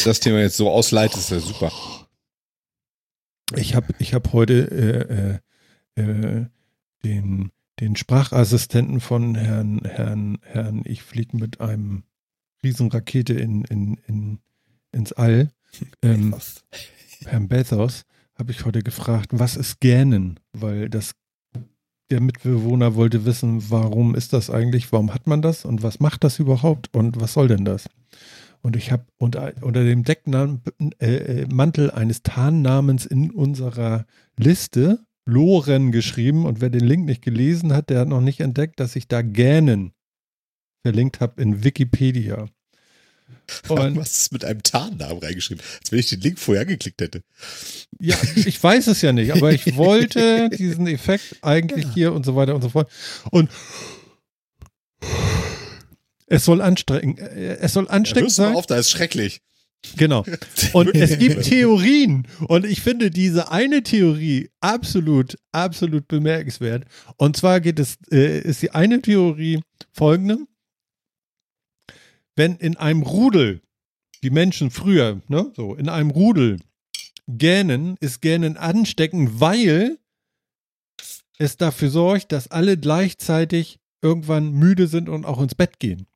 [0.05, 1.73] das, Thema jetzt so ausleitet, ist ja super.
[3.57, 5.41] Ich habe ich hab heute
[5.97, 6.47] äh, äh, äh,
[7.05, 12.05] den, den Sprachassistenten von Herrn, Herrn, Herrn, ich fliege mit einem
[12.63, 14.39] Riesenrakete in, in, in,
[14.93, 15.51] ins All.
[16.03, 16.35] Ähm,
[17.25, 18.05] Herrn Bezos
[18.35, 20.39] habe ich heute gefragt, was ist Gähnen?
[20.53, 21.15] Weil das
[22.13, 26.25] der Mitbewohner wollte wissen, warum ist das eigentlich, warum hat man das und was macht
[26.25, 27.89] das überhaupt und was soll denn das?
[28.61, 30.61] Und ich habe unter, unter dem Decknamen,
[31.01, 34.05] äh, äh, Mantel eines Tarnnamens in unserer
[34.39, 38.79] Liste Loren geschrieben und wer den Link nicht gelesen hat, der hat noch nicht entdeckt,
[38.79, 39.93] dass ich da Gähnen
[40.85, 42.47] verlinkt habe in Wikipedia.
[43.69, 45.63] Und was ist mit einem Tarnnamen reingeschrieben?
[45.81, 47.23] Als wenn ich den Link vorher angeklickt hätte.
[47.99, 52.37] Ja, ich weiß es ja nicht, aber ich wollte diesen Effekt eigentlich hier und so
[52.37, 52.91] weiter und so fort.
[53.31, 53.51] Und
[56.27, 58.57] es soll anstrengend, äh, es soll Ja, ansteckend du mal sein.
[58.57, 59.41] auf, da ist schrecklich.
[59.97, 60.25] Genau.
[60.73, 62.27] Und es gibt Theorien.
[62.47, 66.85] Und ich finde diese eine Theorie absolut, absolut bemerkenswert.
[67.17, 69.61] Und zwar geht es, äh, ist die eine Theorie
[69.93, 70.39] folgende.
[72.37, 73.63] Wenn in einem Rudel,
[74.23, 76.59] die Menschen früher, ne, so, in einem Rudel
[77.29, 79.99] gähnen, ist Gähnen ansteckend, weil
[81.39, 86.07] es dafür sorgt, dass alle gleichzeitig irgendwann müde sind und auch ins Bett gehen.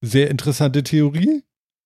[0.00, 1.42] Sehr interessante Theorie.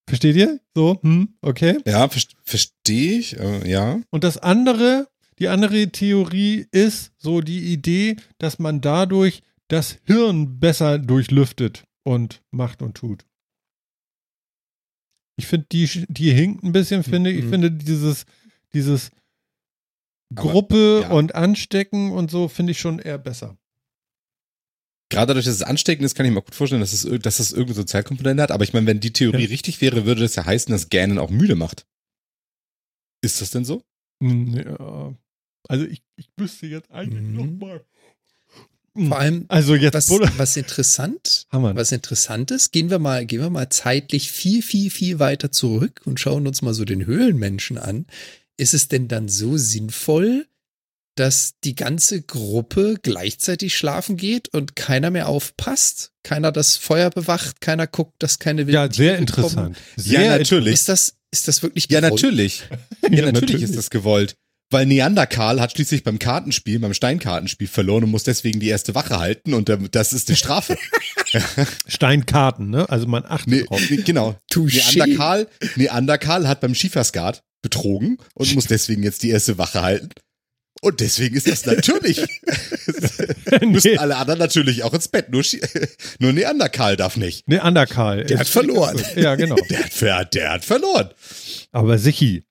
[0.09, 0.61] Versteht ihr?
[0.74, 1.78] So, hm, okay.
[1.84, 3.38] Ja, ver verstehe ich.
[3.38, 4.01] Äh, ja.
[4.11, 10.61] Und das andere, die andere Theorie ist so die Idee, dass man dadurch das Hirn
[10.61, 13.26] besser durchlüftet und macht und tut.
[15.37, 17.39] Ich finde, die, die hinkt ein bisschen, finde ich.
[17.39, 17.51] Ich Mhm.
[17.51, 18.24] finde dieses,
[18.72, 19.11] dieses
[20.34, 21.11] Aber, Gruppe ja.
[21.11, 23.57] und Anstecken und so finde ich schon eher besser.
[25.09, 27.53] Gerade dadurch, dass es ansteckend ist, kann ich mir gut vorstellen, dass, es, dass das
[27.53, 28.51] irgendeine Sozialkomponente hat.
[28.51, 29.49] Aber ich meine, wenn die Theorie Ja.
[29.49, 31.87] richtig wäre, würde das ja heißen, dass Gähnen auch müde macht.
[33.22, 33.82] Ist das denn so?
[34.22, 35.14] Hm, Ja.
[35.68, 37.34] Also ich, ich wüsste jetzt eigentlich Mhm.
[37.34, 37.84] noch mal.
[38.97, 41.74] Vor allem, Also jetzt was, was interessant, Hammer.
[41.76, 46.01] was interessant ist, gehen wir mal, gehen wir mal zeitlich viel, viel, viel weiter zurück
[46.05, 48.07] und schauen uns mal so den Höhlenmenschen an.
[48.57, 50.47] Ist es denn dann so sinnvoll,
[51.14, 56.12] dass die ganze Gruppe gleichzeitig schlafen geht und keiner mehr aufpasst?
[56.22, 59.76] Keiner das Feuer bewacht, keiner guckt, dass keine wilden Ja, sehr Tiere interessant.
[59.97, 60.74] Sehr ja, natürlich.
[60.74, 62.22] Ist das, ist das wirklich Ja, gewollt?
[62.22, 62.62] natürlich.
[62.70, 62.78] Ja,
[63.11, 63.62] Ja, natürlich, natürlich.
[63.62, 64.36] ist das gewollt.
[64.71, 69.19] Weil Neanderkarl hat schließlich beim Kartenspiel, beim Steinkartenspiel verloren und muss deswegen die erste Wache
[69.19, 70.77] halten und das ist die Strafe.
[71.87, 72.89] Steinkarten, ne?
[72.89, 73.81] Also man achtet nee, drauf.
[73.91, 74.37] nee, genau.
[74.51, 74.97] Touché.
[74.97, 80.11] Neanderkarl, Neanderkarl hat beim Schieferskat betrogen und muss deswegen jetzt die erste Wache halten.
[80.83, 82.19] Und deswegen ist das natürlich.
[83.62, 85.31] Müssen nee, alle anderen natürlich auch ins Bett.
[85.31, 85.43] Nur,
[86.19, 87.49] nur Neanderkarl darf nicht.
[87.49, 88.25] Neanderkarl.
[88.25, 89.03] Der hat verloren.
[89.17, 89.57] Ja, genau.
[89.71, 91.11] Der hat, ver- der hat verloren.
[91.73, 92.45] Aber Sichi.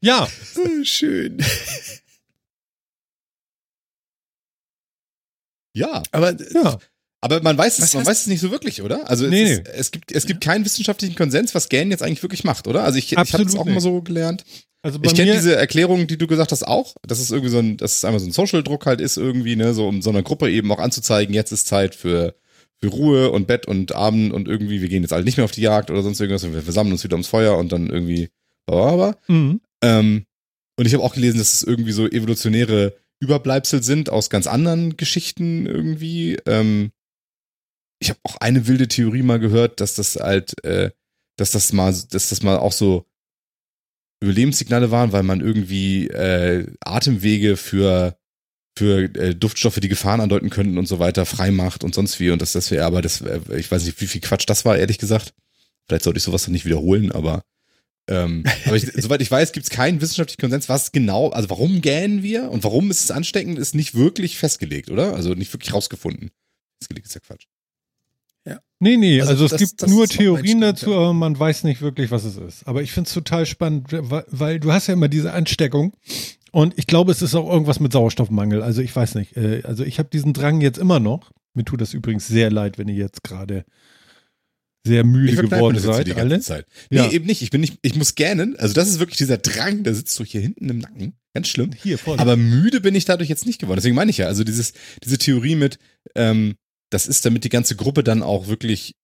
[0.00, 0.28] Ja,
[0.82, 1.38] Schön.
[5.74, 6.02] Ja.
[6.12, 6.78] Aber ja.
[7.20, 9.08] Aber man weiß es, Was man weiß es nicht so wirklich, oder?
[9.10, 12.22] Also es, Nee, ist, es gibt, es gibt keinen wissenschaftlichen Konsens, was Gan jetzt eigentlich
[12.22, 12.84] wirklich macht, oder?
[12.84, 13.72] Also ich, ich habe es auch nicht.
[13.72, 14.44] immer so gelernt.
[14.82, 16.94] Also Ich kenne diese Erklärung, die du gesagt hast, auch.
[17.06, 19.74] Das ist irgendwie so ein, dass es einmal so ein Social-Druck halt ist irgendwie, ne,
[19.74, 22.36] so um so einer Gruppe eben auch anzuzeigen, jetzt ist Zeit für,
[22.78, 25.50] für Ruhe und Bett und Abend und irgendwie, wir gehen jetzt alle nicht mehr auf
[25.50, 28.28] die Jagd oder sonst irgendwas und wir versammeln uns wieder ums Feuer und dann irgendwie,
[28.66, 29.60] aber, Mhm.
[29.86, 30.26] Ähm,
[30.78, 34.96] und ich habe auch gelesen, dass es irgendwie so evolutionäre Überbleibsel sind aus ganz anderen
[34.96, 36.36] Geschichten irgendwie.
[36.46, 36.92] Ähm,
[37.98, 40.90] ich habe auch eine wilde Theorie mal gehört, dass das halt, äh,
[41.36, 43.06] dass das mal, dass das mal auch so
[44.20, 48.18] Überlebenssignale waren, weil man irgendwie äh, Atemwege für
[48.78, 52.30] für äh, Duftstoffe, die Gefahren andeuten könnten und so weiter, frei macht und sonst wie
[52.30, 54.76] und das das wäre aber das äh, ich weiß nicht, wie viel Quatsch das war,
[54.76, 55.32] ehrlich gesagt.
[55.86, 57.42] Vielleicht sollte ich sowas dann nicht wiederholen, aber
[58.08, 61.80] ähm, aber ich, soweit ich weiß, gibt es keinen wissenschaftlichen Konsens, was genau, also warum
[61.80, 65.14] gähnen wir und warum ist es ansteckend, ist nicht wirklich festgelegt, oder?
[65.14, 66.30] Also nicht wirklich rausgefunden.
[66.80, 67.44] Festgelegt ist ja Quatsch.
[68.78, 70.96] Nee, nee, Also also, es das- gibt das nur Theorien dazu, ja.
[70.98, 72.68] aber man weiß nicht wirklich, was es ist.
[72.68, 75.94] Aber ich finde es total spannend, weil, weil du hast ja immer diese Ansteckung
[76.52, 78.62] und ich glaube, es ist auch irgendwas mit Sauerstoffmangel.
[78.62, 79.34] Also ich weiß nicht.
[79.38, 81.30] äh, Also ich habe diesen Drang jetzt immer noch.
[81.54, 83.64] Mir tut das übrigens sehr leid, wenn ihr jetzt gerade
[84.86, 86.40] sehr müde geworden seid, die ganze alle.
[86.40, 86.66] Zeit.
[86.90, 87.10] Nee, Ja.
[87.10, 87.42] eben nicht.
[87.42, 88.56] Ich bin nicht, ich muss gähnen.
[88.56, 91.14] Also das ist wirklich dieser Drang, der sitzt so hier hinten im Nacken.
[91.34, 91.70] Ganz schlimm.
[91.82, 92.18] Hier, voll.
[92.18, 93.76] Aber müde bin ich dadurch jetzt nicht geworden.
[93.76, 94.72] Deswegen meine ich ja, also dieses,
[95.04, 95.78] diese Theorie mit,
[96.14, 96.54] ähm,
[96.90, 98.94] das ist, damit die ganze Gruppe dann auch wirklich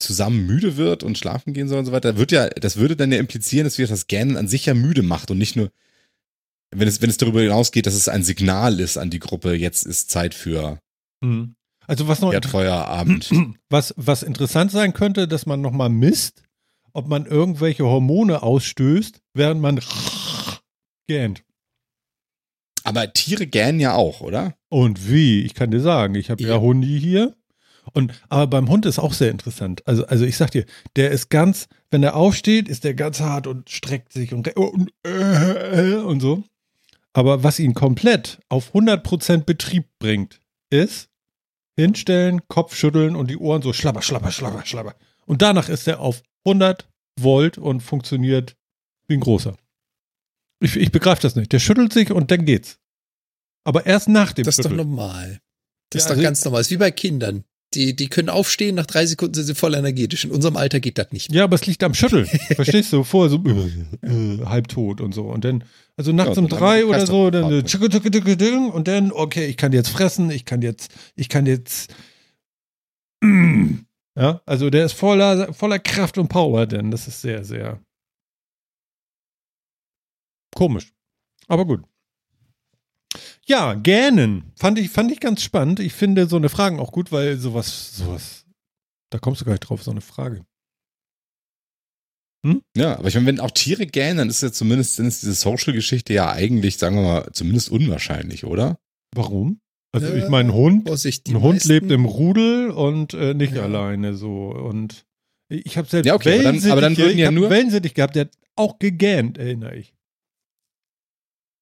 [0.00, 3.12] zusammen müde wird und schlafen gehen soll und so weiter, wird ja, das würde dann
[3.12, 5.70] ja implizieren, dass wir das Gähnen an sich ja müde macht und nicht nur,
[6.74, 9.86] wenn es, wenn es darüber hinausgeht, dass es ein Signal ist an die Gruppe, jetzt
[9.86, 10.78] ist Zeit für
[11.22, 11.54] Mhm.
[11.86, 13.30] Also was noch Erdfeuerabend.
[13.70, 16.42] was, was interessant sein könnte, dass man nochmal misst,
[16.92, 19.80] ob man irgendwelche Hormone ausstößt, während man
[21.06, 21.44] gähnt.
[22.84, 24.54] Aber Tiere gähnen ja auch, oder?
[24.68, 25.42] Und wie?
[25.42, 26.50] Ich kann dir sagen, ich habe ja.
[26.50, 26.60] Ja.
[26.60, 27.34] Hundi hier.
[27.92, 29.86] Und, aber beim Hund ist auch sehr interessant.
[29.86, 30.64] Also, also ich sag dir,
[30.96, 34.90] der ist ganz, wenn er aufsteht, ist der ganz hart und streckt sich und, und,
[35.04, 36.44] äh, und so.
[37.12, 41.08] Aber was ihn komplett auf 100% Betrieb bringt, ist
[41.76, 44.94] hinstellen, Kopf schütteln und die Ohren so schlapper, schlapper, schlapper, schlapper.
[45.26, 46.88] Und danach ist er auf 100
[47.20, 48.56] Volt und funktioniert
[49.08, 49.56] wie ein großer.
[50.60, 51.52] Ich, ich begreife das nicht.
[51.52, 52.78] Der schüttelt sich und dann geht's.
[53.64, 54.88] Aber erst nach dem Das ist doch Schütteln.
[54.88, 55.40] normal.
[55.90, 56.60] Das Ja, ist also- doch ganz normal.
[56.60, 57.44] Das ist wie bei Kindern.
[57.74, 60.24] Die, die können aufstehen, nach drei Sekunden sind sie voll energetisch.
[60.24, 61.32] In unserem Alter geht das nicht.
[61.32, 62.26] Ja, aber es liegt am Schütteln.
[62.26, 63.04] Verstehst du?
[63.04, 65.24] Vorher so äh, äh, halbtot und so.
[65.24, 65.64] Und dann,
[65.96, 67.64] also nachts Ja, um drei oder so, dann
[68.70, 71.94] und dann, okay, ich kann jetzt fressen, ich kann jetzt, ich kann jetzt.
[74.16, 77.80] Ja, also der ist voller, voller Kraft und Power, denn das ist sehr, sehr
[80.54, 80.92] komisch.
[81.48, 81.82] Aber gut.
[83.46, 84.52] Ja, Gähnen.
[84.56, 85.80] Fand ich, fand ich ganz spannend.
[85.80, 88.46] Ich finde so eine Fragen auch gut, weil sowas, sowas,
[89.10, 90.44] da kommst du gar nicht drauf, so eine Frage.
[92.76, 95.32] Ja, aber ich meine, wenn auch Tiere gähnen, dann ist ja zumindest, dann ist diese
[95.32, 98.78] Social-Geschichte ja eigentlich, sagen wir mal, zumindest unwahrscheinlich, oder?
[99.14, 99.60] Warum?
[99.94, 103.54] Also Äh, ich meine, Hund, Vorsicht, ein Hund meisten- lebt im Rudel und äh, nicht
[103.54, 103.62] Ja.
[103.62, 104.50] alleine so.
[104.50, 105.06] Und
[105.48, 108.26] ich habe selbst Ja, okay, aber dann- aber dann würden ja nur- Wellensittich gehabt, der
[108.26, 109.94] hat auch gegähnt, erinnere ich.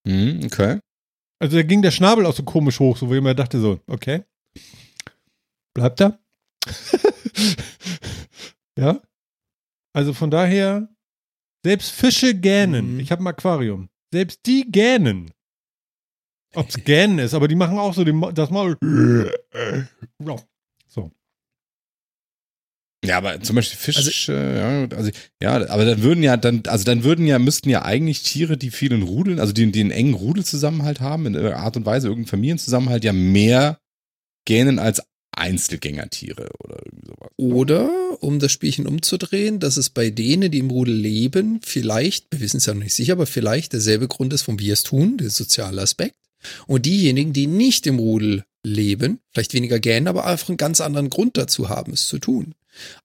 [0.08, 0.80] Hm, okay.
[1.42, 3.80] Also da ging der Schnabel auch so komisch hoch, so wo ich mir dachte so,
[3.88, 4.22] okay,
[5.74, 6.16] bleibt da.
[8.78, 9.02] ja.
[9.92, 10.88] Also von daher,
[11.64, 12.94] selbst Fische gähnen.
[12.94, 13.00] Mhm.
[13.00, 13.88] Ich habe ein Aquarium.
[14.12, 15.32] Selbst die gähnen.
[16.54, 18.78] Ob es gähnen ist, aber die machen auch so den, das Maul.
[23.04, 23.16] Ja.
[23.16, 25.10] Aber zum Beispiel Fisch, äh, ja, also,
[25.42, 28.70] ja, aber dann würden ja dann, also dann würden ja, müssten ja eigentlich Tiere, die
[28.70, 32.06] viel in Rudeln, also die, die einen engen Rudelzusammenhalt haben, in irgendeiner Art und Weise,
[32.06, 33.78] irgendeinen Familienzusammenhalt, ja mehr
[34.44, 35.02] gähnen als
[35.34, 37.30] Einzelgängertiere oder irgendwie sowas.
[37.36, 37.90] Oder,
[38.22, 42.58] um das Spielchen umzudrehen, dass es bei denen, die im Rudel leben, vielleicht, wir wissen
[42.58, 45.30] es ja noch nicht sicher, aber vielleicht derselbe Grund ist, warum wir es tun, der
[45.30, 46.16] soziale Aspekt.
[46.66, 51.10] Und diejenigen, die nicht im Rudel leben, vielleicht weniger gähnen, aber einfach einen ganz anderen
[51.10, 52.54] Grund dazu haben, es zu tun.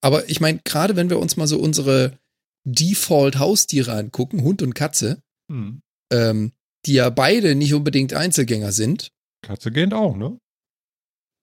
[0.02, 2.18] Aber ich meine, gerade wenn wir uns mal so unsere
[2.66, 5.82] Default-Haustiere angucken, Hund und Katze, Hm.
[6.12, 6.52] ähm,
[6.86, 9.12] die ja beide nicht unbedingt Einzelgänger sind,
[9.42, 10.40] Katze gähnt auch, ne?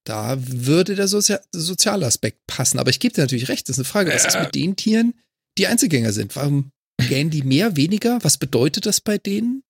[0.05, 2.77] da würde der Sozia soziale Aspekt passen.
[2.77, 5.15] Aber ich gebe dir natürlich recht, das ist eine Frage, was ist mit den Tieren,
[5.57, 6.35] die Einzelgänger sind?
[6.35, 8.23] Warum gähnen die mehr, weniger?
[8.23, 9.63] Was bedeutet das bei denen?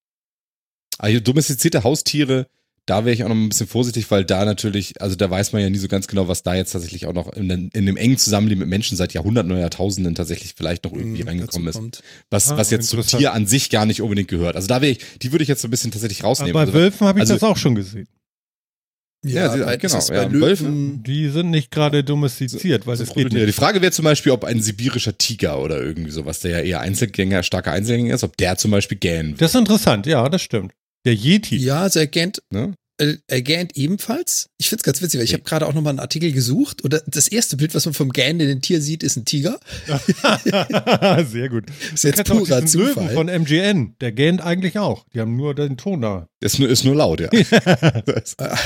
[0.98, 2.48] Also domestizierte Haustiere,
[2.86, 5.60] da wäre ich auch noch ein bisschen vorsichtig, weil da natürlich, also da weiß man
[5.62, 8.16] ja nie so ganz genau, was da jetzt tatsächlich auch noch in, in einem engen
[8.16, 11.74] Zusammenleben mit Menschen seit Jahrhunderten oder Jahrtausenden tatsächlich vielleicht noch irgendwie Hm, reingekommen ist.
[11.74, 12.02] kommt.
[12.30, 13.02] Was, Ah, was jetzt zum.
[13.04, 14.56] Tier an sich gar nicht unbedingt gehört.
[14.56, 16.52] Also da wäre ich, die würde ich jetzt so ein bisschen tatsächlich Aber rausnehmen.
[16.54, 18.06] bei Also, Wölfen habe ich also- das auch schon gesehen.
[19.24, 22.86] Ja, sie- bei- genau, ist es ja, bei Löwen, Wölfe- Die sind nicht gerade domestiziert,
[22.86, 23.54] weil so das geht Die nicht.
[23.56, 27.42] Frage wäre zum Beispiel, ob ein sibirischer Tiger oder irgendwie sowas, der ja eher Einzelgänger,
[27.42, 29.38] starker Einzelgänger ist, ob der zum Beispiel gähnen würde.
[29.38, 30.72] Das ist interessant, ja, das stimmt.
[31.04, 31.56] Der Yeti.
[31.56, 32.74] Ja, also er gähnt, Ne?
[32.98, 34.48] äh, er gähnt ebenfalls.
[34.58, 37.28] Ich find's ganz witzig, weil ich habe gerade auch nochmal einen Artikel gesucht und das
[37.28, 39.60] erste Bild, was man vom gähnenden Tier sieht, ist ein Tiger.
[41.30, 41.64] Sehr gut.
[41.94, 43.14] ist jetzt purer diesen Löwen Zufall.
[43.14, 43.96] von MGN.
[44.00, 45.04] Der gähnt eigentlich auch.
[45.14, 46.26] Die haben nur den Ton da.
[46.40, 47.28] Ist nur, ist nur laut, ja.
[48.06, 48.62] Das- Also,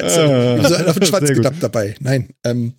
[0.68, 1.94] so einen auf den Schwanz gedappt dabei.
[2.00, 2.30] Nein.
[2.44, 2.74] Ähm,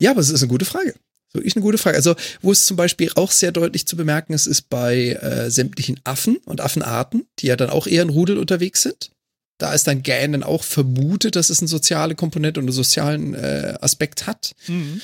[0.00, 0.94] ja, aber es ist eine gute Frage.
[1.32, 1.96] Wirklich eine gute Frage.
[1.96, 6.00] Also, wo es zum Beispiel auch sehr deutlich zu bemerken ist, ist bei äh, sämtlichen
[6.04, 9.12] Affen und Affenarten, die ja dann auch eher in Rudel unterwegs sind.
[9.58, 13.76] Da ist dann Gähnen auch vermutet, dass es eine soziale Komponente und einen sozialen äh,
[13.80, 14.54] Aspekt hat.
[14.66, 15.00] Mhm.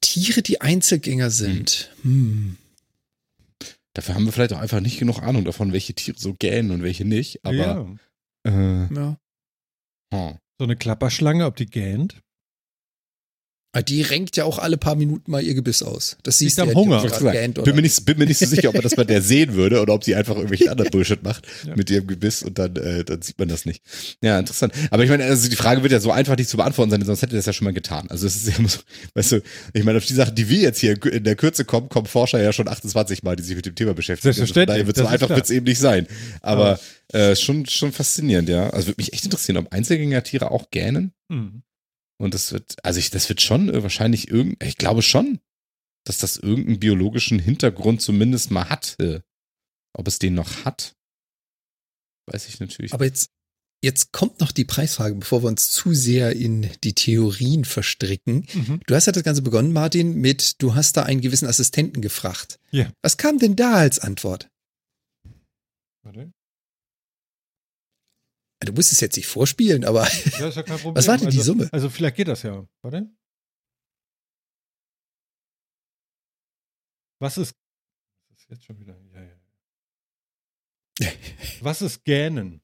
[0.00, 1.90] Tiere, die Einzelgänger sind.
[2.02, 2.56] Hm.
[3.92, 6.82] Dafür haben wir vielleicht auch einfach nicht genug Ahnung davon, welche Tiere so gähnen und
[6.82, 7.44] welche nicht.
[7.44, 7.86] Aber ja.
[8.44, 9.16] äh, Ja.
[10.12, 10.38] hm.
[10.58, 12.22] So eine Klapperschlange, ob die gähnt.
[13.76, 16.16] Ah, Die renkt ja auch alle paar Minuten mal ihr Gebiss aus.
[16.22, 17.02] Das siehst du am ja, Hunger.
[17.32, 19.52] gähnt bin, mir nicht, bin mir nicht so sicher, ob man das bei der sehen
[19.54, 21.76] würde oder ob sie einfach irgendwelche anderen Bullshit macht Ja.
[21.76, 23.82] mit ihrem Gebiss und dann, äh, dann sieht man das nicht.
[24.22, 24.72] Ja, interessant.
[24.90, 27.20] Aber ich meine, also die Frage wird ja so einfach nicht zu beantworten sein, sonst
[27.20, 28.06] hätte das ja schon mal getan.
[28.08, 28.78] Also es ist ja immer so,
[29.14, 29.42] weißt du,
[29.74, 32.40] ich meine, auf die Sachen, die wir jetzt hier in der Kürze kommen, kommen Forscher
[32.42, 34.32] ja schon 28 Mal, die sich mit dem Thema beschäftigen.
[34.32, 36.06] Selbstverständlich, Also von daher wird so einfach wird es eben nicht sein.
[36.40, 36.78] Aber
[37.12, 38.70] äh, schon, schon faszinierend, ja.
[38.70, 41.12] Also würde mich echt interessieren, ob Einzelgängertiere auch gähnen.
[41.28, 41.62] Mhm.
[42.18, 45.40] Und das wird, also ich, das wird schon äh, wahrscheinlich irgend, ich glaube schon,
[46.04, 48.96] dass das irgendeinen biologischen Hintergrund zumindest mal hat.
[49.00, 49.20] Äh,
[49.92, 50.94] ob es den noch hat,
[52.26, 52.92] weiß ich natürlich.
[52.92, 53.30] Aber jetzt,
[53.82, 58.46] jetzt kommt noch die Preisfrage, bevor wir uns zu sehr in die Theorien verstricken.
[58.52, 58.80] Mhm.
[58.86, 62.58] Du hast ja das Ganze begonnen, Martin, mit, du hast da einen gewissen Assistenten gefragt.
[62.70, 62.92] Ja.
[63.02, 64.50] Was kam denn da als Antwort?
[66.02, 66.30] Warte.
[68.60, 70.08] Du musst es jetzt nicht vorspielen, aber
[70.38, 70.96] Ja, ist ja kein Problem.
[70.96, 71.68] Was war denn die also, Summe?
[71.72, 72.66] Also vielleicht geht das ja.
[72.82, 73.10] Warte.
[77.18, 77.54] Was ist.
[78.30, 78.98] Was ist jetzt schon wieder?
[79.14, 79.36] Ja, ja.
[81.60, 82.62] Was ist Gähnen?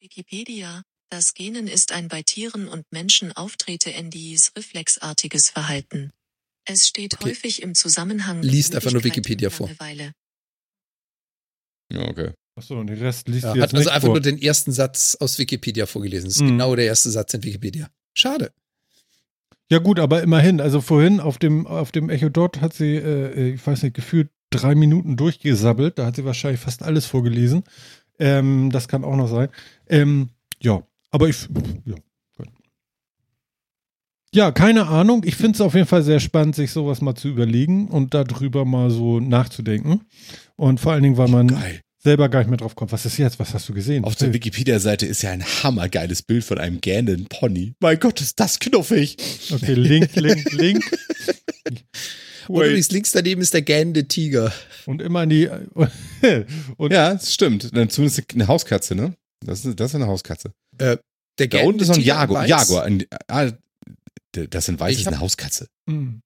[0.00, 0.82] Wikipedia.
[1.10, 6.12] Das Gähnen ist ein bei Tieren und Menschen auftretendes reflexartiges Verhalten.
[6.66, 7.30] Es steht Okay.
[7.30, 9.70] häufig im Zusammenhang mit Liest einfach nur Wikipedia vor.
[11.90, 12.32] Ja, okay.
[12.56, 14.10] Achso, und den Rest liest ja, hat also einfach vor.
[14.14, 16.26] nur den ersten Satz aus Wikipedia vorgelesen.
[16.28, 16.48] Das ist Mhm.
[16.50, 17.88] genau der erste Satz in Wikipedia.
[18.14, 18.52] Schade.
[19.70, 23.54] Ja gut, aber immerhin, also vorhin auf dem, auf dem Echo Dot hat sie, äh,
[23.54, 25.98] ich weiß nicht, gefühlt drei Minuten durchgesabbelt.
[25.98, 27.64] Da hat sie wahrscheinlich fast alles vorgelesen.
[28.20, 29.48] Ähm, das kann auch noch sein.
[29.88, 30.28] Ähm,
[30.60, 31.48] ja, aber ich,
[31.86, 31.94] ja.
[34.32, 35.22] Ja, keine Ahnung.
[35.24, 38.64] Ich finde es auf jeden Fall sehr spannend, sich sowas mal zu überlegen und darüber
[38.64, 40.00] mal so nachzudenken.
[40.56, 41.80] Und vor allen Dingen, weil man Geil.
[42.04, 42.92] Selber gar nicht mehr drauf kommt.
[42.92, 43.38] Was ist jetzt?
[43.38, 44.04] Was hast du gesehen?
[44.04, 47.74] Auf der Wikipedia-Seite ist ja ein hammergeiles Bild von einem gähnenden Pony.
[47.80, 49.16] Mein Gott, ist das knuffig.
[49.50, 50.84] Okay, Link, Link, Link.
[52.46, 54.52] Und übrigens links daneben ist der gähnende Tiger.
[54.84, 55.48] Und immer in die.
[56.76, 57.74] Und Ja, das stimmt.
[57.74, 59.14] Dann zumindest eine Hauskatze, ne?
[59.44, 60.52] Das ist, das ist eine Hauskatze.
[60.78, 60.98] Der
[61.38, 62.46] Da unten ist noch ein Jaguar.
[62.46, 62.84] Jaguar.
[62.84, 63.50] Ein, ah,
[64.32, 65.68] das in weiß Ich ist hab- eine Hauskatze.
[65.86, 66.16] Mm.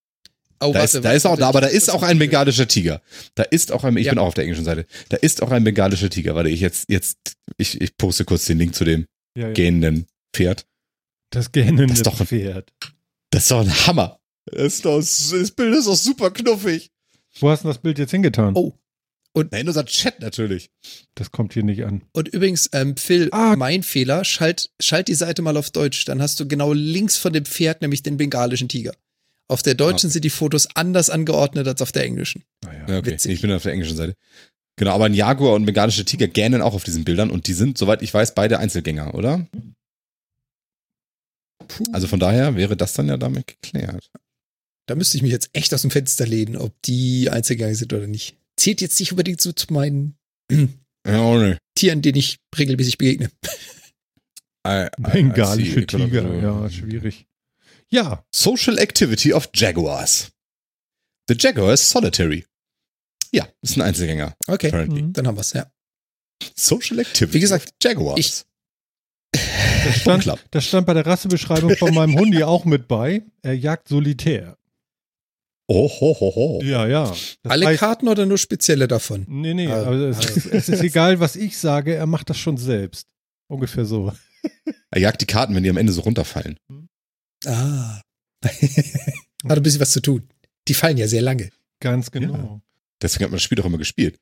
[0.61, 3.01] Oh, Da warte, ist, da ist auch, warte, aber da ist auch ein bengalischer Tiger.
[3.35, 4.13] Da ist auch ein, ich Ja.
[4.13, 4.87] bin auch auf der englischen Seite.
[5.09, 6.35] Da ist auch ein bengalischer Tiger.
[6.35, 7.19] Warte, ich jetzt, jetzt,
[7.57, 9.07] ich, ich poste kurz den Link zu dem
[9.37, 9.53] Ja, ja.
[9.53, 10.67] gähnenden Pferd.
[11.31, 12.73] Das gähnende Das ist doch ein- Pferd.
[13.31, 14.19] Das ist doch ein Hammer.
[14.47, 16.91] Das, ist doch, das Bild ist doch super knuffig.
[17.41, 18.55] Wo hast du das Bild jetzt hingetan?
[18.55, 18.73] Oh.
[19.53, 20.71] Nein, unser Chat natürlich.
[21.15, 22.03] Das kommt hier nicht an.
[22.13, 23.55] Und übrigens, ähm, Phil, Ah.
[23.57, 26.05] mein Fehler, schalt, schalt die Seite mal auf Deutsch.
[26.07, 28.93] Dann hast du genau links von dem Pferd nämlich den bengalischen Tiger.
[29.51, 32.45] Auf der deutschen sind die Fotos anders angeordnet als auf der englischen.
[32.65, 32.87] Naja.
[32.89, 33.13] Ja, okay.
[33.13, 33.33] witzig.
[33.33, 34.15] Ich bin auf der englischen Seite.
[34.77, 37.55] Genau, aber ein Jaguar und ein bengalischer Tiger gähnen auch auf diesen Bildern und die
[37.55, 39.47] sind, soweit ich weiß, beide Einzelgänger, oder?
[41.67, 41.85] Puh.
[41.93, 44.11] Also von daher wäre das dann ja damit geklärt.
[44.87, 48.07] Da müsste ich mich jetzt echt aus dem Fenster lehnen, ob die Einzelgänger sind oder
[48.07, 48.37] nicht.
[48.57, 50.17] Zählt jetzt nicht unbedingt so zu meinen
[51.07, 51.59] Ja, nicht.
[51.75, 53.31] Tieren, denen ich regelmäßig begegne.
[54.67, 55.87] I- I- I Bengalische.
[55.87, 56.35] Tiger.
[56.43, 57.27] Ja, schwierig.
[57.91, 60.31] Ja, Social Activity of Jaguars.
[61.29, 62.45] The Jaguar is solitary.
[63.33, 65.03] Ja, ist ein Einzelgänger, Okay, apparently.
[65.03, 65.13] Mhm.
[65.13, 65.71] dann haben wir's, ja.
[66.57, 67.35] Social Activity.
[67.35, 68.19] Wie gesagt, Jaguars.
[68.19, 68.45] ich-
[69.85, 73.23] Das stand, das stand bei der Rassebeschreibung von meinem Hundi auch mit bei.
[73.43, 74.57] Er jagt solitär.
[75.71, 76.61] oh, ho, ho, ho.
[76.63, 77.05] Ja, ja.
[77.11, 79.27] Das Alle heißt- Karten oder nur spezielle davon?
[79.29, 80.23] Nee, nee, Ah, aber es, ah.
[80.31, 83.07] ist, es ist egal, was ich sage, er macht das schon selbst.
[83.51, 84.13] Ungefähr so.
[84.91, 86.59] Er jagt die Karten, wenn die am Ende so runterfallen.
[87.47, 88.01] Ah.
[88.45, 90.29] Hat ein bisschen was zu tun.
[90.67, 91.51] Die fallen ja sehr lange.
[91.81, 92.61] Ganz genau.
[93.01, 94.19] Deswegen hat man das Spiel auch immer gespielt.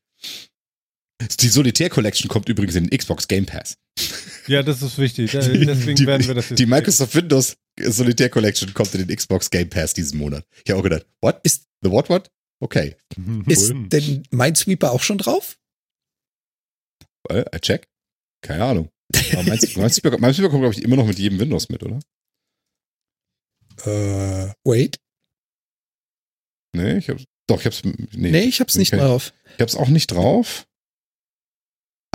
[1.40, 3.76] Die Solitaire Collection kommt übrigens in den Xbox Game Pass.
[4.48, 5.32] Ja, das ist wichtig.
[5.32, 6.58] Deswegen die, werden wir das jetzt.
[6.60, 10.46] Die Microsoft Windows Solitaire Collection kommt in den Xbox Game Pass diesen Monat.
[10.64, 11.40] Ich habe auch gedacht, what?
[11.42, 12.30] Ist- The what what?
[12.60, 12.94] Okay.
[13.16, 13.42] Mhm.
[13.48, 15.58] Ist denn Minesweeper auch schon drauf?
[17.28, 17.88] Äh, I check.
[18.40, 18.88] Keine Ahnung.
[19.32, 20.10] Aber mein Speaker
[20.48, 21.98] kommt, glaube ich, immer noch mit jedem Windows mit, oder?
[23.86, 24.98] Äh, wait.
[26.72, 27.24] Nee, ich hab's.
[27.46, 27.82] Doch, ich hab's.
[27.84, 29.02] Nee, Nee, ich hab's nicht okay.
[29.02, 29.32] drauf.
[29.54, 30.66] Ich hab's auch nicht drauf.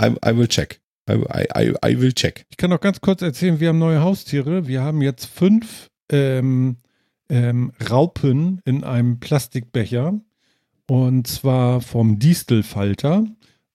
[0.00, 0.80] I, I will check.
[1.08, 2.44] I, I, I, I will check.
[2.50, 4.66] Ich kann noch ganz kurz erzählen, wir haben neue Haustiere.
[4.68, 6.76] Wir haben jetzt fünf ähm,
[7.28, 10.20] ähm, Raupen in einem Plastikbecher.
[10.88, 13.24] Und zwar vom Distelfalter.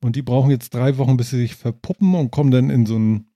[0.02, 2.98] Und die brauchen jetzt drei Wochen, bis sie sich verpuppen und kommen dann in so,
[2.98, 3.28] ein,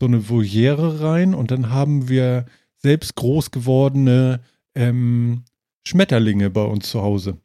[0.00, 1.34] so eine Voliere rein.
[1.34, 2.46] Und dann haben wir
[2.78, 4.40] selbst groß gewordene
[4.74, 5.44] ähm,
[5.86, 7.38] Schmetterlinge bei uns zu Hause.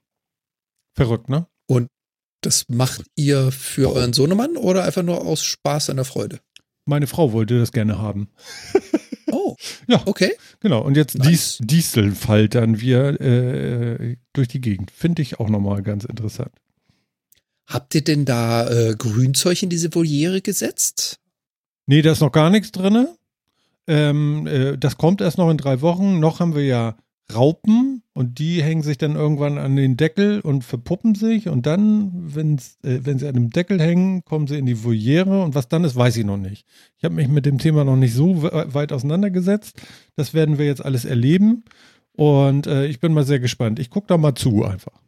[0.95, 1.47] Verrückt, ne?
[2.43, 6.39] Das macht ihr für euren Sohnemann oder einfach nur aus Spaß an der Freude?
[6.85, 8.29] Meine Frau wollte das gerne haben.
[9.35, 9.55] Oh,
[9.87, 10.03] Ja.
[10.05, 10.33] okay.
[10.59, 11.27] Genau, und jetzt Nice.
[11.27, 14.91] Dies, Dieselfaltern wir äh, durch die Gegend.
[14.91, 16.51] Finde ich auch nochmal ganz interessant.
[17.65, 21.19] Habt ihr denn da äh, Grünzeug in diese Voliere gesetzt?
[21.87, 23.07] Nee, da ist noch gar nichts drin.
[23.87, 26.19] Ähm, äh, das kommt erst noch in drei Wochen.
[26.19, 26.95] Noch haben wir ja
[27.33, 31.47] Raupen und die hängen sich dann irgendwann an den Deckel und verpuppen sich.
[31.47, 35.41] Und dann, wenn's, äh, wenn sie an dem Deckel hängen, kommen sie in die Voliere.
[35.41, 36.65] Und was dann ist, weiß ich noch nicht.
[36.97, 39.81] Ich habe mich mit dem Thema noch nicht so we- weit auseinandergesetzt.
[40.15, 41.63] Das werden wir jetzt alles erleben.
[42.15, 43.79] Und äh, ich bin mal sehr gespannt.
[43.79, 45.01] Ich gucke da mal zu einfach.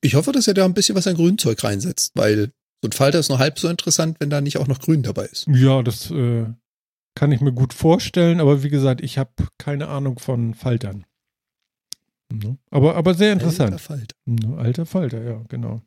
[0.00, 3.18] Ich hoffe, dass ihr da ein bisschen was an Grünzeug reinsetzt, weil so ein Falter
[3.18, 5.46] ist nur halb so interessant, wenn da nicht auch noch Grün dabei ist.
[5.48, 6.44] Ja, das äh,
[7.16, 11.04] kann ich mir gut vorstellen, aber wie gesagt, ich habe keine Ahnung von Faltern.
[12.32, 12.58] Ne?
[12.70, 13.80] Aber, aber sehr Alter interessant.
[13.80, 14.16] Falter.
[14.26, 15.82] Ne, Alter Falter, ja, genau.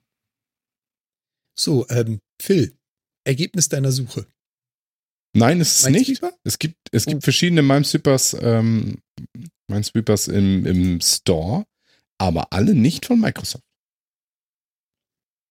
[1.57, 2.75] So, ähm, Phil,
[3.25, 4.25] Ergebnis deiner Suche.
[5.35, 6.21] Nein, ist es nicht.
[6.43, 7.25] Es gibt, es gibt Oh.
[7.25, 9.01] verschiedene Minesweepers, ähm,
[9.69, 11.65] Minesweepers im, im Store,
[12.17, 13.63] aber alle nicht von Microsoft.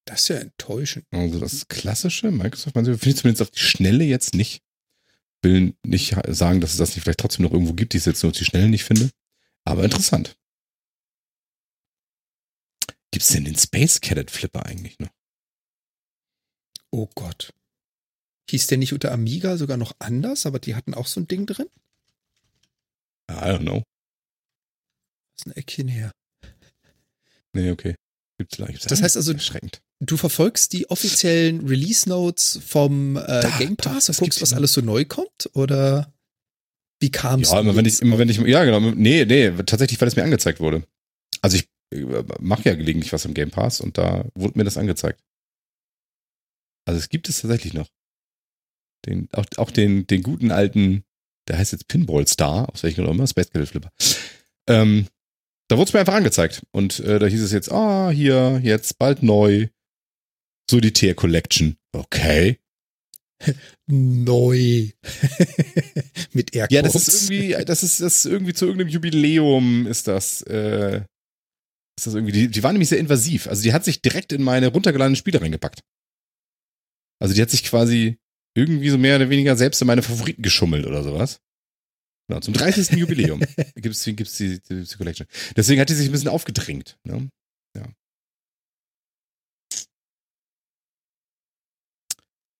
[0.05, 1.05] Das ist ja enttäuschend.
[1.11, 4.61] Also das klassische Microsoft Minesweeper finde ich zumindest auf die Schnelle jetzt nicht.
[5.41, 8.21] Will nicht sagen, dass es das nicht vielleicht trotzdem noch irgendwo gibt, die ich jetzt
[8.23, 9.09] nur auf die Schnelle nicht finde.
[9.63, 10.37] Aber interessant.
[13.11, 15.09] Gibt es denn den Space Cadet Flipper eigentlich noch?
[16.91, 17.53] Oh Gott.
[18.49, 21.45] Hieß der nicht unter Amiga sogar noch anders, aber die hatten auch so ein Ding
[21.45, 21.69] drin?
[23.29, 23.83] I don't know.
[25.35, 26.11] Das ist ein Eckchen her.
[27.53, 27.95] Nee, okay.
[28.39, 29.35] Gibt's gibt's Das heißt also-.
[29.99, 34.41] Du verfolgst die offiziellen Release Notes vom äh, Da, Game da, Pass das und guckst,
[34.41, 35.49] was alles so neu kommt?
[35.53, 36.13] Oder
[37.01, 37.51] wie kam es?
[37.51, 40.23] Ja, immer wenn ich, immer wenn ich, ja genau, nee, nee, tatsächlich, weil es mir
[40.23, 40.87] angezeigt wurde.
[41.41, 44.77] Also ich äh, mache ja gelegentlich was im Game Pass und da wurde mir das
[44.77, 45.21] angezeigt.
[46.85, 47.89] Also es gibt es tatsächlich noch.
[49.05, 51.03] Den, auch, auch den, den guten alten,
[51.49, 53.91] der heißt jetzt Pinball Star, aus welchem auch immer, Space Cadet Flipper.
[54.67, 55.07] Ähm,
[55.69, 56.63] da wurde es mir einfach angezeigt.
[56.71, 59.67] Und äh, da hieß es jetzt, ah, hier, jetzt bald neu.
[60.69, 61.77] Solitaire Collection.
[61.93, 62.59] Okay.
[63.87, 64.89] neu.
[66.33, 66.75] Mit Airquotes.
[66.75, 71.01] Ja, das ist irgendwie, das ist, das ist irgendwie zu irgendeinem Jubiläum ist das, äh,
[71.97, 73.47] ist das irgendwie, die, die war nämlich sehr invasiv.
[73.47, 75.83] Also die hat sich direkt in meine runtergeladenen Spiele reingepackt.
[77.21, 78.17] Also die hat sich quasi
[78.55, 81.41] irgendwie so mehr oder weniger selbst in meine Favoriten geschummelt oder sowas.
[82.29, 82.91] Genau, zum 30.
[82.91, 83.39] Jubiläum
[83.75, 85.25] gibt's, gibt's die, die, die Collection.
[85.55, 86.95] Deswegen hat die sich ein bisschen aufgedrängt.
[87.03, 87.27] Ne?
[87.75, 87.87] Ja.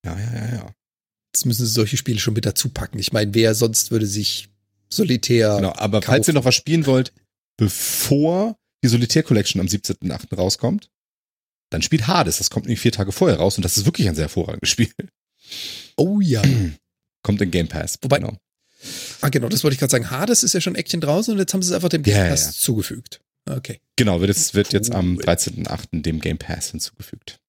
[0.03, 0.75] Ja, ja, ja, ja.
[1.35, 2.97] Jetzt müssen sie solche Spiele schon mit dazu packen.
[2.97, 4.49] Ich meine, wer sonst würde sich
[4.91, 5.57] Solitär.
[5.57, 7.13] Genau, aber falls ihr noch was spielen wollt,
[7.57, 10.35] bevor die Solitaire Collection am 17.8.
[10.35, 10.89] rauskommt,
[11.71, 12.39] dann spielt Hades.
[12.39, 14.91] Das kommt nämlich vier Tage vorher raus und das ist wirklich ein sehr hervorragendes Spiel.
[15.95, 16.41] Oh ja.
[17.21, 17.99] Kommt in Game Pass.
[18.01, 18.35] Wobei- genau.
[19.21, 20.09] Ah, genau, das wollte ich gerade sagen.
[20.09, 22.29] Hades ist ja schon Action draußen und jetzt haben sie es einfach dem Game Ja,
[22.29, 22.51] Pass ja.
[22.51, 23.21] zugefügt.
[23.49, 23.79] Okay.
[23.95, 25.23] Genau, wird, es, wird jetzt am Cool.
[25.23, 26.01] 13.8.
[26.01, 27.39] dem Game Pass hinzugefügt.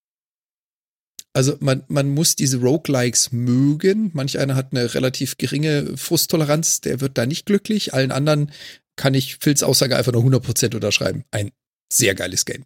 [1.32, 4.10] Also man, man muss diese Roguelikes mögen.
[4.14, 7.94] Manch einer hat eine relativ geringe Frusttoleranz, der wird da nicht glücklich.
[7.94, 8.50] Allen anderen
[8.96, 11.24] kann ich Phils Aussage einfach nur 100% unterschreiben.
[11.30, 11.52] Ein
[11.92, 12.64] sehr geiles Game.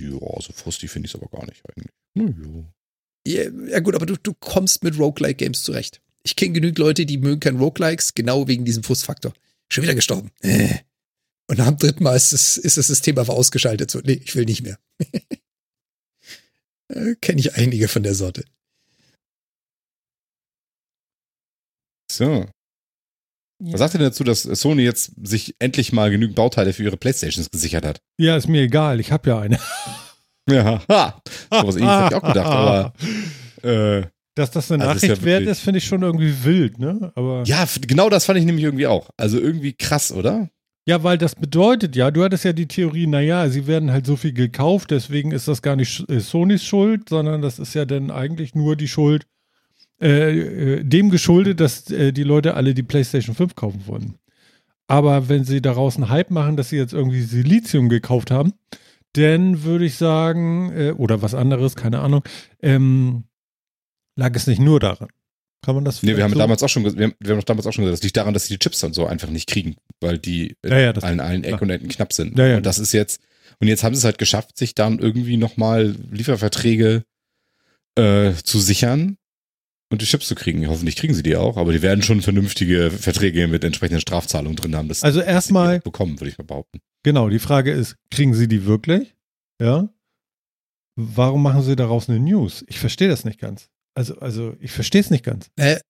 [0.00, 1.92] Ja, so frustig finde ich es aber gar nicht eigentlich.
[2.14, 2.64] Naja.
[3.26, 6.00] Ja, ja gut, aber du, du kommst mit Roguelike-Games zurecht.
[6.26, 9.32] Ich kenne genügend Leute, die mögen kein Roguelikes, genau wegen diesem Frustfaktor.
[9.68, 10.32] Schon wieder gestorben.
[10.40, 10.78] Äh.
[11.48, 13.92] Und dem dritten Mal ist das, ist das System einfach ausgeschaltet.
[13.92, 14.76] So, nee, ich will nicht mehr.
[16.88, 18.44] äh, kenne ich einige von der Sorte.
[22.10, 22.48] So.
[23.60, 26.96] Was sagt ihr denn dazu, dass Sony jetzt sich endlich mal genügend Bauteile für ihre
[26.96, 28.00] Playstations gesichert hat?
[28.18, 29.60] Ja, ist mir egal, ich habe ja eine.
[30.48, 31.22] Ja, ha.
[31.52, 32.92] So was ähnliches hätte ich auch gedacht, aber
[33.62, 36.78] äh, Dass das eine Also ist ja Nachricht wert ist, finde ich schon irgendwie wild,
[36.78, 37.10] ne?
[37.14, 39.08] Aber ja, genau das fand ich nämlich irgendwie auch.
[39.16, 40.50] Also irgendwie krass, oder?
[40.86, 44.14] Ja, weil das bedeutet ja, du hattest ja die Theorie, naja, sie werden halt so
[44.14, 48.10] viel gekauft, deswegen ist das gar nicht äh, Sonys Schuld, sondern das ist ja dann
[48.10, 49.26] eigentlich nur die Schuld,
[50.02, 54.16] äh, äh, dem geschuldet, dass äh, die Leute alle die PlayStation 5 kaufen wollen.
[54.86, 58.52] Aber wenn sie daraus einen Hype machen, dass sie jetzt irgendwie Silizium gekauft haben,
[59.14, 62.22] dann würde ich sagen, oder was anderes, keine Ahnung,
[62.60, 63.24] ähm,
[64.16, 65.08] lag es nicht nur daran.
[65.62, 67.66] Kann man das Nee, wir haben so- damals auch schon, wir haben, wir haben damals
[67.66, 69.76] auch schon gesagt, das liegt daran, dass sie die Chips dann so einfach nicht kriegen,
[70.00, 71.62] weil die Ja, ja, das- an allen Ecken ja.
[71.62, 72.38] und Enden knapp sind.
[72.38, 72.56] Ja, ja.
[72.58, 73.20] Und das ist jetzt,
[73.58, 77.04] und jetzt haben sie es halt geschafft, sich dann irgendwie nochmal Lieferverträge
[77.98, 79.16] äh, zu sichern
[79.90, 80.68] und die Chips zu kriegen.
[80.68, 84.76] Hoffentlich kriegen sie die auch, aber die werden schon vernünftige Verträge mit entsprechenden Strafzahlungen drin
[84.76, 84.88] haben.
[84.88, 86.80] Das Also erstmal- bekommen, würde ich mal behaupten.
[87.02, 89.14] Genau, die Frage ist, kriegen sie die wirklich?
[89.60, 89.88] Ja.
[90.96, 92.64] Warum machen sie daraus eine News?
[92.68, 93.68] Ich verstehe das nicht ganz.
[93.96, 95.48] Also, also ich verstehe es nicht ganz.
[95.56, 95.80] Äh,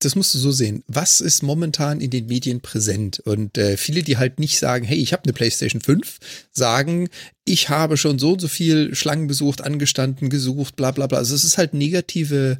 [0.00, 0.82] das musst du so sehen.
[0.86, 3.20] Was ist momentan in den Medien präsent?
[3.20, 6.18] Und äh, viele, die halt nicht sagen, hey, ich habe eine PlayStation 5,
[6.52, 7.08] sagen,
[7.44, 11.18] ich habe schon so und so viel Schlangen besucht, angestanden, gesucht, bla bla bla.
[11.18, 12.58] Also es ist halt negative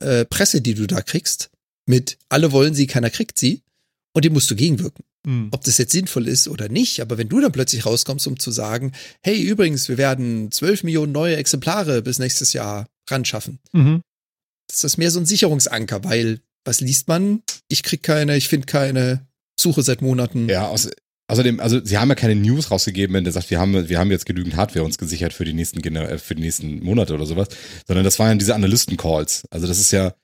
[0.00, 1.50] äh, Presse, die du da kriegst.
[1.86, 3.62] Mit alle wollen sie, keiner kriegt sie.
[4.12, 5.04] Und dem musst du gegenwirken.
[5.52, 8.50] Ob das jetzt sinnvoll ist oder nicht, aber wenn du dann plötzlich rauskommst, um zu
[8.50, 14.00] sagen, hey, übrigens, wir werden 12 Millionen neue Exemplare bis nächstes Jahr ran schaffen, Mhm.
[14.78, 17.42] Das mehr so ein Sicherungsanker, weil was liest man?
[17.68, 19.26] Ich krieg keine, ich finde keine,
[19.58, 20.48] suche seit Monaten.
[20.48, 23.98] Ja, außerdem, also sie haben ja keine News rausgegeben, wenn der sagt, wir haben, wir
[23.98, 27.26] haben jetzt genügend Hardware uns gesichert für die nächsten äh, für die nächsten Monate oder
[27.26, 27.48] sowas,
[27.86, 29.44] sondern das waren diese Analysten-Calls.
[29.50, 30.14] Also das ist ja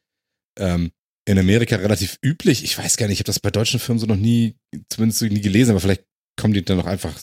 [0.58, 0.90] ähm,
[1.24, 2.64] in Amerika relativ üblich.
[2.64, 4.56] Ich weiß gar nicht, ich habe das bei deutschen Firmen so noch nie,
[4.88, 6.04] zumindest nie gelesen, aber vielleicht
[6.38, 7.18] kommen die dann noch einfach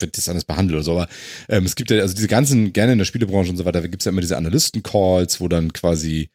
[0.00, 0.92] wird das anders behandelt oder so.
[0.92, 1.08] Aber
[1.48, 4.02] ähm, es gibt ja, also diese ganzen, gerne in der Spielebranche und so weiter, gibt
[4.02, 6.30] es ja immer diese Analysten-Calls, wo dann quasi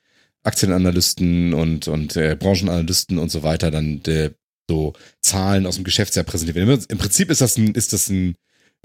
[0.48, 4.32] Aktienanalysten und, und äh, Branchenanalysten und so weiter dann äh,
[4.70, 6.86] so Zahlen aus dem Geschäftsjahr präsentiert werden.
[6.90, 8.36] Im Prinzip ist das ein, ist das ein,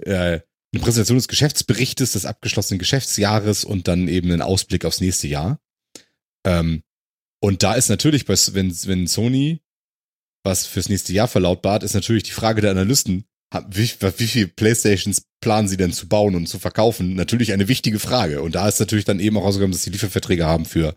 [0.02, 0.40] äh,
[0.74, 5.60] eine Präsentation des Geschäftsberichtes des abgeschlossenen Geschäftsjahres und dann eben ein Ausblick aufs nächste Jahr.
[6.44, 6.82] Ähm,
[7.40, 9.60] und da ist natürlich, bei, wenn, wenn Sony
[10.44, 13.24] was fürs nächste Jahr verlautbart, ist natürlich die Frage der Analysten,
[13.68, 17.14] wie, wie viel Playstations planen sie denn zu bauen und zu verkaufen?
[17.14, 18.42] Natürlich eine wichtige Frage.
[18.42, 20.96] Und da ist natürlich dann eben auch rausgekommen, dass sie Lieferverträge haben für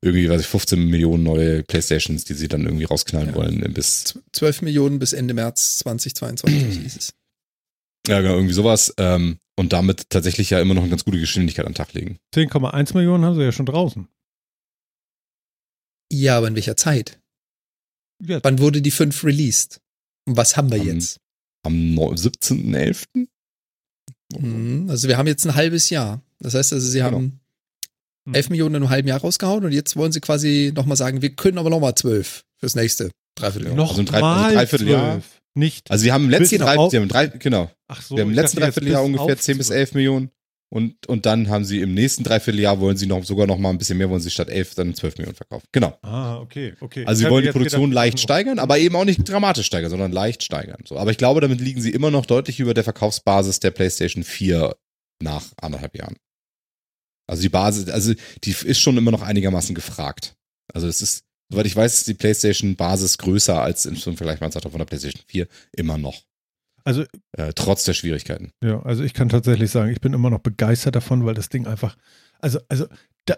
[0.00, 3.34] irgendwie, weiß ich, 15 Millionen neue Playstations, die sie dann irgendwie rausknallen Ja.
[3.34, 7.12] wollen bis 12 Millionen bis Ende März 2022 hieß es.
[8.06, 8.92] Ja, genau, irgendwie sowas.
[8.98, 12.18] Ähm, und damit tatsächlich ja immer noch eine ganz gute Geschwindigkeit an den Tag legen.
[12.34, 14.08] 10,1 Millionen haben sie ja schon draußen.
[16.12, 17.20] Ja, aber in welcher Zeit?
[18.22, 19.80] Ja, Wann wurde die 5 released?
[20.26, 21.20] Und was haben wir Am- jetzt?
[21.64, 23.26] Am neu- 17.11.
[24.38, 26.22] Mhm, Also wir haben jetzt ein halbes Jahr.
[26.40, 27.12] Das heißt also, sie Genau.
[27.12, 27.40] haben.
[28.32, 31.30] 11 Millionen in einem halben Jahr rausgehauen und jetzt wollen sie quasi nochmal sagen, wir
[31.30, 33.76] können aber nochmal 12 fürs nächste Dreivierteljahr.
[33.76, 35.12] noch also ein Drei- also mal Dreivierteljahr.
[35.12, 35.24] 12.
[35.56, 35.90] Nicht.
[35.90, 38.22] Also wir haben im letzten, Genau, drei, auf- sie haben drei, genau, Ach so, wir
[38.22, 39.78] haben im letzten Dreivierteljahr bis ungefähr auf 10 bis 12.
[39.78, 40.30] 11 Millionen.
[40.72, 43.78] Und, und dann haben sie im nächsten Dreivierteljahr wollen sie noch sogar noch mal ein
[43.78, 45.66] bisschen mehr, wollen sie statt 11 dann 12 Millionen verkaufen.
[45.70, 45.96] Genau.
[46.02, 47.04] Ah, okay, okay.
[47.06, 50.42] Also sie wollen die Produktion leicht steigern, aber eben auch nicht dramatisch steigern, sondern leicht
[50.42, 50.82] steigern.
[50.84, 54.24] So, aber ich glaube, damit liegen sie immer noch deutlich über der Verkaufsbasis der PlayStation
[54.24, 54.74] 4
[55.22, 56.16] nach anderthalb Jahren.
[57.26, 58.12] Also die Basis, also
[58.44, 60.36] die ist schon immer noch einigermaßen gefragt.
[60.72, 64.50] Also es ist, soweit ich weiß, ist die PlayStation Basis größer als im Vergleich von
[64.50, 66.22] der PlayStation 4 immer noch.
[66.84, 68.52] Also Äh, trotz der Schwierigkeiten.
[68.62, 71.66] Ja, also ich kann tatsächlich sagen, ich bin immer noch begeistert davon, weil das Ding
[71.66, 71.96] einfach,
[72.40, 72.86] also, also
[73.24, 73.36] da,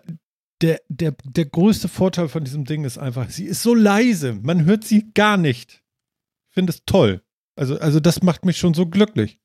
[0.60, 4.64] der, der, der größte Vorteil von diesem Ding ist einfach, sie ist so leise, man
[4.64, 5.82] hört sie gar nicht.
[6.48, 7.22] Ich finde es toll.
[7.54, 9.38] Also, also das macht mich schon so glücklich.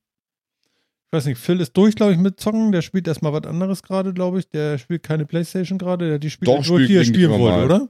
[1.12, 3.82] Ich weiß nicht, Phil ist durch, glaube ich, mit Zocken, der spielt erstmal was anderes
[3.82, 4.48] gerade, glaube ich.
[4.48, 7.38] Der spielt keine Playstation gerade, der die spielt Doch, nur, spielt die er gelegentlich spielen
[7.38, 7.64] wollte, mal.
[7.66, 7.88] oder?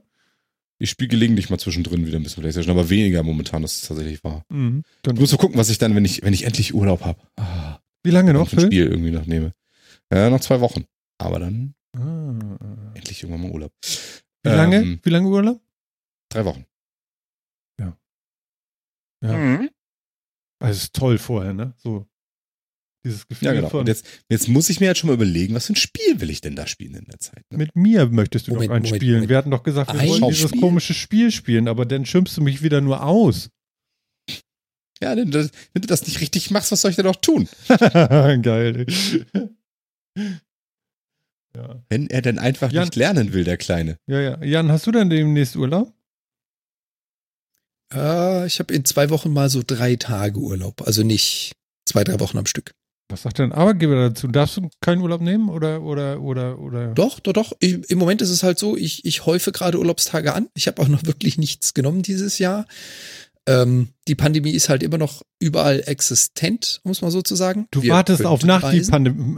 [0.77, 4.21] Ich spiele gelegentlich mal zwischendrin wieder ein bisschen PlayStation, aber weniger momentan, das ist tatsächlich
[4.25, 4.43] wahr.
[4.49, 4.83] Mhm.
[4.85, 7.21] Ich Dann, muss mal gucken, was ich dann, wenn ich, wenn ich endlich Urlaub habe,
[7.37, 8.65] ah, wie lange noch, noch ein Phil?
[8.67, 9.53] Spiel irgendwie noch nehme.
[10.11, 10.83] Ja, noch zwei Wochen.
[11.17, 13.71] Aber dann Ah, endlich irgendwann mal Urlaub.
[14.43, 14.75] wie lange?
[14.81, 15.61] Ähm, wie lange Urlaub?
[16.27, 16.65] Drei Wochen.
[17.79, 17.95] Ja.
[20.59, 21.73] Also es ist toll vorher, ne?
[21.77, 22.05] So
[23.05, 23.69] Dieses Gefühl Ja, genau.
[23.69, 26.21] von, Und jetzt, jetzt muss ich mir halt schon mal überlegen, was für ein Spiel
[26.21, 27.43] will ich denn da spielen in der Zeit?
[27.51, 27.57] Ne?
[27.57, 29.13] mit mir möchtest du Moment, doch ein Moment, spielen.
[29.15, 29.29] Moment.
[29.29, 30.61] Wir hatten doch gesagt, wir Ein wollen dieses Spiel?
[30.61, 33.49] komische Spiel spielen, aber dann schimpfst du mich wieder nur aus.
[35.01, 37.49] Ja, wenn du, wenn du das nicht richtig machst, was soll ich denn auch tun?
[37.67, 38.85] Geil.
[41.55, 41.83] ja.
[41.89, 43.97] Wenn er denn einfach Jan- nicht lernen will, der Kleine.
[44.07, 44.43] ja, ja.
[44.43, 45.93] Jan, hast du denn demnächst Urlaub?
[47.93, 50.81] Äh, ich habe in zwei Wochen mal so drei Tage Urlaub.
[50.83, 51.51] Also nicht
[51.85, 52.73] zwei, drei Wochen am Stück.
[53.13, 54.27] Was sagt dein Arbeitgeber dazu?
[54.27, 56.87] Darfst du keinen Urlaub nehmen oder oder oder oder?
[56.95, 57.53] Doch, doch, doch.
[57.59, 60.47] Ich, Im Moment ist es halt so, ich, ich häufe gerade Urlaubstage an.
[60.55, 62.65] Ich habe auch noch wirklich nichts genommen dieses Jahr.
[63.45, 67.67] Ähm, die Pandemie ist halt immer noch überall existent, muss man so zu sagen.
[67.69, 68.63] Du Wir wartest auf nach,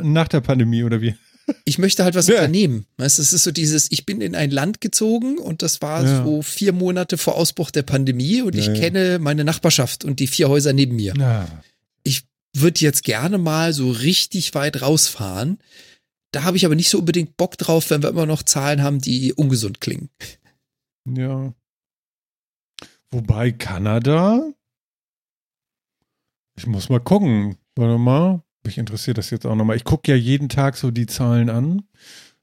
[0.03, 1.13] nach der Pandemie oder wie?
[1.63, 2.37] Ich möchte halt was Ja.
[2.37, 2.87] unternehmen.
[2.97, 6.23] Weißt, es ist so dieses, ich bin in ein Land gezogen und das war Ja.
[6.23, 8.79] so vier Monate vor Ausbruch der Pandemie und ich Ja, ja.
[8.79, 11.13] kenne meine Nachbarschaft und die vier Häuser neben mir.
[11.15, 11.47] Na,
[12.55, 15.59] Würde jetzt gerne mal so richtig weit rausfahren.
[16.31, 18.99] Da habe ich aber nicht so unbedingt Bock drauf, wenn wir immer noch Zahlen haben,
[18.99, 20.09] die ungesund klingen.
[21.05, 21.53] ja.
[23.11, 24.51] Wobei Kanada,
[26.57, 27.57] ich muss mal gucken.
[27.75, 29.77] Warte mal, mich interessiert das jetzt auch nochmal.
[29.77, 31.83] Ich gucke ja jeden Tag so die Zahlen an.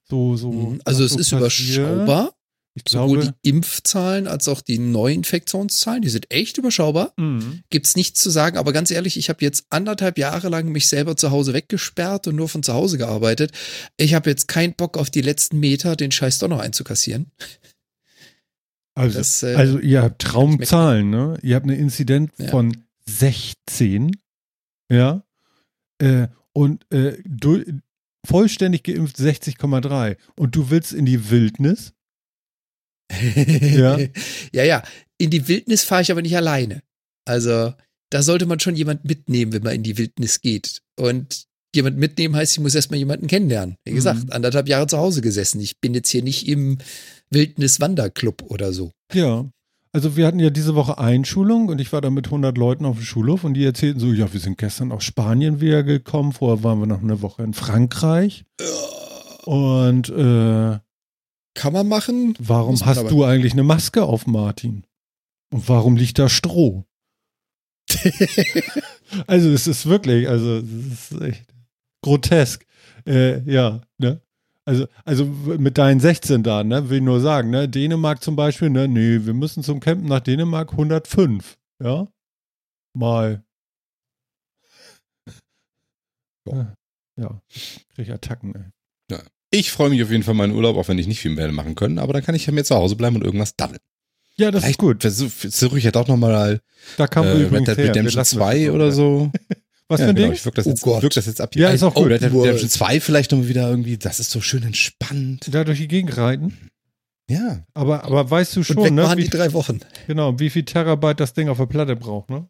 [0.05, 0.79] So, so.
[0.85, 1.79] Also was es so ist passiert.
[1.79, 2.35] überschaubar.
[2.75, 3.35] Ich Sowohl glaube.
[3.45, 7.13] die Impfzahlen als auch die Neuinfektionszahlen, die sind echt überschaubar.
[7.19, 7.63] Mhm.
[7.69, 11.17] Gibt's nichts zu sagen, aber ganz ehrlich, ich habe jetzt anderthalb Jahre lang mich selber
[11.17, 13.53] zu Hause weggesperrt und nur von zu Hause gearbeitet.
[13.99, 17.31] Ich habe jetzt keinen Bock auf die letzten Meter, den Scheiß doch noch einzukassieren.
[18.95, 21.39] Also, Das, äh, also ihr habt Traumzahlen, ne?
[21.43, 22.49] Ihr habt eine Inzidenz Ja.
[22.49, 22.77] von
[23.07, 24.11] 16,
[24.91, 25.25] ja,
[25.99, 27.17] äh, und äh,
[28.27, 31.95] vollständig geimpft 60,3 und du willst in die Wildnis?
[33.13, 33.99] Ja.
[34.53, 34.83] ja, ja.
[35.19, 36.83] In die Wildnis fahre ich aber nicht alleine.
[37.25, 37.73] Also
[38.11, 40.81] da sollte man schon jemand mitnehmen, wenn man in die Wildnis geht.
[40.99, 41.45] Und
[41.75, 43.77] jemand mitnehmen heißt, ich muss erstmal jemanden kennenlernen.
[43.85, 44.33] Wie gesagt, Mhm.
[44.33, 45.61] anderthalb Jahre zu Hause gesessen.
[45.61, 46.79] Ich bin jetzt hier nicht im
[47.31, 48.91] Wildnis-Wanderclub oder so.
[49.13, 49.49] Ja.
[49.95, 52.97] Also wir hatten ja diese Woche Einschulung und ich war da mit 100 Leuten auf
[52.97, 56.65] dem Schulhof und die erzählten so, ja, wir sind gestern aus Spanien wieder gekommen, vorher
[56.65, 58.45] waren wir noch eine Woche in Frankreich
[59.45, 60.79] und äh,
[61.55, 62.35] Kann man machen.
[62.39, 64.85] Warum man hast du eigentlich eine Maske auf, Martin?
[65.53, 66.85] Und warum liegt da Stroh?
[69.27, 71.55] also es ist wirklich, also es ist echt
[72.03, 72.65] grotesk.
[73.07, 74.21] Äh, ja, ne?
[74.65, 78.71] Also, also mit deinen 16 da, ne, will ich nur sagen, ne, Dänemark zum Beispiel,
[78.71, 82.07] ne, nee, wir müssen zum Campen nach Dänemark 105, ja,
[82.95, 83.43] mal.
[86.47, 86.75] Ja,
[87.17, 87.43] ja.
[87.49, 89.19] krieg ich Attacken, ey.
[89.55, 91.75] Ich freue mich auf jeden Fall meinen Urlaub, auch wenn ich nicht viel mehr machen
[91.75, 93.81] können, aber dann kann ich ja mir zu Hause bleiben und irgendwas daddeln.
[94.37, 95.03] Ja, das ist gut.
[95.03, 96.63] Versuche ich ja doch nochmal
[96.97, 98.73] Da kam äh, Red Dead Redemption lassen das 2 so.
[98.73, 99.31] oder so.
[99.89, 100.33] Was ja, für ein genau, Ding?
[100.33, 101.03] ich wirk das, Oh jetzt, Gott.
[101.03, 102.13] wirk das jetzt ab Ja, ist auch oh, gut.
[102.13, 102.33] Red Dead.
[102.33, 105.49] Redemption 2 vielleicht nochmal wieder irgendwie, das ist so schön entspannt.
[105.53, 106.57] Da durch die Gegend reiten.
[107.29, 107.63] Ja.
[107.75, 109.81] Aber, aber weißt du Und schon, weg ne, waren wie, die drei Wochen.
[110.07, 112.49] genau, wie viel Terabyte das Ding auf der Platte braucht, ne?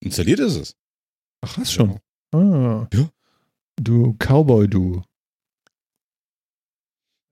[0.00, 0.76] Installiert ist es.
[1.40, 1.98] Ach, hast schon.
[2.32, 2.86] Ah.
[2.92, 3.08] Ja.
[3.80, 5.02] Du Cowboy, du.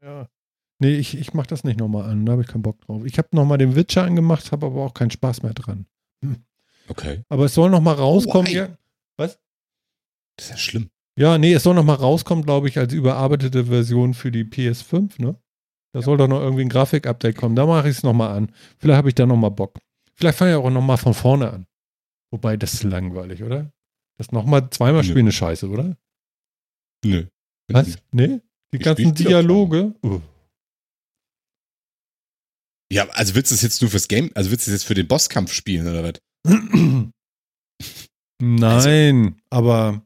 [0.07, 0.29] Ja.
[0.79, 3.05] Nee, ich, ich mach das nicht nochmal an, da habe ich keinen Bock drauf.
[3.05, 5.87] Ich habe nochmal den Witcher angemacht, habe aber auch keinen Spaß mehr dran.
[6.89, 7.23] Okay.
[7.29, 8.47] Aber es soll nochmal rauskommen.
[8.47, 8.57] Why?
[8.57, 8.79] ja,
[9.17, 9.41] was?
[10.37, 10.91] Das ist ja schlimm.
[11.19, 15.37] Ja, nee, es soll nochmal rauskommen, glaube ich, als überarbeitete Version für die PS5, ne?
[15.93, 17.57] Da soll doch noch irgendwie ein Grafik-Update kommen.
[17.57, 18.53] Da mache ich es nochmal an.
[18.79, 19.79] Vielleicht habe ich da nochmal Bock.
[20.15, 21.67] Vielleicht fange ich auch nochmal von vorne an.
[22.31, 23.73] Wobei, das ist langweilig, oder?
[24.19, 25.09] Das nochmal zweimal Nö.
[25.09, 25.97] spielen ist scheiße, oder?
[27.03, 27.27] Nö.
[27.69, 27.97] Was?
[28.13, 28.41] Nee?
[28.73, 29.95] Die Ich ganzen Dialoge?
[30.03, 30.21] Uh.
[32.93, 34.95] Ja, also willst du es jetzt nur fürs Game, also willst du es jetzt für
[34.95, 36.21] den Bosskampf spielen oder was?
[38.43, 40.03] Nein, aber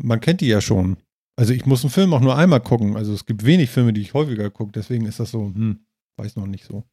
[0.00, 0.98] man kennt die ja schon.
[1.36, 2.96] Also ich muss einen Film auch nur einmal gucken.
[2.96, 4.72] Also es gibt wenig Filme, die ich häufiger gucke.
[4.72, 5.86] Deswegen ist das so, hm,
[6.18, 6.84] weiß noch nicht so.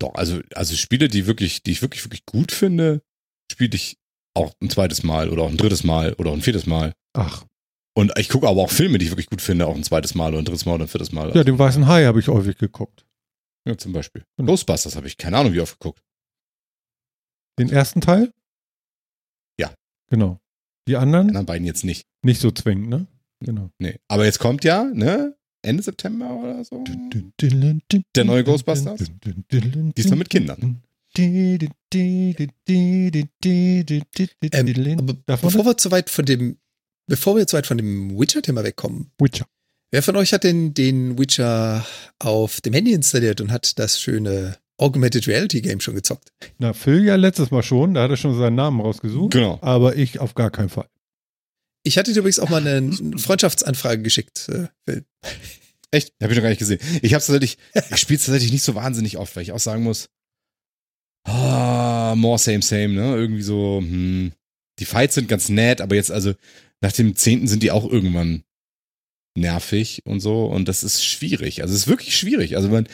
[0.00, 3.02] Doch, also, also Spiele, die wirklich, die ich wirklich, wirklich gut finde,
[3.52, 3.98] spiele ich
[4.34, 6.94] auch ein zweites Mal oder auch ein drittes Mal oder auch ein viertes Mal.
[7.12, 7.44] Ach,
[7.96, 10.30] Und ich gucke aber auch Filme, die ich wirklich gut finde, auch ein zweites Mal
[10.30, 11.34] oder ein drittes Mal oder ein viertes Mal.
[11.34, 13.06] ja, den Weißen Hai habe ich häufig geguckt.
[13.66, 14.24] Ja, zum Beispiel.
[14.36, 14.52] Genau.
[14.52, 16.02] Ghostbusters habe ich keine Ahnung, wie oft geguckt.
[17.58, 18.32] Den ersten Teil?
[19.58, 19.72] Ja.
[20.10, 20.40] Genau.
[20.86, 22.06] Die Die anderen anderen beiden jetzt nicht.
[22.22, 23.06] nicht so zwingend, ne?
[23.40, 23.70] Genau.
[23.78, 23.98] Nee.
[24.08, 25.36] Aber jetzt kommt ja, ne?
[25.62, 26.84] Ende September oder so.
[26.84, 29.00] Der neue Ghostbusters?
[29.96, 30.82] Diesmal mit Kindern.
[31.16, 31.60] Ähm,
[35.26, 36.58] bevor wir zu weit von dem,
[37.06, 39.46] bevor wir zu weit von dem Witcher-Thema wegkommen, Witcher.
[39.90, 41.86] wer von euch hat denn den Witcher
[42.18, 46.32] auf dem Handy installiert und hat das schöne Augmented Reality Game schon gezockt?
[46.58, 49.32] Na, Phil ja letztes Mal schon, da hat er schon seinen Namen rausgesucht.
[49.32, 49.58] Genau.
[49.62, 50.88] Aber ich auf gar keinen Fall.
[51.84, 55.04] Ich hatte dir übrigens auch mal eine Freundschaftsanfrage geschickt, äh, Phil.
[55.90, 56.12] Echt?
[56.20, 56.80] Hab ich noch gar nicht gesehen.
[57.02, 57.58] Ich hab's tatsächlich,
[57.90, 60.08] ich spiele tatsächlich nicht so wahnsinnig oft, weil ich auch sagen muss,
[61.24, 63.14] ah, more same same, ne?
[63.14, 64.32] Irgendwie so, hm,
[64.80, 66.34] die Fights sind ganz nett, aber jetzt also
[66.84, 68.44] nach dem zehnten sind die auch irgendwann
[69.36, 71.62] nervig und so und das ist schwierig.
[71.62, 72.56] Also es ist wirklich schwierig.
[72.56, 72.86] Also man,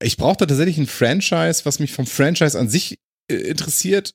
[0.00, 4.14] ich brauche da tatsächlich ein Franchise, was mich vom Franchise an sich äh, interessiert.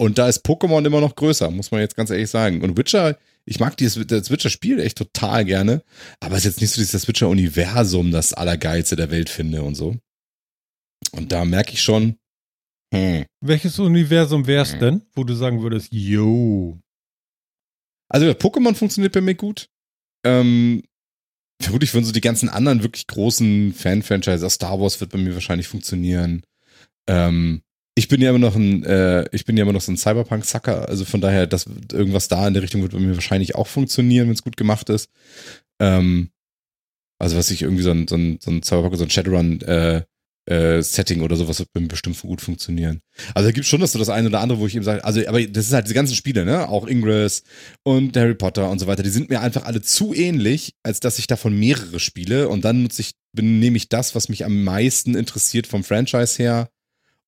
[0.00, 2.62] Und da ist Pokémon immer noch größer, muss man jetzt ganz ehrlich sagen.
[2.62, 5.84] Und Witcher, ich mag dieses, das Witcher-Spiel echt total gerne,
[6.18, 9.62] aber es ist jetzt nicht so, dass ich das Witcher-Universum das Allergeilste der Welt finde
[9.62, 9.96] und so.
[11.12, 12.16] Und da merke ich schon,
[12.92, 13.24] hm.
[13.40, 16.80] Welches Universum wär's denn, wo du sagen würdest, yo.
[18.08, 19.68] Also Pokémon funktioniert bei mir gut.
[20.24, 20.82] Ähm,
[21.60, 25.68] vermutlich würden so die ganzen anderen wirklich großen Fan-Franchises, Star Wars wird bei mir wahrscheinlich
[25.68, 26.42] funktionieren.
[27.08, 27.62] Ähm,
[27.96, 30.88] ich bin ja immer noch ein, äh, ich bin ja immer noch so ein Cyberpunk-Sucker,
[30.88, 34.26] also von daher, dass irgendwas da in der Richtung wird bei mir wahrscheinlich auch funktionieren,
[34.26, 35.10] wenn es gut gemacht ist.
[35.80, 36.30] Ähm,
[37.20, 40.02] also was ich irgendwie so ein, so ein, so ein Cyberpunk, so ein Shadowrun äh,
[40.46, 43.00] äh, Setting oder sowas wird bestimmt gut funktionieren.
[43.34, 45.26] Also da gibt schon das so das eine oder andere, wo ich eben sage, also
[45.26, 46.68] aber das ist halt diese ganzen Spiele, ne?
[46.68, 47.44] Auch Ingress
[47.82, 51.18] und Harry Potter und so weiter, die sind mir einfach alle zu ähnlich, als dass
[51.18, 55.14] ich davon mehrere spiele und dann nutze ich, nehme ich das, was mich am meisten
[55.14, 56.68] interessiert vom Franchise her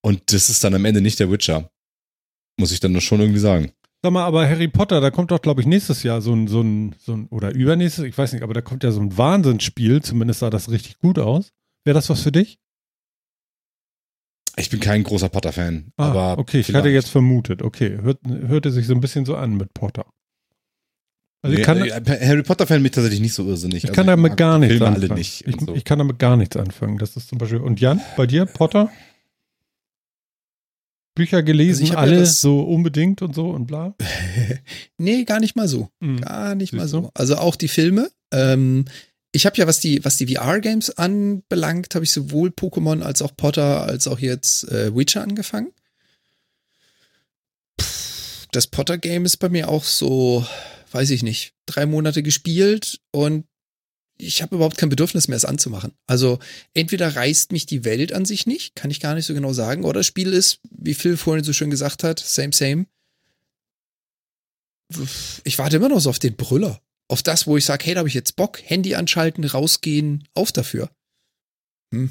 [0.02, 1.70] und das ist dann am Ende nicht der Witcher.
[2.58, 3.72] Muss ich dann nur schon irgendwie sagen.
[4.02, 6.60] Sag mal, aber Harry Potter, da kommt doch, glaube ich, nächstes Jahr so ein, so
[6.60, 10.02] ein, so ein, oder übernächstes, ich weiß nicht, aber da kommt ja so ein Wahnsinnsspiel,
[10.02, 11.52] zumindest sah das richtig gut aus.
[11.84, 12.58] Wäre das was für dich?
[14.58, 16.38] Ich bin kein großer Potter-Fan, Ah, aber.
[16.38, 16.84] okay, ich vielleicht.
[16.84, 17.62] hatte jetzt vermutet.
[17.62, 20.06] Okay, hört, hörte sich so ein bisschen so an mit Potter.
[21.42, 23.78] Also ich Nee, kann, äh, Harry Potter-Fan bin ich tatsächlich nicht so irrsinnig.
[23.84, 25.14] ich Also kann damit mag gar nichts Filme anfangen.
[25.18, 25.46] nicht.
[25.46, 25.74] ich, und so.
[25.74, 26.96] ich kann damit gar nichts anfangen.
[26.98, 27.58] Das ist zum Beispiel.
[27.60, 28.90] Und Jan, bei dir, Potter?
[31.14, 33.94] Bücher gelesen, Also ja alle das- so unbedingt und so und bla.
[34.98, 35.88] Nee, gar nicht mal so.
[36.02, 36.20] Hm.
[36.20, 37.02] Gar nicht mal Siehst du?
[37.02, 37.10] so.
[37.14, 38.10] Also auch die Filme.
[38.32, 38.84] Ähm,
[39.36, 43.36] ich habe ja, was die, was die VR-Games anbelangt, habe ich sowohl Pokémon als auch
[43.36, 45.72] Potter als auch jetzt äh, Witcher angefangen.
[47.78, 50.46] Pff, Das Potter-Game ist bei mir auch so,
[50.92, 53.44] weiß ich nicht, drei Monate gespielt und
[54.18, 55.92] ich habe überhaupt kein Bedürfnis mehr, es anzumachen.
[56.06, 56.38] Also
[56.72, 59.84] entweder reißt mich die Welt an sich nicht, kann ich gar nicht so genau sagen,
[59.84, 62.86] oder das Spiel ist, wie Phil vorhin so schön gesagt hat, same, same
[65.44, 66.80] ich warte immer noch so auf den Brüller.
[67.08, 70.52] Auf das, wo ich sage, hey, da habe ich jetzt Bock, Handy anschalten, rausgehen, auf
[70.52, 70.90] dafür.
[71.94, 72.10] Hm.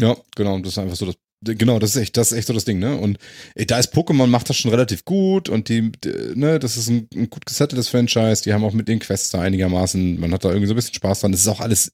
[0.00, 1.16] Ja, genau, das ist einfach so das.
[1.42, 2.96] Genau, das ist echt, das ist echt so das Ding, ne?
[2.98, 3.18] Und
[3.54, 6.88] äh, da ist Pokémon macht das schon relativ gut und die, d- ne, das ist
[6.90, 8.42] ein, ein gut gesetteltes Franchise.
[8.42, 10.94] Die haben auch mit den Quests da einigermaßen, man hat da irgendwie so ein bisschen
[10.94, 11.32] Spaß dran.
[11.32, 11.92] Das ist auch alles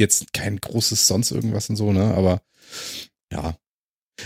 [0.00, 2.14] jetzt kein großes sonst irgendwas und so, ne?
[2.14, 2.42] Aber
[3.32, 3.56] ja.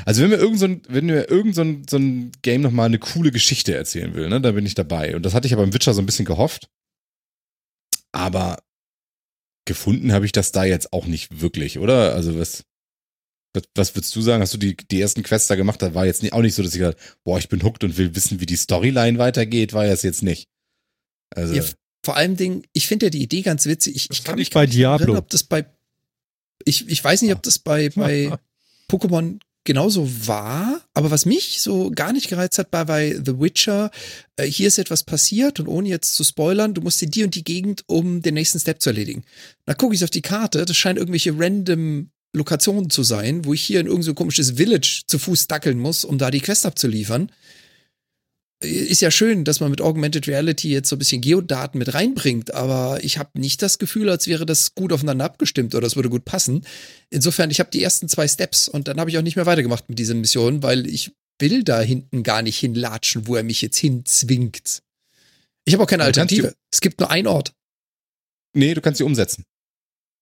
[0.04, 2.86] Also wenn mir irgend so ein, wenn mir irgend so ein, so ein Game nochmal
[2.86, 5.16] eine coole Geschichte erzählen will, ne, da bin ich dabei.
[5.16, 6.68] Und das hatte ich aber im Witcher so ein bisschen gehofft.
[8.12, 8.62] Aber
[9.64, 12.14] gefunden habe ich das da jetzt auch nicht wirklich, oder?
[12.14, 12.64] Also was,
[13.54, 14.42] was, was würdest du sagen?
[14.42, 15.82] Hast du die, die ersten Quests da gemacht?
[15.82, 17.96] Da war jetzt nicht, auch nicht so, dass ich gesagt boah, ich bin hooked und
[17.96, 20.48] will wissen, wie die Storyline weitergeht, war es jetzt nicht.
[21.34, 21.64] Also, Ja,
[22.04, 23.96] Vor allem Ding, ich finde ja die Idee ganz witzig.
[23.96, 25.18] Ich, Das ich kann ich mich bei nicht erinnern, Diablo.
[25.18, 25.66] ob das bei
[26.64, 28.36] ich, ich weiß nicht, ob das bei, bei
[28.90, 33.90] Pokémon genauso war, aber was mich so gar nicht gereizt hat, war bei The Witcher,
[34.36, 37.34] äh, hier ist etwas passiert und ohne jetzt zu spoilern, du musst in die und
[37.34, 39.24] die Gegend, um den nächsten Step zu erledigen.
[39.66, 43.62] Da gucke ich auf die Karte, das scheint irgendwelche random Lokationen zu sein, wo ich
[43.62, 47.30] hier in irgendein so komisches Village zu Fuß dackeln muss, um da die Quest abzuliefern.
[48.66, 52.52] Ist ja schön, dass man mit Augmented Reality jetzt so ein bisschen Geodaten mit reinbringt,
[52.54, 56.10] aber ich habe nicht das Gefühl, als wäre das gut aufeinander abgestimmt oder es würde
[56.10, 56.64] gut passen.
[57.10, 59.88] Insofern, ich habe die ersten zwei Steps und dann habe ich auch nicht mehr weitergemacht
[59.88, 63.78] mit dieser Mission, weil ich will da hinten gar nicht hinlatschen, wo er mich jetzt
[63.78, 64.82] hinzwingt.
[65.64, 66.54] Ich habe auch keine Alternative.
[66.72, 67.52] Es gibt nur einen Ort.
[68.54, 69.44] nee, du kannst sie umsetzen.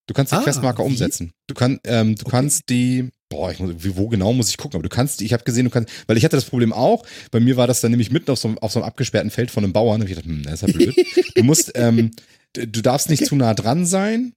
[0.07, 0.87] Du kannst die Ah, Questmarker wie?
[0.89, 1.33] umsetzen.
[1.47, 2.31] Du, kann, ähm, du Okay.
[2.31, 5.45] kannst die, boah, ich muss, wo genau muss ich gucken, aber du kannst ich habe
[5.45, 8.11] gesehen, du kannst, weil ich hatte das Problem auch, bei mir war das dann nämlich
[8.13, 10.29] mitten auf so, einem- auf so einem abgesperrten Feld von einem Bauern, und ich dachte,
[10.29, 10.95] hm, das ist ja blöd.
[11.35, 12.11] Du musst, ähm,
[12.53, 13.29] du, du darfst nicht Okay.
[13.31, 14.33] zu nah dran sein,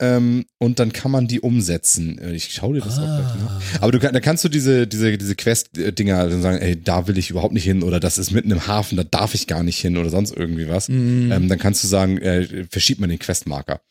[0.00, 2.18] ähm, und dann kann man die umsetzen.
[2.18, 3.36] Äh, Ich schau dir das auch gleich Ah.
[3.36, 3.60] mal.
[3.82, 7.52] Aber du da kannst du diese, diese, diese Quest-Dinger sagen, ey, da will ich überhaupt
[7.52, 10.08] nicht hin oder das ist mitten im Hafen, da darf ich gar nicht hin oder
[10.08, 10.88] sonst irgendwie was.
[10.88, 11.30] Mm.
[11.30, 13.82] Ähm, dann kannst du sagen, äh, verschiebt man den Questmarker.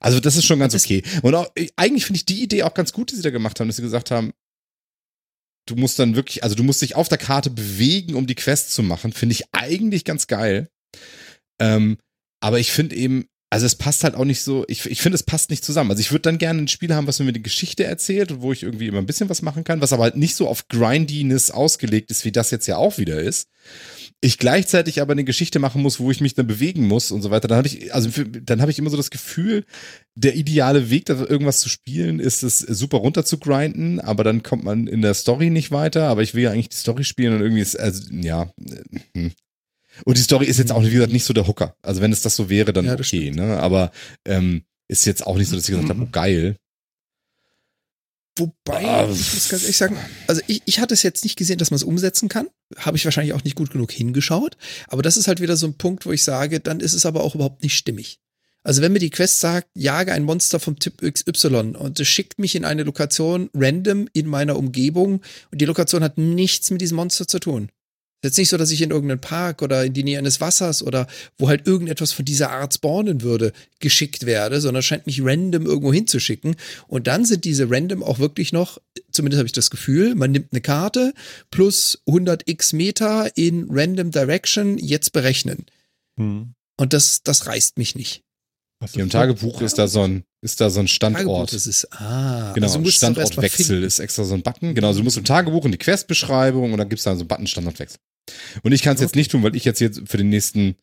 [0.00, 1.02] Also das ist schon ganz okay.
[1.22, 3.58] Und auch, äh, eigentlich finde ich die Idee auch ganz gut, die sie da gemacht
[3.58, 4.32] haben, dass sie gesagt haben,
[5.66, 8.72] du musst dann wirklich, also du musst dich auf der Karte bewegen, um die Quest
[8.72, 10.68] zu machen, finde ich eigentlich ganz geil.
[11.58, 11.96] Ähm,
[12.40, 13.24] aber ich finde eben,
[13.54, 15.92] also es passt halt auch nicht so, ich, ich finde, es passt nicht zusammen.
[15.92, 18.50] Also ich würde dann gerne ein Spiel haben, was mir die Geschichte erzählt und wo
[18.50, 21.52] ich irgendwie immer ein bisschen was machen kann, was aber halt nicht so auf Grindiness
[21.52, 23.48] ausgelegt ist, wie das jetzt ja auch wieder ist.
[24.20, 27.30] Ich gleichzeitig aber eine Geschichte machen muss, wo ich mich dann bewegen muss und so
[27.30, 27.46] weiter.
[27.46, 29.64] Dann habe ich, also dann habe ich immer so das Gefühl,
[30.16, 34.42] der ideale Weg, da irgendwas zu spielen, ist es super runter zu grinden, aber dann
[34.42, 36.08] kommt man in der Story nicht weiter.
[36.08, 39.32] Aber ich will ja eigentlich die Story spielen und irgendwie ist, also ja, äh, hm.
[40.04, 41.76] Und die Story ist jetzt auch, wie gesagt, nicht so der Hooker.
[41.82, 43.58] Also wenn es das so wäre, dann Ja, okay, ne?
[43.58, 43.92] Aber
[44.24, 46.56] ähm, ist jetzt auch nicht so, dass ich gesagt habe, oh, geil.
[48.36, 49.96] Wobei, Ah, ich muss ganz ehrlich sagen,
[50.26, 52.48] also ich, ich hatte es jetzt nicht gesehen, dass man es umsetzen kann.
[52.76, 54.56] Habe ich wahrscheinlich auch nicht gut genug hingeschaut.
[54.88, 57.22] Aber das ist halt wieder so ein Punkt, wo ich sage, dann ist es aber
[57.22, 58.18] auch überhaupt nicht stimmig.
[58.64, 62.38] Also wenn mir die Quest sagt, jage ein Monster vom Typ XY und es schickt
[62.38, 65.20] mich in eine Lokation random in meiner Umgebung
[65.52, 67.68] und die Lokation hat nichts mit diesem Monster zu tun.
[68.24, 70.40] Es ist jetzt nicht so, dass ich in irgendeinen Park oder in die Nähe eines
[70.40, 71.06] Wassers oder
[71.36, 75.66] wo halt irgendetwas von dieser Art spawnen würde, geschickt werde, sondern es scheint mich random
[75.66, 76.56] irgendwo hinzuschicken.
[76.88, 78.80] Und dann sind diese random auch wirklich noch,
[79.10, 81.12] zumindest habe ich das Gefühl, man nimmt eine Karte
[81.50, 85.66] plus 100 x Meter in random Direction jetzt berechnen.
[86.18, 86.54] Hm.
[86.78, 88.22] Und das, das reißt mich nicht.
[88.92, 91.52] Hier im Tagebuch ist da so ein, ist da so ein Tagebuch, Standort.
[91.52, 94.74] das ist, ah, Genau, also es erst mal Standortwechsel ist extra so ein Button.
[94.74, 97.28] Genau, also du musst im Tagebuch in die Questbeschreibung und dann gibt's da so einen
[97.28, 97.98] Button Standortwechsel.
[98.62, 100.76] Und ich kann es jetzt nicht tun, weil ich jetzt jetzt für den nächsten,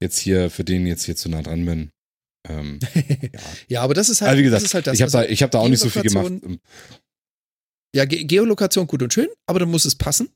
[0.00, 1.90] jetzt hier, für den jetzt hier zu nah dran bin.
[2.48, 3.40] Ähm, ja.
[3.68, 4.94] Ja, aber das ist halt, Also wie gesagt, das halt das.
[4.94, 6.32] ich habe da, ich hab da auch nicht so viel gemacht.
[7.94, 10.30] Ja, Ge Geolokation gut und schön, aber dann muss es passen.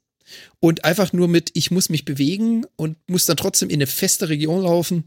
[0.61, 4.29] Und einfach nur mit, ich muss mich bewegen und muss dann trotzdem in eine feste
[4.29, 5.05] Region laufen.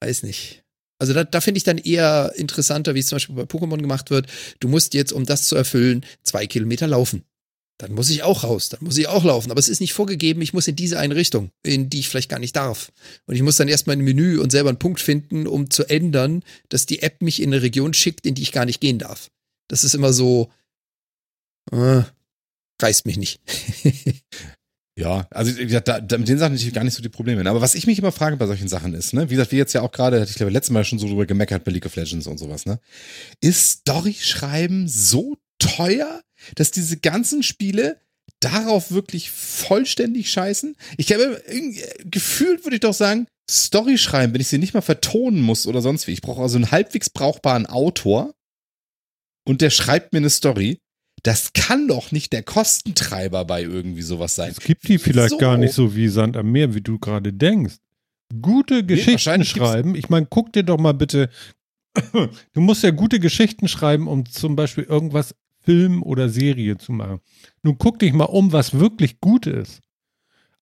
[0.00, 0.64] Weiß nicht.
[0.98, 4.10] Also da, da finde ich dann eher interessanter, wie es zum Beispiel bei Pokémon gemacht
[4.10, 4.26] wird.
[4.58, 7.24] Du musst jetzt, um das zu erfüllen, zwei Kilometer laufen.
[7.78, 9.52] Dann muss ich auch raus, dann muss ich auch laufen.
[9.52, 12.28] Aber es ist nicht vorgegeben, ich muss in diese eine Richtung, in die ich vielleicht
[12.28, 12.90] gar nicht darf.
[13.26, 16.42] Und ich muss dann erstmal ein Menü und selber einen Punkt finden, um zu ändern,
[16.68, 19.30] dass die App mich in eine Region schickt, in die ich gar nicht gehen darf.
[19.68, 20.50] Das ist immer so,
[21.70, 22.02] äh,
[22.82, 23.40] reißt mich nicht.
[24.98, 27.48] Ja, also wie gesagt, da, da, mit den Sachen natürlich gar nicht so die Probleme.
[27.48, 29.72] Aber was ich mich immer frage bei solchen Sachen ist, ne, wie gesagt, wir jetzt
[29.72, 31.94] ja auch gerade, hatte ich glaube letztes Mal schon so drüber gemeckert bei League of
[31.94, 32.80] Legends und sowas, ne?
[33.40, 36.20] Ist Story-Schreiben so teuer,
[36.56, 38.00] dass diese ganzen Spiele
[38.40, 40.76] darauf wirklich vollständig scheißen?
[40.96, 44.82] Ich habe irgendwie- gefühlt würde ich doch sagen, Story schreiben, wenn ich sie nicht mal
[44.82, 46.12] vertonen muss oder sonst wie.
[46.12, 48.34] Ich brauche also einen halbwegs brauchbaren Autor
[49.46, 50.78] und der schreibt mir eine Story.
[51.24, 54.50] Das kann doch nicht der Kostentreiber bei irgendwie sowas sein.
[54.52, 55.38] Es gibt die vielleicht So.
[55.38, 57.76] gar nicht so wie Sand am Meer, wie du gerade denkst.
[58.42, 59.94] Gute Geschichten gibt's- schreiben.
[59.96, 61.30] Ich meine, guck dir doch mal bitte.
[62.52, 65.34] Du musst ja gute Geschichten schreiben, um zum Beispiel irgendwas
[65.68, 67.20] Film oder Serie zu machen.
[67.62, 69.80] Nun guck dich mal um, was wirklich gut ist.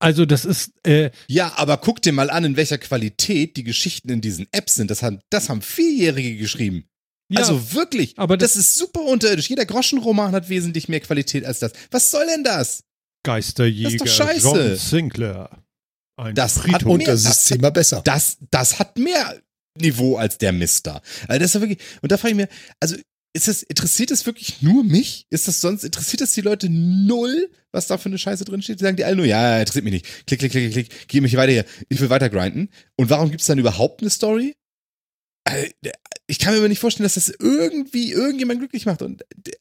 [0.01, 4.11] Also das ist, äh, Ja, aber guck dir mal an, in welcher Qualität die Geschichten
[4.11, 4.91] in diesen Apps sind.
[4.91, 6.89] Das haben, das haben Vierjährige geschrieben.
[7.29, 9.49] ja, also wirklich, aber das, das- ist super unterirdisch.
[9.49, 11.73] Jeder Groschenroman hat wesentlich mehr Qualität als das.
[11.93, 12.83] Was soll denn das?
[13.23, 14.47] Geisterjäger Das ist doch scheiße.
[14.71, 15.51] John Sinclair.
[16.17, 16.93] Ein Das hat Friedhof.
[16.93, 18.03] Und mehr- das ist zehnmal besser.
[18.05, 19.41] Das, das hat mehr
[19.79, 21.01] Niveau als der Mister.
[21.29, 22.49] Also das ist wirklich, und da frage ich mir,
[22.81, 22.97] also
[23.37, 25.27] ist das, interessiert es wirklich nur mich?
[25.31, 28.81] Ist das sonst, interessiert das die Leute null, was da für eine Scheiße drin steht?
[28.81, 30.27] Die sagen die alle nur, ja, interessiert mich nicht.
[30.27, 31.65] Klick, klick, klick, klick, geh mich weiter hier.
[31.89, 32.71] Ich will weiter grinden.
[32.97, 34.57] Und warum gibt's dann überhaupt eine Story?
[35.45, 35.69] Äh,
[36.29, 39.03] Ich kann mir aber nicht vorstellen, dass das irgendwie irgendjemand glücklich macht.
[39.03, 39.53] Und äh,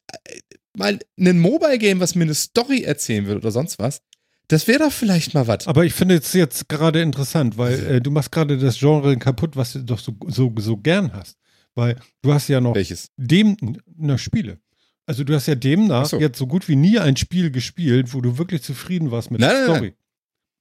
[0.75, 4.01] mal ein Mobile-Game, was mir eine Story erzählen will oder sonst was,
[4.47, 5.67] das wäre doch vielleicht mal was.
[5.67, 9.55] Aber ich finde es jetzt gerade interessant, weil äh, du machst gerade das Genre kaputt,
[9.55, 11.37] was du doch so, so, so gern hast.
[11.75, 13.09] Weil du hast ja noch Welches?
[13.17, 13.57] dem,
[13.97, 14.59] na, Spiele.
[15.05, 16.19] Also du hast ja demnach Ach so.
[16.19, 19.49] jetzt so gut wie nie ein Spiel gespielt, wo du wirklich zufrieden warst mit Nein,
[19.49, 19.75] der nein, nein.
[19.77, 19.93] Story.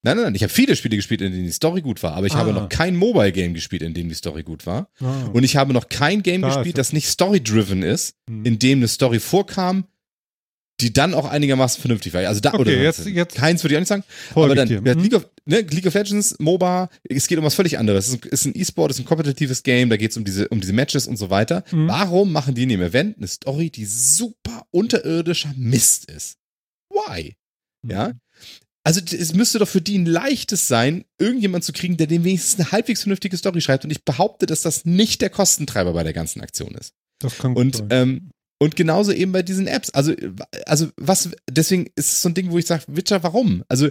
[0.03, 0.35] Nein, nein, nein.
[0.35, 2.39] Ich habe viele Spiele gespielt, in denen die Story gut war, aber ich Ah.
[2.41, 4.91] habe noch kein Mobile-Game gespielt, in dem die Story gut war.
[5.01, 5.29] Ah.
[5.33, 6.89] Und ich habe noch kein Game ist gespielt, es.
[6.89, 8.45] das nicht story-driven ist, Hm.
[8.45, 9.85] in dem eine Story vorkam,
[10.81, 12.27] die dann auch einigermaßen vernünftig war.
[12.27, 14.03] Also da, Okay, oder jetzt- jetzt- keins würde ich auch nicht sagen.
[14.35, 14.83] Aber dann, ich dir.
[14.85, 15.03] ja, Hm?
[15.03, 18.09] League, of, ne, League of Legends, MOBA, es geht um was völlig anderes.
[18.09, 20.61] Es ist ein- E-Sport, es ist ein kompetitives Game, da geht es um diese, um
[20.61, 21.63] diese Matches und so weiter.
[21.71, 21.87] Mhm.
[21.89, 26.39] Warum machen die in dem Event eine Story, die super unterirdischer Mist ist?
[26.91, 27.37] Why?
[27.87, 28.13] Ja.
[28.87, 32.61] Also es müsste doch für die ein leichtes sein, irgendjemand zu kriegen, der dem wenigstens
[32.61, 33.85] eine halbwegs vernünftige Story schreibt.
[33.85, 36.93] Und ich behaupte, dass das nicht der Kostentreiber bei der ganzen Aktion ist.
[37.21, 37.87] Das kann gut Und sein.
[37.91, 39.91] ähm, und genauso eben bei diesen Apps.
[39.91, 40.15] Also
[40.67, 43.65] also was deswegen ist es so ein Ding, wo ich sage, Witcher, warum?
[43.69, 43.89] Also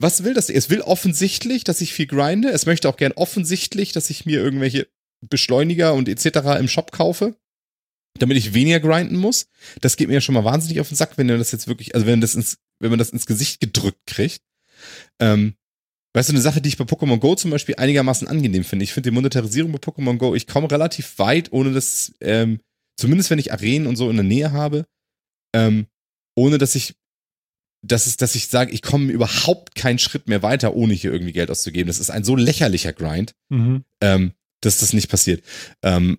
[0.00, 0.48] was will das?
[0.48, 2.50] Es will offensichtlich, dass ich viel grinde.
[2.50, 4.88] Es möchte auch gern offensichtlich, dass ich mir irgendwelche
[5.28, 6.58] Beschleuniger und etc.
[6.60, 7.34] im Shop kaufe,
[8.18, 9.48] damit ich weniger grinden muss.
[9.80, 11.94] Das geht mir ja schon mal wahnsinnig auf den Sack, wenn man das jetzt wirklich,
[11.94, 14.42] also wenn das ins, wenn man das ins Gesicht gedrückt kriegt.
[15.18, 15.54] Ähm,
[16.14, 18.82] Weißt du, eine Sache, die ich bei Pokémon Go zum Beispiel einigermaßen angenehm finde.
[18.82, 22.60] Ich finde die Monetarisierung bei Pokémon Go, ich komme relativ weit, ohne dass, ähm,
[22.98, 24.84] zumindest wenn ich Arenen und so in der Nähe habe,
[25.54, 25.86] ähm,
[26.36, 26.94] ohne dass ich,
[27.82, 31.32] dass, es, dass ich sage, ich komme überhaupt keinen Schritt mehr weiter, ohne hier irgendwie
[31.32, 31.86] Geld auszugeben.
[31.86, 33.84] Das ist ein so lächerlicher Grind, Mhm.
[34.02, 35.44] ähm, dass das nicht passiert.
[35.82, 36.18] Ähm,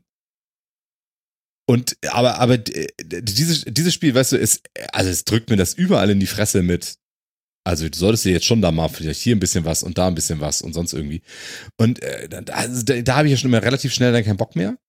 [1.67, 6.09] und aber aber dieses dieses Spiel, weißt du, ist also es drückt mir das überall
[6.09, 6.95] in die Fresse mit.
[7.67, 10.07] Also du solltest dir jetzt schon da mal vielleicht hier ein bisschen was und da
[10.07, 11.21] ein bisschen was und sonst irgendwie.
[11.77, 12.67] Und äh, da, da,
[13.01, 14.79] da habe ich ja schon immer relativ schnell dann keinen Bock mehr.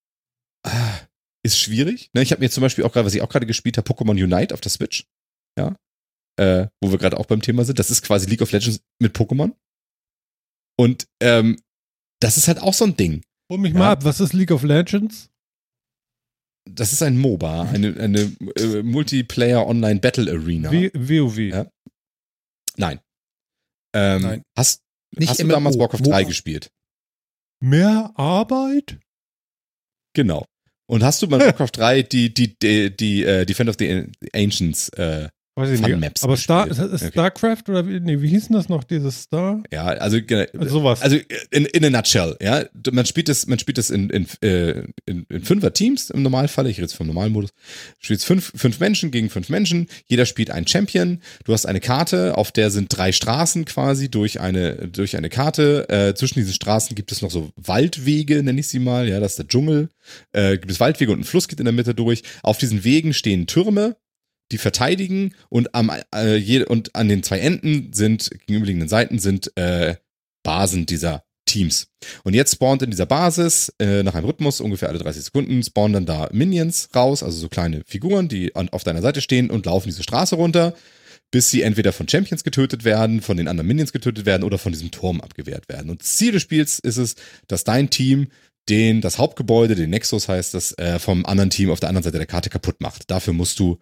[0.65, 1.01] Ah,
[1.43, 2.11] ist schwierig.
[2.15, 4.11] Ne, ich habe mir zum Beispiel auch gerade, was ich auch gerade gespielt habe, Pokémon
[4.23, 5.07] Unite auf der Switch.
[5.59, 5.77] Ja.
[6.39, 7.79] Äh, wo wir gerade auch beim Thema sind.
[7.79, 9.55] Das ist quasi League of Legends mit Pokémon.
[10.79, 11.61] Und ähm,
[12.21, 13.23] das ist halt auch so ein Ding.
[13.51, 13.79] Hol mich Ja.
[13.79, 15.31] mal ab, was ist League of Legends?
[16.71, 18.21] Das ist ein MOBA, eine, eine
[18.57, 20.71] äh, Multiplayer Online Battle Arena.
[20.71, 21.39] W WoW.
[21.39, 21.67] Ja.
[22.77, 23.01] Nein.
[23.95, 24.43] Ähm, Nein.
[24.57, 24.83] Hast,
[25.17, 26.23] Nicht hast du damals Warcraft 3 MOBA.
[26.23, 26.71] gespielt?
[27.62, 29.01] Mehr Arbeit?
[30.15, 30.47] Genau.
[30.91, 34.89] Und hast du bei Warcraft 3 die, die, die, die äh, Defend of the Ancients,
[34.91, 36.01] äh, Weiß ich Fun nicht.
[36.01, 37.09] Maps Aber Star, Okay.
[37.10, 39.62] StarCraft oder wie, nee, wie hieß denn das noch, dieses Star?
[39.72, 41.02] ja, also, äh, Also sowas.
[41.02, 41.16] also
[41.51, 42.64] in, in a nutshell, ja.
[42.93, 46.66] Man spielt das, man spielt das in, in, äh, in, in fünfer Teams im Normalfall.
[46.68, 47.51] Ich rede jetzt vom Normalmodus.
[47.51, 49.89] Du spielst fünf, fünf Menschen gegen fünf Menschen.
[50.06, 51.20] Jeder spielt einen Champion.
[51.44, 55.89] Du hast eine Karte, auf der sind drei Straßen quasi durch eine, durch eine Karte.
[55.89, 59.09] Äh, zwischen diesen Straßen gibt es noch so Waldwege, nenne ich sie mal.
[59.09, 59.89] Ja, das ist der Dschungel.
[60.32, 62.22] Äh, gibt es Waldwege und ein Fluss geht in der Mitte durch.
[62.43, 63.97] Auf diesen Wegen stehen Türme,
[64.52, 69.56] die verteidigen und am äh, je, und an den zwei Enden sind gegenüberliegenden Seiten sind
[69.56, 69.97] äh,
[70.43, 71.89] Basen dieser Teams.
[72.22, 75.93] Und jetzt spawnt in dieser Basis äh, nach einem Rhythmus ungefähr alle 30 Sekunden spawnen
[75.93, 79.66] dann da Minions raus, also so kleine Figuren, die an, auf deiner Seite stehen und
[79.66, 80.74] laufen diese Straße runter,
[81.31, 84.72] bis sie entweder von Champions getötet werden, von den anderen Minions getötet werden oder von
[84.72, 85.90] diesem Turm abgewehrt werden.
[85.90, 87.16] Und Ziel des Spiels ist es,
[87.48, 88.28] dass dein Team
[88.68, 92.18] den das Hauptgebäude, den Nexus heißt das, äh, vom anderen Team auf der anderen Seite
[92.18, 93.10] der Karte kaputt macht.
[93.10, 93.78] Dafür musst du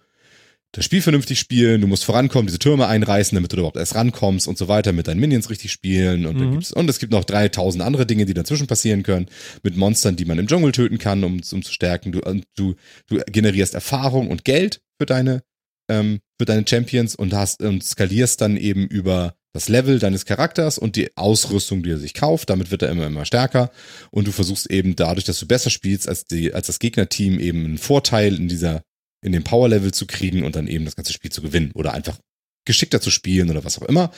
[0.72, 4.46] das Spiel vernünftig spielen, du musst vorankommen, diese Türme einreißen, damit du überhaupt erst rankommst
[4.46, 6.60] und so weiter, mit deinen Minions richtig spielen und, Mhm.
[6.74, 9.26] und es gibt noch 3000 andere Dinge, die dazwischen passieren können,
[9.62, 12.12] mit Monstern, die man im Dschungel töten kann, um, um zu stärken.
[12.12, 12.74] Du, und du,
[13.06, 15.42] du generierst Erfahrung und Geld für deine,
[15.90, 20.76] ähm, für deine Champions und hast und skalierst dann eben über das Level deines Charakters
[20.76, 22.50] und die Ausrüstung, die er sich kauft.
[22.50, 23.70] Damit wird er immer, immer stärker.
[24.10, 27.64] Und du versuchst eben dadurch, dass du besser spielst als die, als das Gegnerteam eben
[27.64, 28.82] einen Vorteil in dieser,
[29.22, 32.18] in dem Power-Level zu kriegen und dann eben das ganze Spiel zu gewinnen oder einfach
[32.64, 34.10] geschickter zu spielen oder was auch immer.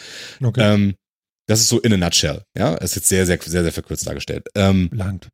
[0.42, 0.74] Okay.
[0.74, 0.94] Ähm,
[1.46, 2.42] das ist so in a nutshell.
[2.56, 4.46] Ja, ist jetzt sehr, sehr, sehr, sehr verkürzt dargestellt.
[4.54, 5.28] Ähm, Langt.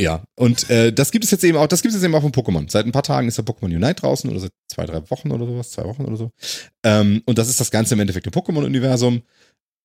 [0.00, 2.22] ja, und äh, das gibt es jetzt eben auch, das gibt es jetzt eben auch
[2.22, 2.70] von Pokémon.
[2.70, 5.46] Seit ein paar Tagen ist der Pokémon Unite draußen oder seit zwei, drei Wochen oder
[5.46, 6.30] sowas, zwei Wochen oder so.
[6.84, 9.22] Ähm, und das ist das Ganze im Endeffekt im Pokémon-Universum.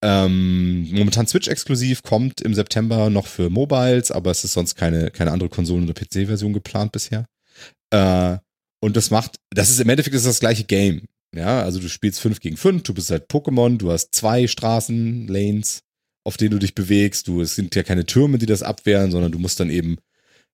[0.04, 5.32] Ähm, momentan Switch-exklusiv, kommt im September noch für Mobiles, aber es ist sonst keine, keine
[5.32, 7.26] andere Konsolen- oder PC-Version geplant bisher.
[7.94, 8.40] Äh,
[8.82, 11.04] und das macht, das ist im Endeffekt ist das gleiche Game.
[11.36, 15.28] Ja, also du spielst fünf gegen fünf, du bist halt Pokémon, du hast zwei Straßen,
[15.28, 15.82] Lanes,
[16.26, 17.28] auf denen du dich bewegst.
[17.28, 19.98] Du, es sind ja keine Türme, die das abwehren, sondern du musst dann eben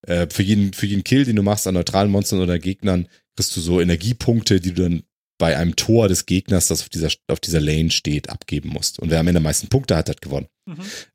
[0.04, 3.56] äh, für jeden, für jeden Kill, den du machst an neutralen Monstern oder Gegnern, kriegst
[3.56, 5.04] du so Energiepunkte, die du dann
[5.38, 9.00] bei einem Tor des Gegners, das auf dieser, auf dieser Lane steht, abgeben musst.
[9.00, 10.48] Und wer am Ende am meisten Punkte hat, hat gewonnen.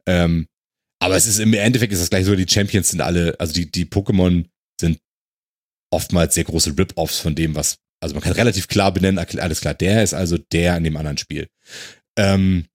[0.06, 0.46] Ähm,
[0.98, 3.70] aber es ist im Endeffekt ist das gleich so, die Champions sind alle, also die,
[3.70, 4.46] die Pokémon
[4.80, 4.98] sind
[5.94, 9.74] oftmals sehr große Rip-Offs von dem, was, also man kann relativ klar benennen, alles klar,
[9.74, 11.48] der ist also der in dem anderen Spiel.
[12.18, 12.66] Ähm,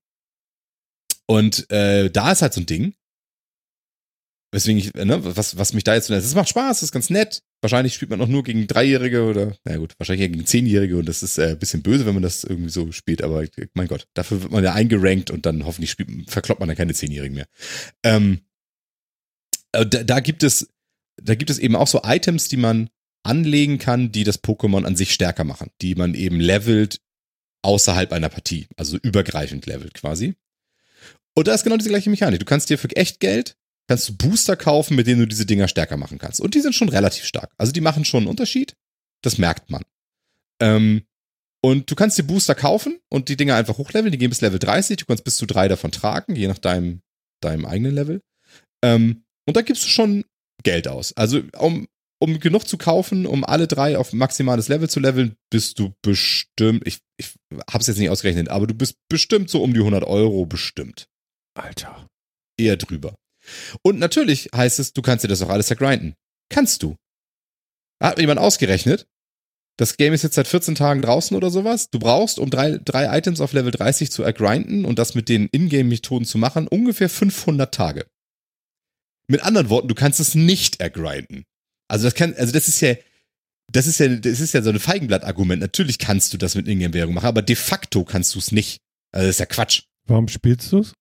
[1.26, 2.94] und äh, da ist halt so ein Ding,
[4.52, 7.42] weswegen ich, ne, was, was mich da jetzt, es macht Spaß, ist ganz nett.
[7.62, 11.22] Wahrscheinlich spielt man auch nur gegen Dreijährige oder, na gut, wahrscheinlich gegen Zehnjährige und das
[11.22, 13.44] ist äh, ein bisschen böse, wenn man das irgendwie so spielt, aber
[13.74, 16.94] mein Gott, dafür wird man ja eingerankt und dann hoffentlich spielt, verkloppt man dann keine
[16.94, 17.46] Zehnjährigen mehr.
[18.02, 18.40] Ähm,
[19.72, 20.68] äh, da, da gibt es,
[21.22, 22.90] da gibt es eben auch so Items, die man
[23.22, 27.00] anlegen kann, die das Pokémon an sich stärker machen, die man eben levelt
[27.62, 30.34] außerhalb einer Partie, also übergreifend levelt quasi.
[31.34, 32.40] Und da ist genau diese gleiche Mechanik.
[32.40, 33.56] Du kannst dir für echt Geld
[33.90, 36.40] kannst du Booster kaufen, mit denen du diese Dinger stärker machen kannst.
[36.40, 37.52] Und die sind schon relativ stark.
[37.58, 38.76] Also die machen schon einen Unterschied.
[39.20, 39.82] Das merkt man.
[40.62, 41.02] Ähm,
[41.60, 44.12] und du kannst dir Booster kaufen und die Dinger einfach hochleveln.
[44.12, 44.98] Die gehen bis Level 30.
[44.98, 47.02] Du kannst bis zu drei davon tragen, je nach deinem,
[47.40, 48.22] deinem eigenen Level.
[48.80, 50.24] Ähm, und da gibst du schon
[50.62, 51.12] Geld aus.
[51.16, 51.88] Also um,
[52.22, 56.86] um genug zu kaufen, um alle drei auf maximales Level zu leveln, bist du bestimmt,
[56.86, 57.34] ich, ich
[57.70, 61.06] hab's jetzt nicht ausgerechnet, aber du bist bestimmt so um die 100 Euro bestimmt.
[61.54, 62.06] Alter.
[62.58, 63.14] Eher drüber.
[63.82, 66.14] Und natürlich heißt es, du kannst dir das auch alles vergrinden.
[66.50, 66.96] Kannst du.
[68.02, 69.06] Hat mir jemand ausgerechnet,
[69.78, 71.88] Das Game ist jetzt seit 14 Tagen draußen oder sowas.
[71.88, 75.48] Du brauchst, um drei, drei Items auf Level 30 zu ergrinden und das mit den
[75.52, 78.06] Ingame-Methoden zu machen, ungefähr 500 Tage.
[79.26, 81.44] Mit anderen Worten, du kannst es nicht ergrinden.
[81.90, 82.94] Also das kann, also das ist ja,
[83.72, 85.60] das ist ja, das ist ja so ein Feigenblatt-Argument.
[85.60, 88.80] Natürlich kannst du das mit Ingame-Währung machen, aber de facto kannst du es nicht.
[89.12, 89.82] Also das ist ja Quatsch.
[90.06, 90.94] Warum spielst du es?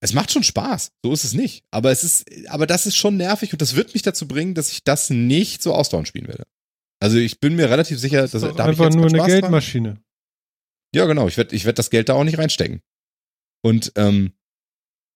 [0.00, 1.64] Es macht schon Spaß, so ist es nicht.
[1.70, 4.72] Aber es ist, aber das ist schon nervig und das wird mich dazu bringen, dass
[4.72, 6.44] ich das nicht so ausdauernd spielen werde.
[7.00, 9.24] Also ich bin mir relativ sicher, dass Das ist da einfach nur eine.
[9.24, 10.00] Geldmaschine.
[10.94, 11.28] Ja, genau.
[11.28, 12.80] Ich werde ich werd das Geld da auch nicht reinstecken.
[13.62, 14.32] Und, ähm,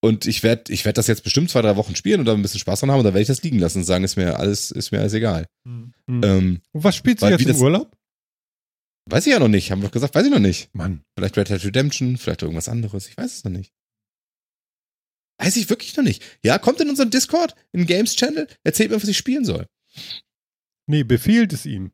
[0.01, 2.43] und ich werde ich werd das jetzt bestimmt zwei, drei Wochen spielen und da ein
[2.43, 4.39] bisschen Spaß dran haben und dann werde ich das liegen lassen und sagen, ist mir
[4.39, 5.47] alles, ist mir alles egal.
[5.65, 5.93] Mhm.
[6.09, 7.97] Ähm, Und was spielst du weil jetzt im Urlaub?
[9.07, 9.71] weiß ich ja noch nicht.
[9.71, 10.75] Haben wir doch gesagt, weiß ich noch nicht.
[10.75, 11.03] Mann.
[11.17, 13.09] Vielleicht Red Dead Redemption, vielleicht irgendwas anderes.
[13.09, 13.73] Ich weiß es noch nicht.
[15.39, 16.23] Weiß ich wirklich noch nicht.
[16.45, 19.67] Ja, kommt in unseren Discord, in Games Channel, erzählt mir, was ich spielen soll.
[20.87, 21.93] Nee, befiehlt es ihm.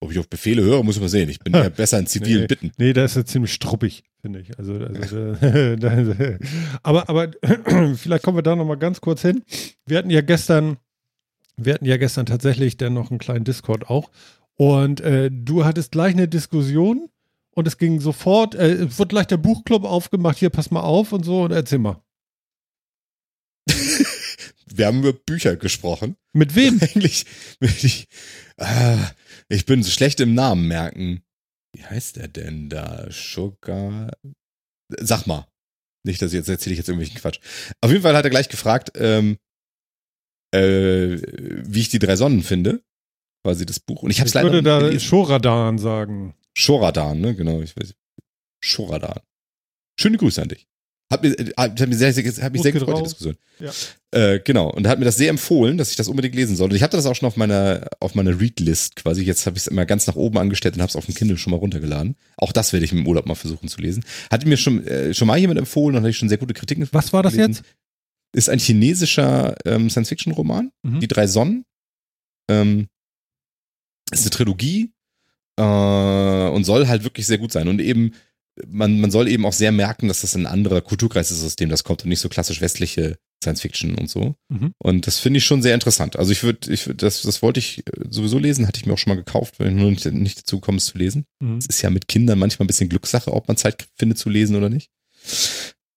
[0.00, 1.28] Ob ich auf Befehle höre, muss man sehen.
[1.28, 2.46] Ich bin ja besser in zivilen Nee.
[2.46, 2.72] Bitten.
[2.78, 4.56] Nee, da ist er ziemlich struppig, finde ich.
[4.58, 5.34] Also, also
[5.76, 5.92] da,
[6.82, 7.30] aber, aber
[7.96, 9.42] vielleicht kommen wir da nochmal ganz kurz hin.
[9.86, 10.76] Wir hatten ja gestern,
[11.56, 14.10] wir hatten ja gestern tatsächlich dann noch einen kleinen Discord auch.
[14.54, 17.08] Und äh, du hattest gleich eine Diskussion
[17.52, 21.12] und es ging sofort, äh, es wird gleich der Buchclub aufgemacht, hier pass mal auf
[21.12, 22.02] und so und erzähl mal.
[24.72, 26.16] Wir haben über Bücher gesprochen.
[26.32, 26.78] Mit wem?
[26.80, 27.24] Eigentlich,
[27.60, 28.06] ich,
[28.58, 29.10] ah,
[29.48, 31.22] ich bin so schlecht im Namen merken.
[31.74, 33.06] Wie heißt der denn da?
[33.10, 34.10] Sugar?
[34.98, 35.46] Sag mal.
[36.06, 37.40] Nicht, dass ich jetzt erzähle ich jetzt irgendwelchen Quatsch.
[37.80, 39.38] Auf jeden Fall hat er gleich gefragt, ähm,
[40.54, 41.20] äh,
[41.66, 42.82] wie ich die drei Sonnen finde.
[43.44, 44.02] Quasi das Buch.
[44.02, 45.08] Und ich habe es Ich leider würde noch nicht da.
[45.08, 46.34] Shoradan sagen.
[46.56, 47.34] Shoradan, ne?
[47.34, 47.94] Genau, ich weiß.
[48.62, 49.20] Shoradan.
[50.00, 50.66] Schöne Grüße an dich.
[51.10, 53.02] Hat mir, äh, hat mir sehr, sehr, hat mich sehr Gut gefreut, die drauf.
[53.02, 53.36] Diskussion.
[53.60, 53.72] Ja.
[54.10, 54.70] Äh, genau.
[54.70, 56.68] Und er hat mir das sehr empfohlen, dass ich das unbedingt lesen soll.
[56.68, 59.22] Und ich hatte das auch schon auf meiner, auf meiner Read-List quasi.
[59.22, 61.38] Jetzt habe ich es immer ganz nach oben angestellt und habe es auf dem Kindle
[61.38, 62.16] schon mal runtergeladen.
[62.36, 64.04] Auch das werde ich im Urlaub mal versuchen zu lesen.
[64.30, 66.86] Hatte mir schon, äh, schon mal jemand empfohlen und hatte ich schon sehr gute Kritiken.
[66.92, 67.52] Was war das gelesen.
[67.52, 67.64] jetzt?
[68.34, 70.70] Ist ein chinesischer ähm, Science-Fiction-Roman.
[70.82, 71.00] Mhm.
[71.00, 71.64] Die drei Sonnen.
[72.50, 72.88] Ähm,
[74.10, 74.92] ist eine Trilogie
[75.58, 75.62] äh,
[76.50, 77.68] und soll halt wirklich sehr gut sein.
[77.68, 78.12] Und eben,
[78.66, 81.68] man, man soll eben auch sehr merken, dass das ein anderer Kulturkreis ist, aus dem
[81.68, 84.34] das kommt und nicht so klassisch westliche Science Fiction und so.
[84.48, 84.72] Mhm.
[84.78, 86.16] Und das finde ich schon sehr interessant.
[86.18, 88.94] Also ich würde, ich würd, das, das wollte ich äh, sowieso lesen, hatte ich mir
[88.94, 91.24] auch schon mal gekauft, weil ich nur nicht, nicht dazu gekommen ist zu lesen.
[91.40, 91.58] Mhm.
[91.58, 94.56] Es ist ja mit Kindern manchmal ein bisschen Glückssache, ob man Zeit findet zu lesen
[94.56, 94.90] oder nicht.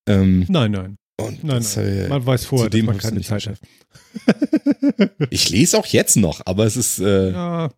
[0.08, 0.98] Ähm, Nein, nein.
[1.20, 1.88] und Nein, das, nein.
[1.88, 3.60] äh, Man weiß vorher, dass man keine Zeit hat.
[5.30, 7.72] ich lese auch jetzt noch, aber es ist, äh, Ja,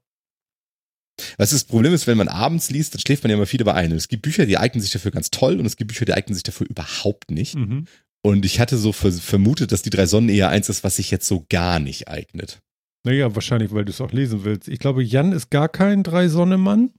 [1.38, 3.74] Was das Problem ist, wenn man abends liest, dann schläft man ja immer viel dabei
[3.76, 3.92] ein.
[3.92, 6.14] Und es gibt Bücher, die eignen sich dafür ganz toll und es gibt Bücher, die
[6.14, 7.56] eignen sich dafür überhaupt nicht.
[7.56, 7.86] mhm.
[8.26, 11.12] Und ich hatte so ver vermutet, dass die drei Sonnen eher eins ist, was sich
[11.12, 12.62] jetzt so gar nicht eignet.
[13.06, 14.70] Naja, wahrscheinlich, weil du es auch lesen willst.
[14.70, 16.94] Ich glaube, Jan ist gar kein Drei-Sonne-Mann.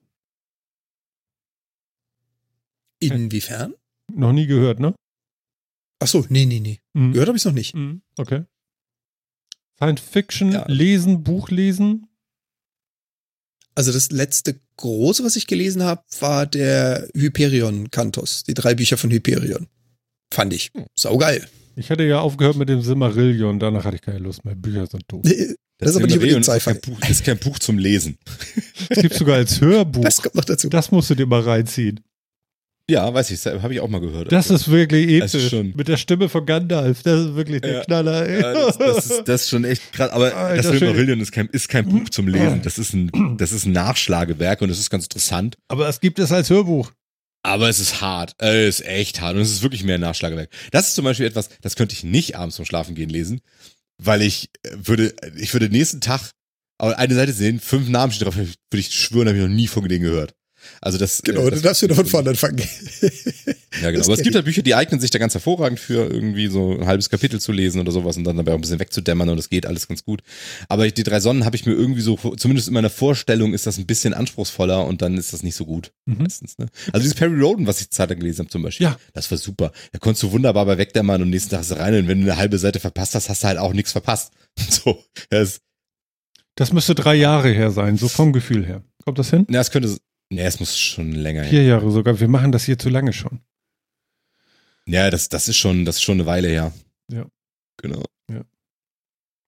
[3.01, 3.75] Inwiefern?
[4.13, 4.95] Noch nie gehört, ne?
[6.01, 6.81] Ach so, nee, nee, nee.
[6.93, 7.13] Mhm.
[7.13, 7.75] Gehört habe ich noch nicht.
[7.75, 8.03] Mhm.
[8.19, 8.45] Okay.
[9.77, 10.67] Science Fiction, Ja.
[10.69, 12.07] lesen, Buch lesen.
[13.75, 18.45] Also das letzte große, was ich gelesen habe, war der Hyperion Kantos.
[18.45, 19.67] Die drei Bücher von Hyperion.
[20.33, 20.71] Fand ich.
[20.97, 21.47] Saugeil.
[21.77, 24.55] Ich hatte ja aufgehört mit dem Silmarillion, danach hatte ich keine Lust mehr.
[24.55, 25.23] Bücher sind doof.
[25.79, 26.79] Das ist aber nicht unbedingt ist kein Sci-Fi.
[26.79, 28.17] Buch, ist kein Buch zum Lesen.
[28.89, 30.05] Es gibt sogar als Hörbuch.
[30.05, 30.69] Das kommt noch dazu.
[30.69, 31.99] Das musst du dir mal reinziehen.
[32.91, 34.31] Ja, weiß ich, habe ich auch mal gehört.
[34.31, 35.45] Das ist wirklich Das episch.
[35.45, 37.03] ist schon- Mit der Stimme von Gandalf.
[37.03, 37.85] Das ist wirklich der Ja.
[37.85, 38.29] Knaller.
[38.31, 40.11] Ja, das, das, ist, das ist schon echt krass.
[40.11, 40.79] Aber Alter das.
[40.79, 42.61] Silmarillion ist kein, ist kein Buch zum Lesen.
[42.63, 45.57] Das ist ein, das ist ein Nachschlagewerk und das ist ganz interessant.
[45.69, 46.93] Aber es gibt es als Hörbuch.
[47.43, 48.35] Aber es ist hart.
[48.41, 49.37] Äh, Es ist echt hart.
[49.37, 50.51] Und es ist wirklich mehr ein Nachschlagewerk.
[50.71, 53.41] Das ist zum Beispiel etwas, das könnte ich nicht abends zum Schlafen gehen lesen,
[53.97, 56.31] weil ich äh, würde, ich würde nächsten Tag
[56.79, 59.89] eine Seite sehen, fünf Namen stehen drauf, würde ich schwören, habe ich noch nie von
[59.89, 60.35] denen gehört.
[60.81, 61.23] Also das.
[61.23, 62.61] Genau, äh, du das, darfst wieder von vorne anfangen.
[63.83, 63.99] Ja, genau.
[63.99, 66.79] das Aber es gibt halt Bücher, die eignen sich da ganz hervorragend für irgendwie so
[66.79, 69.37] ein halbes Kapitel zu lesen oder sowas und dann dabei auch ein bisschen wegzudämmern und
[69.39, 70.23] es geht alles ganz gut.
[70.69, 73.77] Aber die drei Sonnen habe ich mir irgendwie so, zumindest in meiner Vorstellung ist das
[73.77, 75.91] ein bisschen anspruchsvoller und dann ist das nicht so gut.
[76.07, 76.19] Mhm.
[76.19, 76.67] Meistens, ne?
[76.93, 78.97] Also dieses Perry Roden, was ich Zeit lang gelesen habe zum Beispiel, Ja.
[79.13, 79.73] das war super.
[79.91, 82.37] Da konntest du wunderbar bei wegdämmern und nächsten Tag ist rein und wenn du eine
[82.37, 84.33] halbe Seite verpasst hast, hast du halt auch nichts verpasst.
[84.71, 85.59] So, das,
[86.55, 88.85] Das müsste drei Jahre her sein, so vom Gefühl her.
[89.05, 89.47] Kommt das hin?
[89.49, 89.97] na, es könnte,
[90.35, 91.51] ne, es muss schon länger her.
[91.51, 92.19] Vier Jahre sogar.
[92.19, 93.41] Wir machen das hier zu lange schon.
[94.87, 96.73] Ja, das, das ist schon, das ist schon eine Weile her.
[97.11, 97.27] Ja.
[97.79, 98.03] Genau.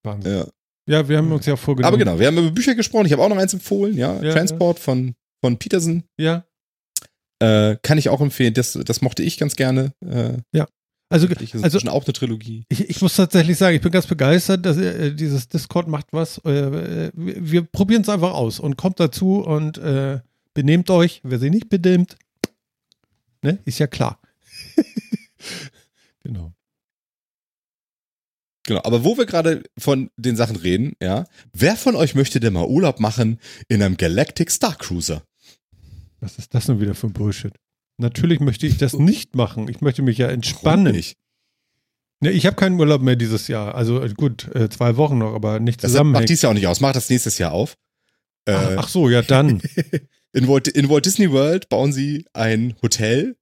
[0.02, 0.32] Wahnsinn.
[0.32, 0.46] Ja.
[0.88, 1.88] Ja, wir haben uns ja vorgenommen.
[1.92, 3.06] Aber genau, wir haben über Bücher gesprochen.
[3.06, 4.22] Ich habe auch noch eins empfohlen, ja.
[4.22, 6.04] Ja, Transport von, von Peterson.
[6.16, 6.44] Ja,
[7.42, 8.54] Äh, kann ich auch empfehlen.
[8.54, 9.92] Das, das mochte ich ganz gerne.
[10.00, 10.38] Äh,
[11.08, 12.64] Also, Ich, ist also auch eine Trilogie.
[12.68, 16.38] ich, ich muss tatsächlich sagen, ich bin ganz begeistert, dass äh, dieses Discord macht was.
[16.44, 20.20] Äh, äh, wir wir probieren es einfach aus und kommt dazu und äh,
[20.56, 21.20] benehmt euch.
[21.22, 22.16] Wer sich nicht benimmt,
[23.42, 24.20] ne, ist ja klar.
[26.24, 26.52] genau.
[28.64, 32.54] Genau, aber wo wir gerade von den Sachen reden, ja, wer von euch möchte denn
[32.54, 33.38] mal Urlaub machen
[33.68, 35.22] in einem Galactic Star Cruiser?
[36.18, 37.52] Was ist das nun wieder für ein Bullshit?
[37.98, 39.68] Natürlich möchte ich das nicht machen.
[39.68, 40.92] Ich möchte mich ja Warum entspannen.
[40.92, 41.16] nicht?
[42.20, 43.74] Ne, ich habe keinen Urlaub mehr dieses Jahr.
[43.76, 46.28] Also äh, gut, äh, zwei Wochen noch, aber nicht Das macht zusammenhängt.
[46.28, 46.80] dies Jahr auch nicht aus.
[46.80, 47.76] Mach das nächstes Jahr auf.
[48.46, 49.60] Äh, Ach, ach so, ja dann.
[50.36, 53.36] in, Walt, in Walt Disney World bauen sie ein Hotel,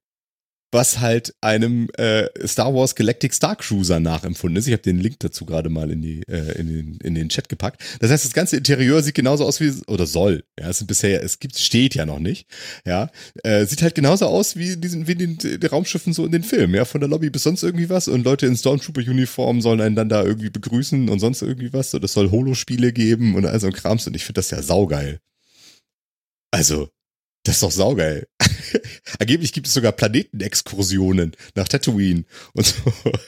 [0.71, 4.67] was halt einem äh, Star Wars Galactic Star Cruiser nachempfunden ist.
[4.67, 7.49] Ich habe den Link dazu gerade mal in, die, äh, in, den, in den Chat
[7.49, 7.81] gepackt.
[7.99, 10.43] Das heißt, das ganze Interieur sieht genauso aus wie, oder soll.
[10.57, 12.47] Ja, es bisher, es gibt, steht ja noch nicht.
[12.85, 13.09] Ja,
[13.43, 16.43] äh, sieht halt genauso aus wie diesen, wie in den, den Raumschiffen so in den
[16.43, 16.75] Filmen.
[16.75, 18.07] Ja, von der Lobby bis sonst irgendwie was.
[18.07, 21.93] Und Leute in Stormtrooper-Uniform sollen einen dann da irgendwie begrüßen und sonst irgendwie was.
[21.93, 24.07] Und es soll Holospiele geben und all so ein Krams.
[24.07, 25.19] Und ich finde das ja saugeil.
[26.55, 26.89] Also,
[27.43, 28.27] das ist doch saugeil.
[29.19, 32.23] Angeblich gibt es sogar Planetenexkursionen nach Tatooine
[32.53, 32.75] und so.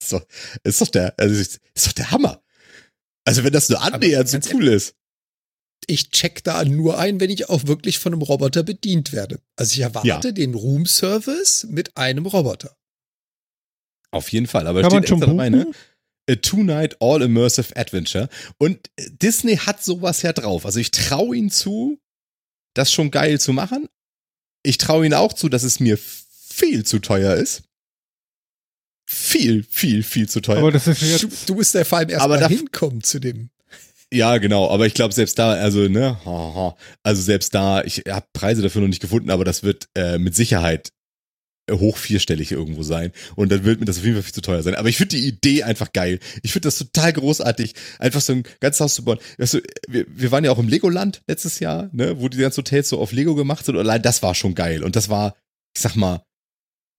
[0.00, 0.24] Ist doch,
[0.62, 2.40] ist doch der, also ist ist doch der Hammer.
[3.24, 4.94] Also wenn das nur annähernd so cool ist.
[5.88, 9.40] Ich check da nur ein, wenn ich auch wirklich von einem Roboter bedient werde.
[9.56, 10.20] Also ich erwarte Ja.
[10.20, 12.76] den Room-Service mit einem Roboter.
[14.12, 14.68] Auf jeden Fall.
[14.68, 15.72] Aber Kann man steht schon extra dabei, ne?
[16.30, 18.28] A Two-Night All-Immersive Adventure.
[18.58, 18.90] Und
[19.20, 20.64] Disney hat sowas ja drauf.
[20.64, 21.98] Also ich traue ihnen zu,
[22.78, 23.88] das schon geil zu machen.
[24.62, 27.62] Ich traue ihnen auch zu, dass es mir viel zu teuer ist.
[29.10, 30.58] Viel, viel, viel zu teuer.
[30.58, 31.48] Aber das ist Du, jetzt.
[31.48, 33.50] du musst ja vor allem erst Aber mal da- hinkommen zu dem.
[34.12, 36.16] Ja, genau, aber ich glaube selbst da, also ne,
[37.02, 40.34] also selbst da, ich habe Preise dafür noch nicht gefunden, aber das wird äh, mit
[40.34, 40.92] Sicherheit
[41.70, 44.62] hoch vierstellig irgendwo sein und dann wird mir das auf jeden Fall viel zu teuer
[44.62, 44.74] sein.
[44.74, 46.18] Aber ich finde die Idee einfach geil.
[46.42, 49.18] Ich finde das total großartig, einfach so ein ganzes Haus zu bauen.
[49.38, 52.58] Weißt du, wir, wir waren ja auch im Legoland letztes Jahr, ne, wo die ganzen
[52.58, 55.36] Hotels so auf Lego gemacht sind und allein das war schon geil und das war,
[55.74, 56.22] ich sag mal,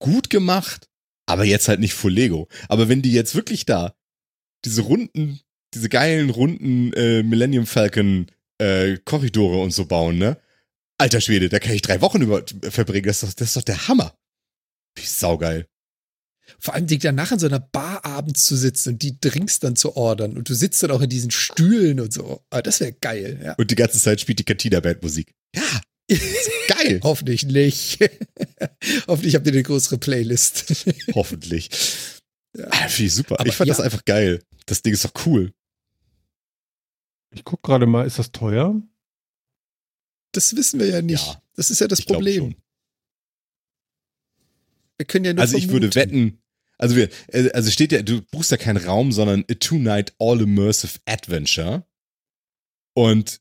[0.00, 0.88] gut gemacht,
[1.26, 2.48] aber jetzt halt nicht full Lego.
[2.68, 3.94] Aber wenn die jetzt wirklich da
[4.64, 5.40] diese runden
[5.74, 8.26] diese geilen, runden äh, Millennium Falcon
[8.58, 10.38] äh, Korridore und so bauen, ne?
[10.98, 13.06] Alter Schwede, da kann ich drei Wochen über verbringen.
[13.06, 14.14] Das ist doch, das ist doch der Hammer.
[14.96, 15.66] Wie saugeil.
[16.58, 19.76] Vor allem dich danach in so einer Bar abends zu sitzen und die Drinks dann
[19.76, 22.44] zu ordern und du sitzt dann auch in diesen Stühlen und so.
[22.50, 23.54] Ah, das wäre geil, ja.
[23.54, 25.32] Und die ganze Zeit spielt die Cantina Band Musik.
[25.54, 25.80] Ja,
[26.68, 27.00] geil.
[27.04, 27.98] Hoffentlich nicht.
[29.06, 30.86] Hoffentlich habt ihr eine größere Playlist.
[31.14, 31.70] Hoffentlich.
[32.56, 32.66] Ja.
[32.70, 33.38] Ah, Finde ich super.
[33.38, 33.74] Aber ich fand ja.
[33.74, 34.42] das einfach geil.
[34.66, 35.52] Das Ding ist doch cool.
[37.32, 38.80] Ich guck gerade mal, ist das teuer?
[40.32, 41.26] Das wissen wir ja nicht.
[41.26, 42.56] Ja, das ist ja das ich glaube Problem.
[45.00, 46.12] Wir können ja nur Also ich würde vermuten.
[46.30, 46.42] wetten,
[46.76, 50.98] also wir, äh, also steht ja, du buchst ja keinen Raum, sondern a Two-Night All-Immersive
[51.06, 51.86] Adventure.
[52.94, 53.40] Und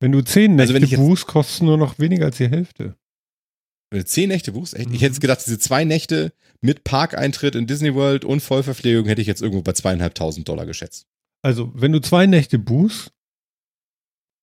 [0.00, 2.48] Wenn du zehn Also Nächte wenn ich jetzt- buchst, kostet nur noch weniger als die
[2.50, 2.96] Hälfte.
[3.90, 4.88] Wenn du zehn Nächte buchst, echt?
[4.88, 4.94] Mhm.
[4.96, 9.28] Ich hätte gedacht, diese zwei Nächte mit Parkeintritt in Disney World und Vollverpflegung hätte ich
[9.28, 11.06] jetzt irgendwo bei zweieinhalbtausend Dollar geschätzt.
[11.42, 13.12] Also, wenn du zwei Nächte buchst,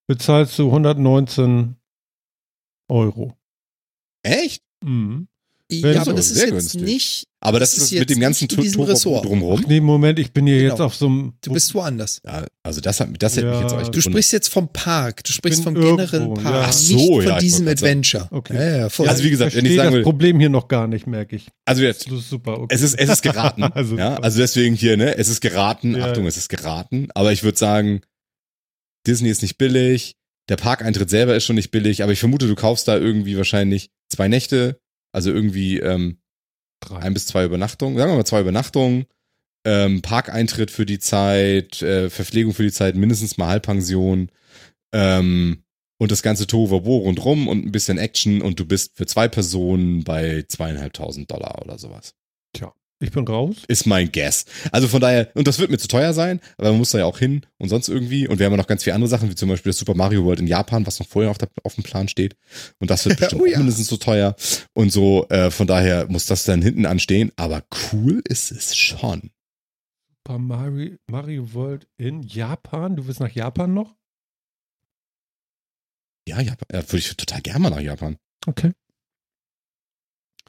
[0.08, 1.76] bezahlst du 119
[2.90, 3.38] Euro.
[4.24, 4.64] Echt?
[4.82, 5.28] Mhm.
[5.72, 6.82] Ja, aber das ist sehr jetzt günstig.
[6.82, 7.24] nicht.
[7.40, 9.26] Aber das, Das ist ist mit dem ganzen Ressort.
[9.26, 9.66] drumherum.
[9.68, 10.70] Nee, Moment, ich bin hier Genau.
[10.74, 11.34] jetzt auf so einem.
[11.42, 12.22] Du bist woanders.
[12.26, 15.24] Ja, also das hat, das hätte mich jetzt auch echt Du sprichst jetzt vom Park.
[15.24, 16.46] Du sprichst vom generellen Park.
[16.46, 16.62] ja.
[16.68, 18.28] Ach so, nicht ja, von diesem Adventure.
[18.32, 18.56] Okay.
[18.56, 19.10] Ja, ja, voll.
[19.10, 21.36] Also wie gesagt, ich wenn ich sagen das will, Problem hier noch gar nicht, merke
[21.38, 21.48] ich.
[21.66, 22.60] also jetzt, Das ist super.
[22.60, 22.76] Okay.
[22.76, 23.64] es ist, es ist geraten.
[23.74, 25.96] Also ja, also deswegen hier, ne, es ist geraten.
[25.96, 26.08] Ja.
[26.10, 27.08] Achtung, es ist geraten.
[27.16, 28.02] Aber ich würde sagen,
[29.08, 30.16] Disney ist nicht billig.
[30.50, 32.04] Der Parkeintritt selber ist schon nicht billig.
[32.04, 34.80] Aber ich vermute, du kaufst da irgendwie wahrscheinlich zwei Nächte.
[35.14, 36.20] Also irgendwie, ähm,
[36.90, 39.06] ein bis zwei Übernachtungen, sagen wir mal zwei Übernachtungen,
[39.66, 44.30] ähm, Parkeintritt für die Zeit, äh, Verpflegung für die Zeit, mindestens mal Halbpension
[44.94, 45.64] ähm,
[45.98, 50.04] und das ganze Tohuwabo rundrum und ein bisschen Action und du bist für zwei Personen
[50.04, 52.16] bei zweieinhalbtausend Dollar oder sowas.
[53.04, 53.58] Ich bin raus.
[53.68, 54.46] Ist mein Guess.
[54.72, 57.06] Also von daher, und das wird mir zu teuer sein, aber man muss da ja
[57.06, 58.28] auch hin und sonst irgendwie.
[58.30, 60.24] Und wir haben ja noch ganz viele andere Sachen, wie zum Beispiel das Super Mario
[60.24, 62.38] World in Japan, was noch vorher auf, der, auf dem Plan steht.
[62.80, 63.58] Und das wird bestimmt Oh ja.
[63.58, 64.36] mindestens so teuer.
[64.74, 67.32] Und so, äh, von daher muss das dann hinten anstehen.
[67.36, 69.32] Aber cool ist es schon.
[70.26, 72.96] Super Mario, Mario World in Japan.
[72.96, 73.96] Du willst nach Japan noch?
[76.26, 76.68] Ja, Japan.
[76.72, 78.16] Ja, würde ich total gerne mal nach Japan.
[78.48, 78.72] Okay.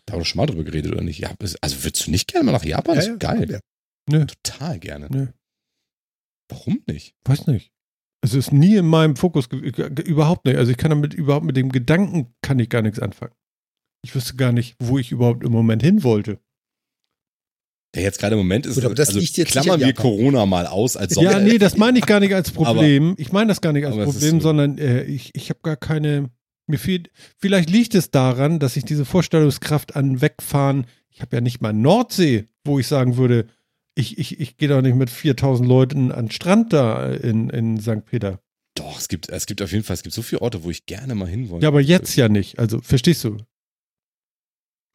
[0.07, 1.19] Da haben wir schon mal drüber geredet, oder nicht?
[1.19, 2.97] Ja, also würdest du nicht gerne mal nach Japan?
[2.97, 3.51] das ist geil.
[3.51, 3.61] Ja.
[4.11, 5.09] Nö, Total gerne.
[5.11, 5.27] nö,
[6.51, 7.15] Warum nicht?
[7.25, 7.71] weiß nicht.
[8.23, 10.57] Es ist nie in meinem Fokus, überhaupt nicht.
[10.57, 13.33] Also ich kann damit überhaupt mit dem Gedanken kann ich gar nichts anfangen.
[14.05, 16.39] Ich wüsste gar nicht, wo ich überhaupt im Moment hin wollte.
[17.95, 19.93] Ja, jetzt gerade im Moment ist Gut, aber das also liegt jetzt klammern wir.
[19.95, 21.45] Corona mal aus als Ja, Sonne.
[21.45, 23.15] nee, das meine ich gar nicht als Problem.
[23.19, 24.49] ich meine das gar nicht als aber Problem, so.
[24.49, 26.31] sondern äh, ich, ich habe gar keine.
[26.67, 27.11] Mir fehlt.
[27.39, 30.87] Vielleicht liegt es daran, dass ich diese Vorstellungskraft an Wegfahren.
[31.11, 33.47] Ich habe ja nicht mal Nordsee, wo ich sagen würde,
[33.95, 37.81] ich, ich, ich gehe doch nicht mit 4000 Leuten an den Strand da in, in
[37.81, 38.05] St.
[38.07, 38.41] Peter.
[38.75, 40.87] Doch, es gibt, es gibt auf jeden Fall, es gibt so viele Orte, wo ich
[40.87, 41.63] gerne mal hinwollte.
[41.63, 42.59] Ja, aber jetzt ja nicht.
[42.59, 43.37] Also, verstehst du?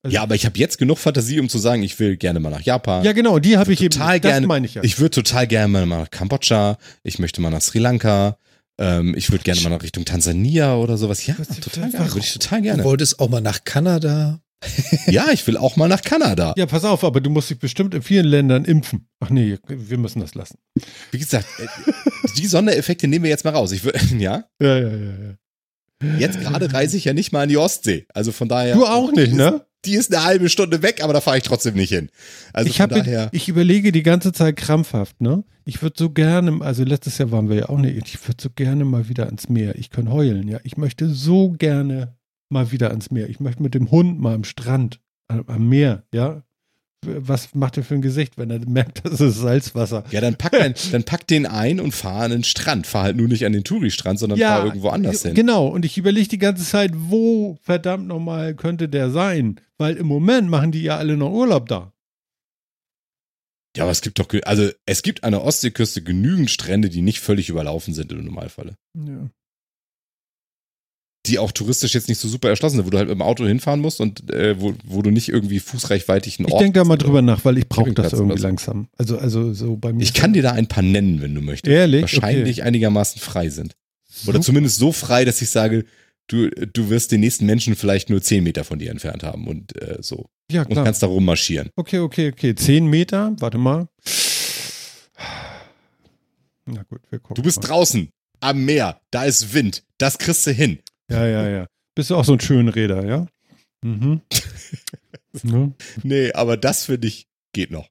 [0.03, 2.49] Also- Ja, aber ich habe jetzt genug Fantasie, um zu sagen, ich will gerne mal
[2.49, 3.03] nach Japan.
[3.05, 3.91] Ja, genau, die habe ich eben.
[3.91, 4.83] total das gerne- meine ich ja.
[4.83, 6.77] Ich würde total gerne mal nach Kambodscha.
[7.03, 8.37] Ich möchte mal nach Sri Lanka.
[8.79, 11.25] Ähm, ich würde gerne mal nach Richtung Tansania oder sowas.
[11.25, 12.07] Ja, total gerne.
[12.13, 12.83] Würde ich total Du gerne.
[12.83, 14.39] wolltest auch mal nach Kanada.
[15.07, 16.53] Ja, ich will auch mal nach Kanada.
[16.57, 19.07] ja, pass auf, aber du musst dich bestimmt in vielen Ländern impfen.
[19.21, 20.57] Ach nee, wir müssen das lassen.
[21.11, 21.67] Wie gesagt, äh,
[22.37, 23.71] die Sondereffekte nehmen wir jetzt mal raus.
[23.71, 23.83] Ich
[24.17, 25.35] ja, Ja, ja, ja, ja.
[26.17, 28.05] Jetzt gerade reise ich ja nicht mal an die Ostsee.
[28.13, 28.75] Also von daher.
[28.75, 29.65] Du auch nicht, ne?
[29.85, 32.09] Die ist eine halbe Stunde weg, aber da fahre ich trotzdem nicht hin.
[32.51, 33.29] Also ich daher.
[33.31, 35.45] ich überlege die ganze Zeit krampfhaft, ne?
[35.63, 38.49] Ich würde so gerne, also letztes Jahr waren wir ja auch nicht, ich würde so
[38.53, 39.75] gerne mal wieder ans Meer.
[39.77, 40.59] Ich kann heulen, ja.
[40.63, 42.17] Ich möchte so gerne
[42.49, 43.29] mal wieder ans Meer.
[43.29, 44.99] Ich möchte mit dem Hund mal am Strand,
[45.29, 46.43] am, am Meer, ja.
[47.05, 50.03] Was macht er für ein Gesicht, wenn er merkt, das ist Salzwasser?
[50.11, 52.87] Ja, dann pack, den, dann pack den ein und fahr an den Strand.
[52.87, 55.33] Fahr halt nur nicht an den Touri-Strand, sondern fahr irgendwo anders hin.
[55.33, 59.61] Genau, und ich überlege die ganze Zeit, wo verdammt nochmal könnte der sein?
[59.77, 61.93] Weil im Moment machen die ja alle noch Urlaub da.
[63.77, 67.19] Ja, aber es gibt doch, also es gibt an der Ostseeküste genügend Strände, die nicht
[67.19, 68.75] völlig überlaufen sind im Normalfall.
[68.97, 69.29] Ja.
[71.29, 73.45] Die auch touristisch jetzt nicht so super erschlossen sind, wo du halt mit dem Auto
[73.45, 76.97] hinfahren musst und äh, wo, wo du nicht irgendwie fußreichweitigen Ich Ort denke da mal
[76.97, 78.43] drüber nach, weil ich brauche das irgendwie so.
[78.43, 78.87] langsam.
[78.97, 80.01] Also, also so bei mir.
[80.01, 81.71] Ich kann dir da ein paar nennen, wenn du möchtest.
[81.71, 82.01] Ehrlich?
[82.01, 83.75] Wahrscheinlich einigermaßen frei sind.
[84.21, 84.29] Okay.
[84.31, 85.85] Oder zumindest so frei, dass ich sage,
[86.27, 89.79] du, du wirst den nächsten Menschen vielleicht nur 10 Meter von dir entfernt haben und
[89.81, 90.29] äh, so.
[90.51, 90.85] Ja, Und klar.
[90.85, 91.69] kannst da rummarschieren.
[91.75, 92.55] Okay, okay, okay.
[92.55, 93.87] Zehn Meter, warte mal.
[96.65, 97.35] Na gut, wir gucken.
[97.35, 97.67] Du bist mal.
[97.67, 98.09] draußen
[98.41, 100.79] am Meer, da ist Wind, das kriegst du hin.
[101.09, 101.67] Ja, ja, ja.
[101.95, 103.27] Bist du auch so ein Schönräder, ja?
[103.83, 104.21] Mhm.
[105.43, 105.73] ne?
[106.03, 107.89] Nee, aber das finde ich geht noch.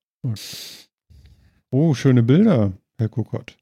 [1.71, 3.57] Oh, schöne Bilder, Herr Kokott.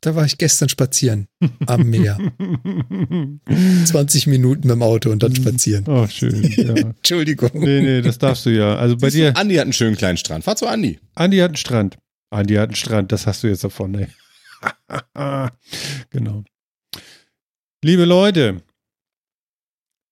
[0.00, 1.26] Da war ich gestern spazieren
[1.66, 2.18] am Meer.
[3.86, 5.84] 20 Minuten mit dem Auto und dann spazieren.
[5.88, 6.42] oh, schön.
[6.56, 6.74] Ja.
[6.74, 7.50] Entschuldigung.
[7.54, 8.76] Nee, nee, das darfst du ja.
[8.76, 10.44] Also bei Siehst dir, du, Andi hat einen schönen kleinen Strand.
[10.44, 11.00] Fahr zu Andi.
[11.14, 11.98] Andi hat einen Strand.
[12.30, 14.08] Andi hat einen Strand, das hast du jetzt davon, ne?
[16.10, 16.44] genau.
[17.82, 18.62] Liebe Leute,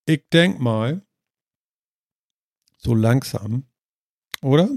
[0.07, 1.03] ich denk mal,
[2.79, 3.65] so langsam,
[4.43, 4.69] oder?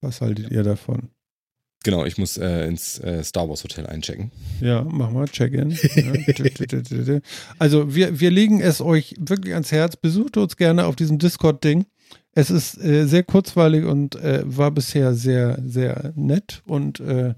[0.00, 1.10] Was haltet ihr davon?
[1.84, 4.30] Genau, ich muss äh, ins äh, Star Wars Hotel einchecken.
[4.60, 5.70] Ja, mach mal Check-in.
[7.06, 7.20] Ja.
[7.58, 9.96] also wir, wir legen es euch wirklich ans Herz.
[9.96, 11.86] Besucht uns gerne auf diesem Discord-Ding.
[12.34, 16.62] Es ist äh, sehr kurzweilig und äh, war bisher sehr, sehr nett.
[16.66, 17.34] Und äh,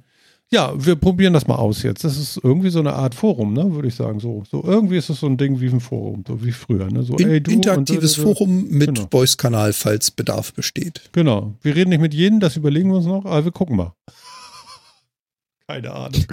[0.55, 2.05] ja, wir probieren das mal aus jetzt.
[2.05, 4.20] Das ist irgendwie so eine Art Forum, ne, würde ich sagen.
[4.20, 6.89] So, so irgendwie ist es so ein Ding wie ein Forum, so wie früher.
[6.89, 7.02] Ne?
[7.02, 8.35] So, In, ey, interaktives und, so.
[8.35, 9.09] Forum mit Genau.
[9.10, 11.10] Voice-Kanal, falls Bedarf besteht.
[11.10, 11.55] Genau.
[11.60, 13.94] Wir reden nicht mit jedem, das überlegen wir uns noch, aber wir gucken mal.
[15.66, 16.24] Keine Ahnung.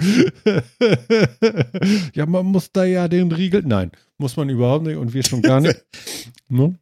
[2.14, 3.62] ja, man muss da ja den Riegel.
[3.66, 5.84] Nein, muss man überhaupt nicht und wir schon gar nicht.
[6.48, 6.78] ne?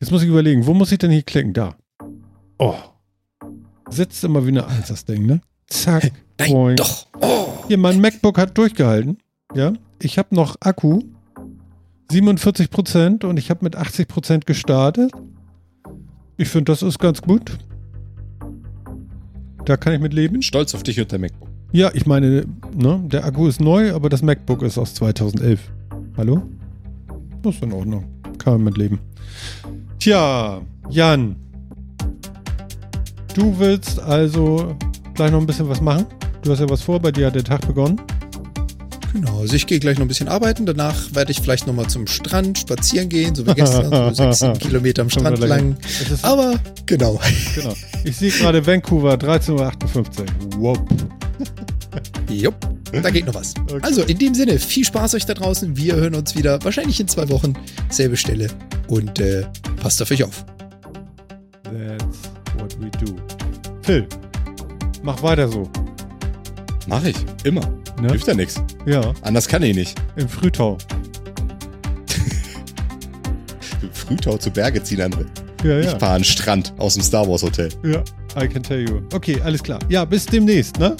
[0.00, 1.52] Jetzt muss ich überlegen, wo muss ich denn hier klicken?
[1.52, 1.76] Da.
[2.58, 2.74] Oh.
[3.90, 5.42] Sitzt immer wie eine Eins, das Ding, ne?
[5.66, 6.10] Zack.
[6.40, 6.76] Nein, boing.
[6.76, 7.06] doch.
[7.20, 7.48] Oh.
[7.68, 9.18] Hier, mein MacBook hat durchgehalten.
[9.54, 9.72] Ja.
[10.02, 11.00] Ich habe noch Akku.
[12.10, 15.12] 47 Prozent und ich habe mit 80 Prozent gestartet.
[16.36, 17.58] Ich finde, das ist ganz gut.
[19.64, 20.32] Da kann ich mit leben.
[20.32, 21.48] Bin stolz auf dich und dein MacBook.
[21.72, 25.60] Ja, ich meine, ne, der Akku ist neu, aber das MacBook ist aus 2011.
[26.16, 26.42] Hallo?
[27.42, 28.04] Das ist in Ordnung.
[28.38, 28.98] Kann man mit leben.
[30.00, 31.36] Tja, Jan.
[33.34, 34.76] Du willst also
[35.14, 36.06] gleich noch ein bisschen was machen?
[36.42, 38.00] Du hast ja was vor, bei dir hat der Tag begonnen.
[39.12, 40.64] Genau, also ich gehe gleich noch ein bisschen arbeiten.
[40.66, 44.58] Danach werde ich vielleicht nochmal zum Strand spazieren gehen, so wie gestern, so sechs, sieben
[44.58, 45.76] Kilometer am Strand lang.
[46.22, 47.20] Aber genau.
[47.54, 47.74] genau.
[48.04, 49.72] Ich sehe gerade Vancouver, 13.58 Uhr.
[50.58, 50.78] Wow.
[52.30, 52.54] Jupp,
[52.92, 53.54] da geht noch was.
[53.82, 55.76] Also in dem Sinne, viel Spaß euch da draußen.
[55.76, 57.54] Wir hören uns wieder, wahrscheinlich in zwei Wochen,
[57.88, 58.48] selbe Stelle.
[58.86, 59.44] Und äh,
[59.76, 60.44] passt auf euch auf.
[61.64, 63.16] That's what we do.
[63.82, 64.06] Phil,
[65.02, 65.68] mach weiter so.
[66.86, 67.16] Mach ich.
[67.44, 67.60] Immer.
[68.00, 68.08] Ne?
[68.10, 68.60] Hilft ja nichts.
[68.86, 70.00] Ja, Anders kann ich nicht.
[70.16, 70.76] im Frühtau.
[73.92, 75.26] Frühtau zu Berge ziehen, andere.
[75.64, 75.98] Ja, Ich ja.
[75.98, 77.68] fahre an den Strand aus dem Star Wars Hotel.
[77.84, 78.02] Ja,
[78.42, 79.00] I can tell you.
[79.12, 79.78] Okay, alles klar.
[79.88, 80.96] Ja, bis demnächst, ne?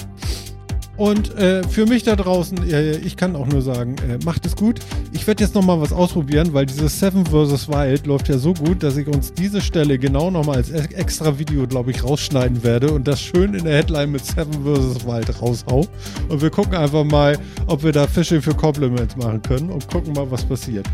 [1.01, 4.55] Und äh, für mich da draußen, äh, ich kann auch nur sagen, äh, macht es
[4.55, 4.81] gut.
[5.11, 7.69] Ich werde jetzt nochmal was ausprobieren, weil dieses Seven vs.
[7.69, 11.39] Wild läuft ja so gut, dass ich uns diese Stelle genau nochmal als e- extra
[11.39, 15.03] Video, glaube ich, rausschneiden werde und das schön in der Headline mit Seven vs.
[15.03, 15.87] Wild raushau.
[16.29, 20.13] Und wir gucken einfach mal, ob wir da Fishing für Compliments machen können und gucken
[20.13, 20.85] mal, was passiert.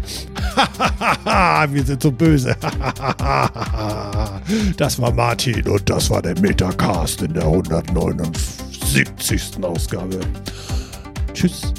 [1.70, 2.56] wir sind so böse.
[4.78, 7.46] das war Martin und das war der Metacast in der
[8.88, 9.64] 179.
[9.64, 10.19] Ausgabe.
[11.34, 11.73] Tschüss.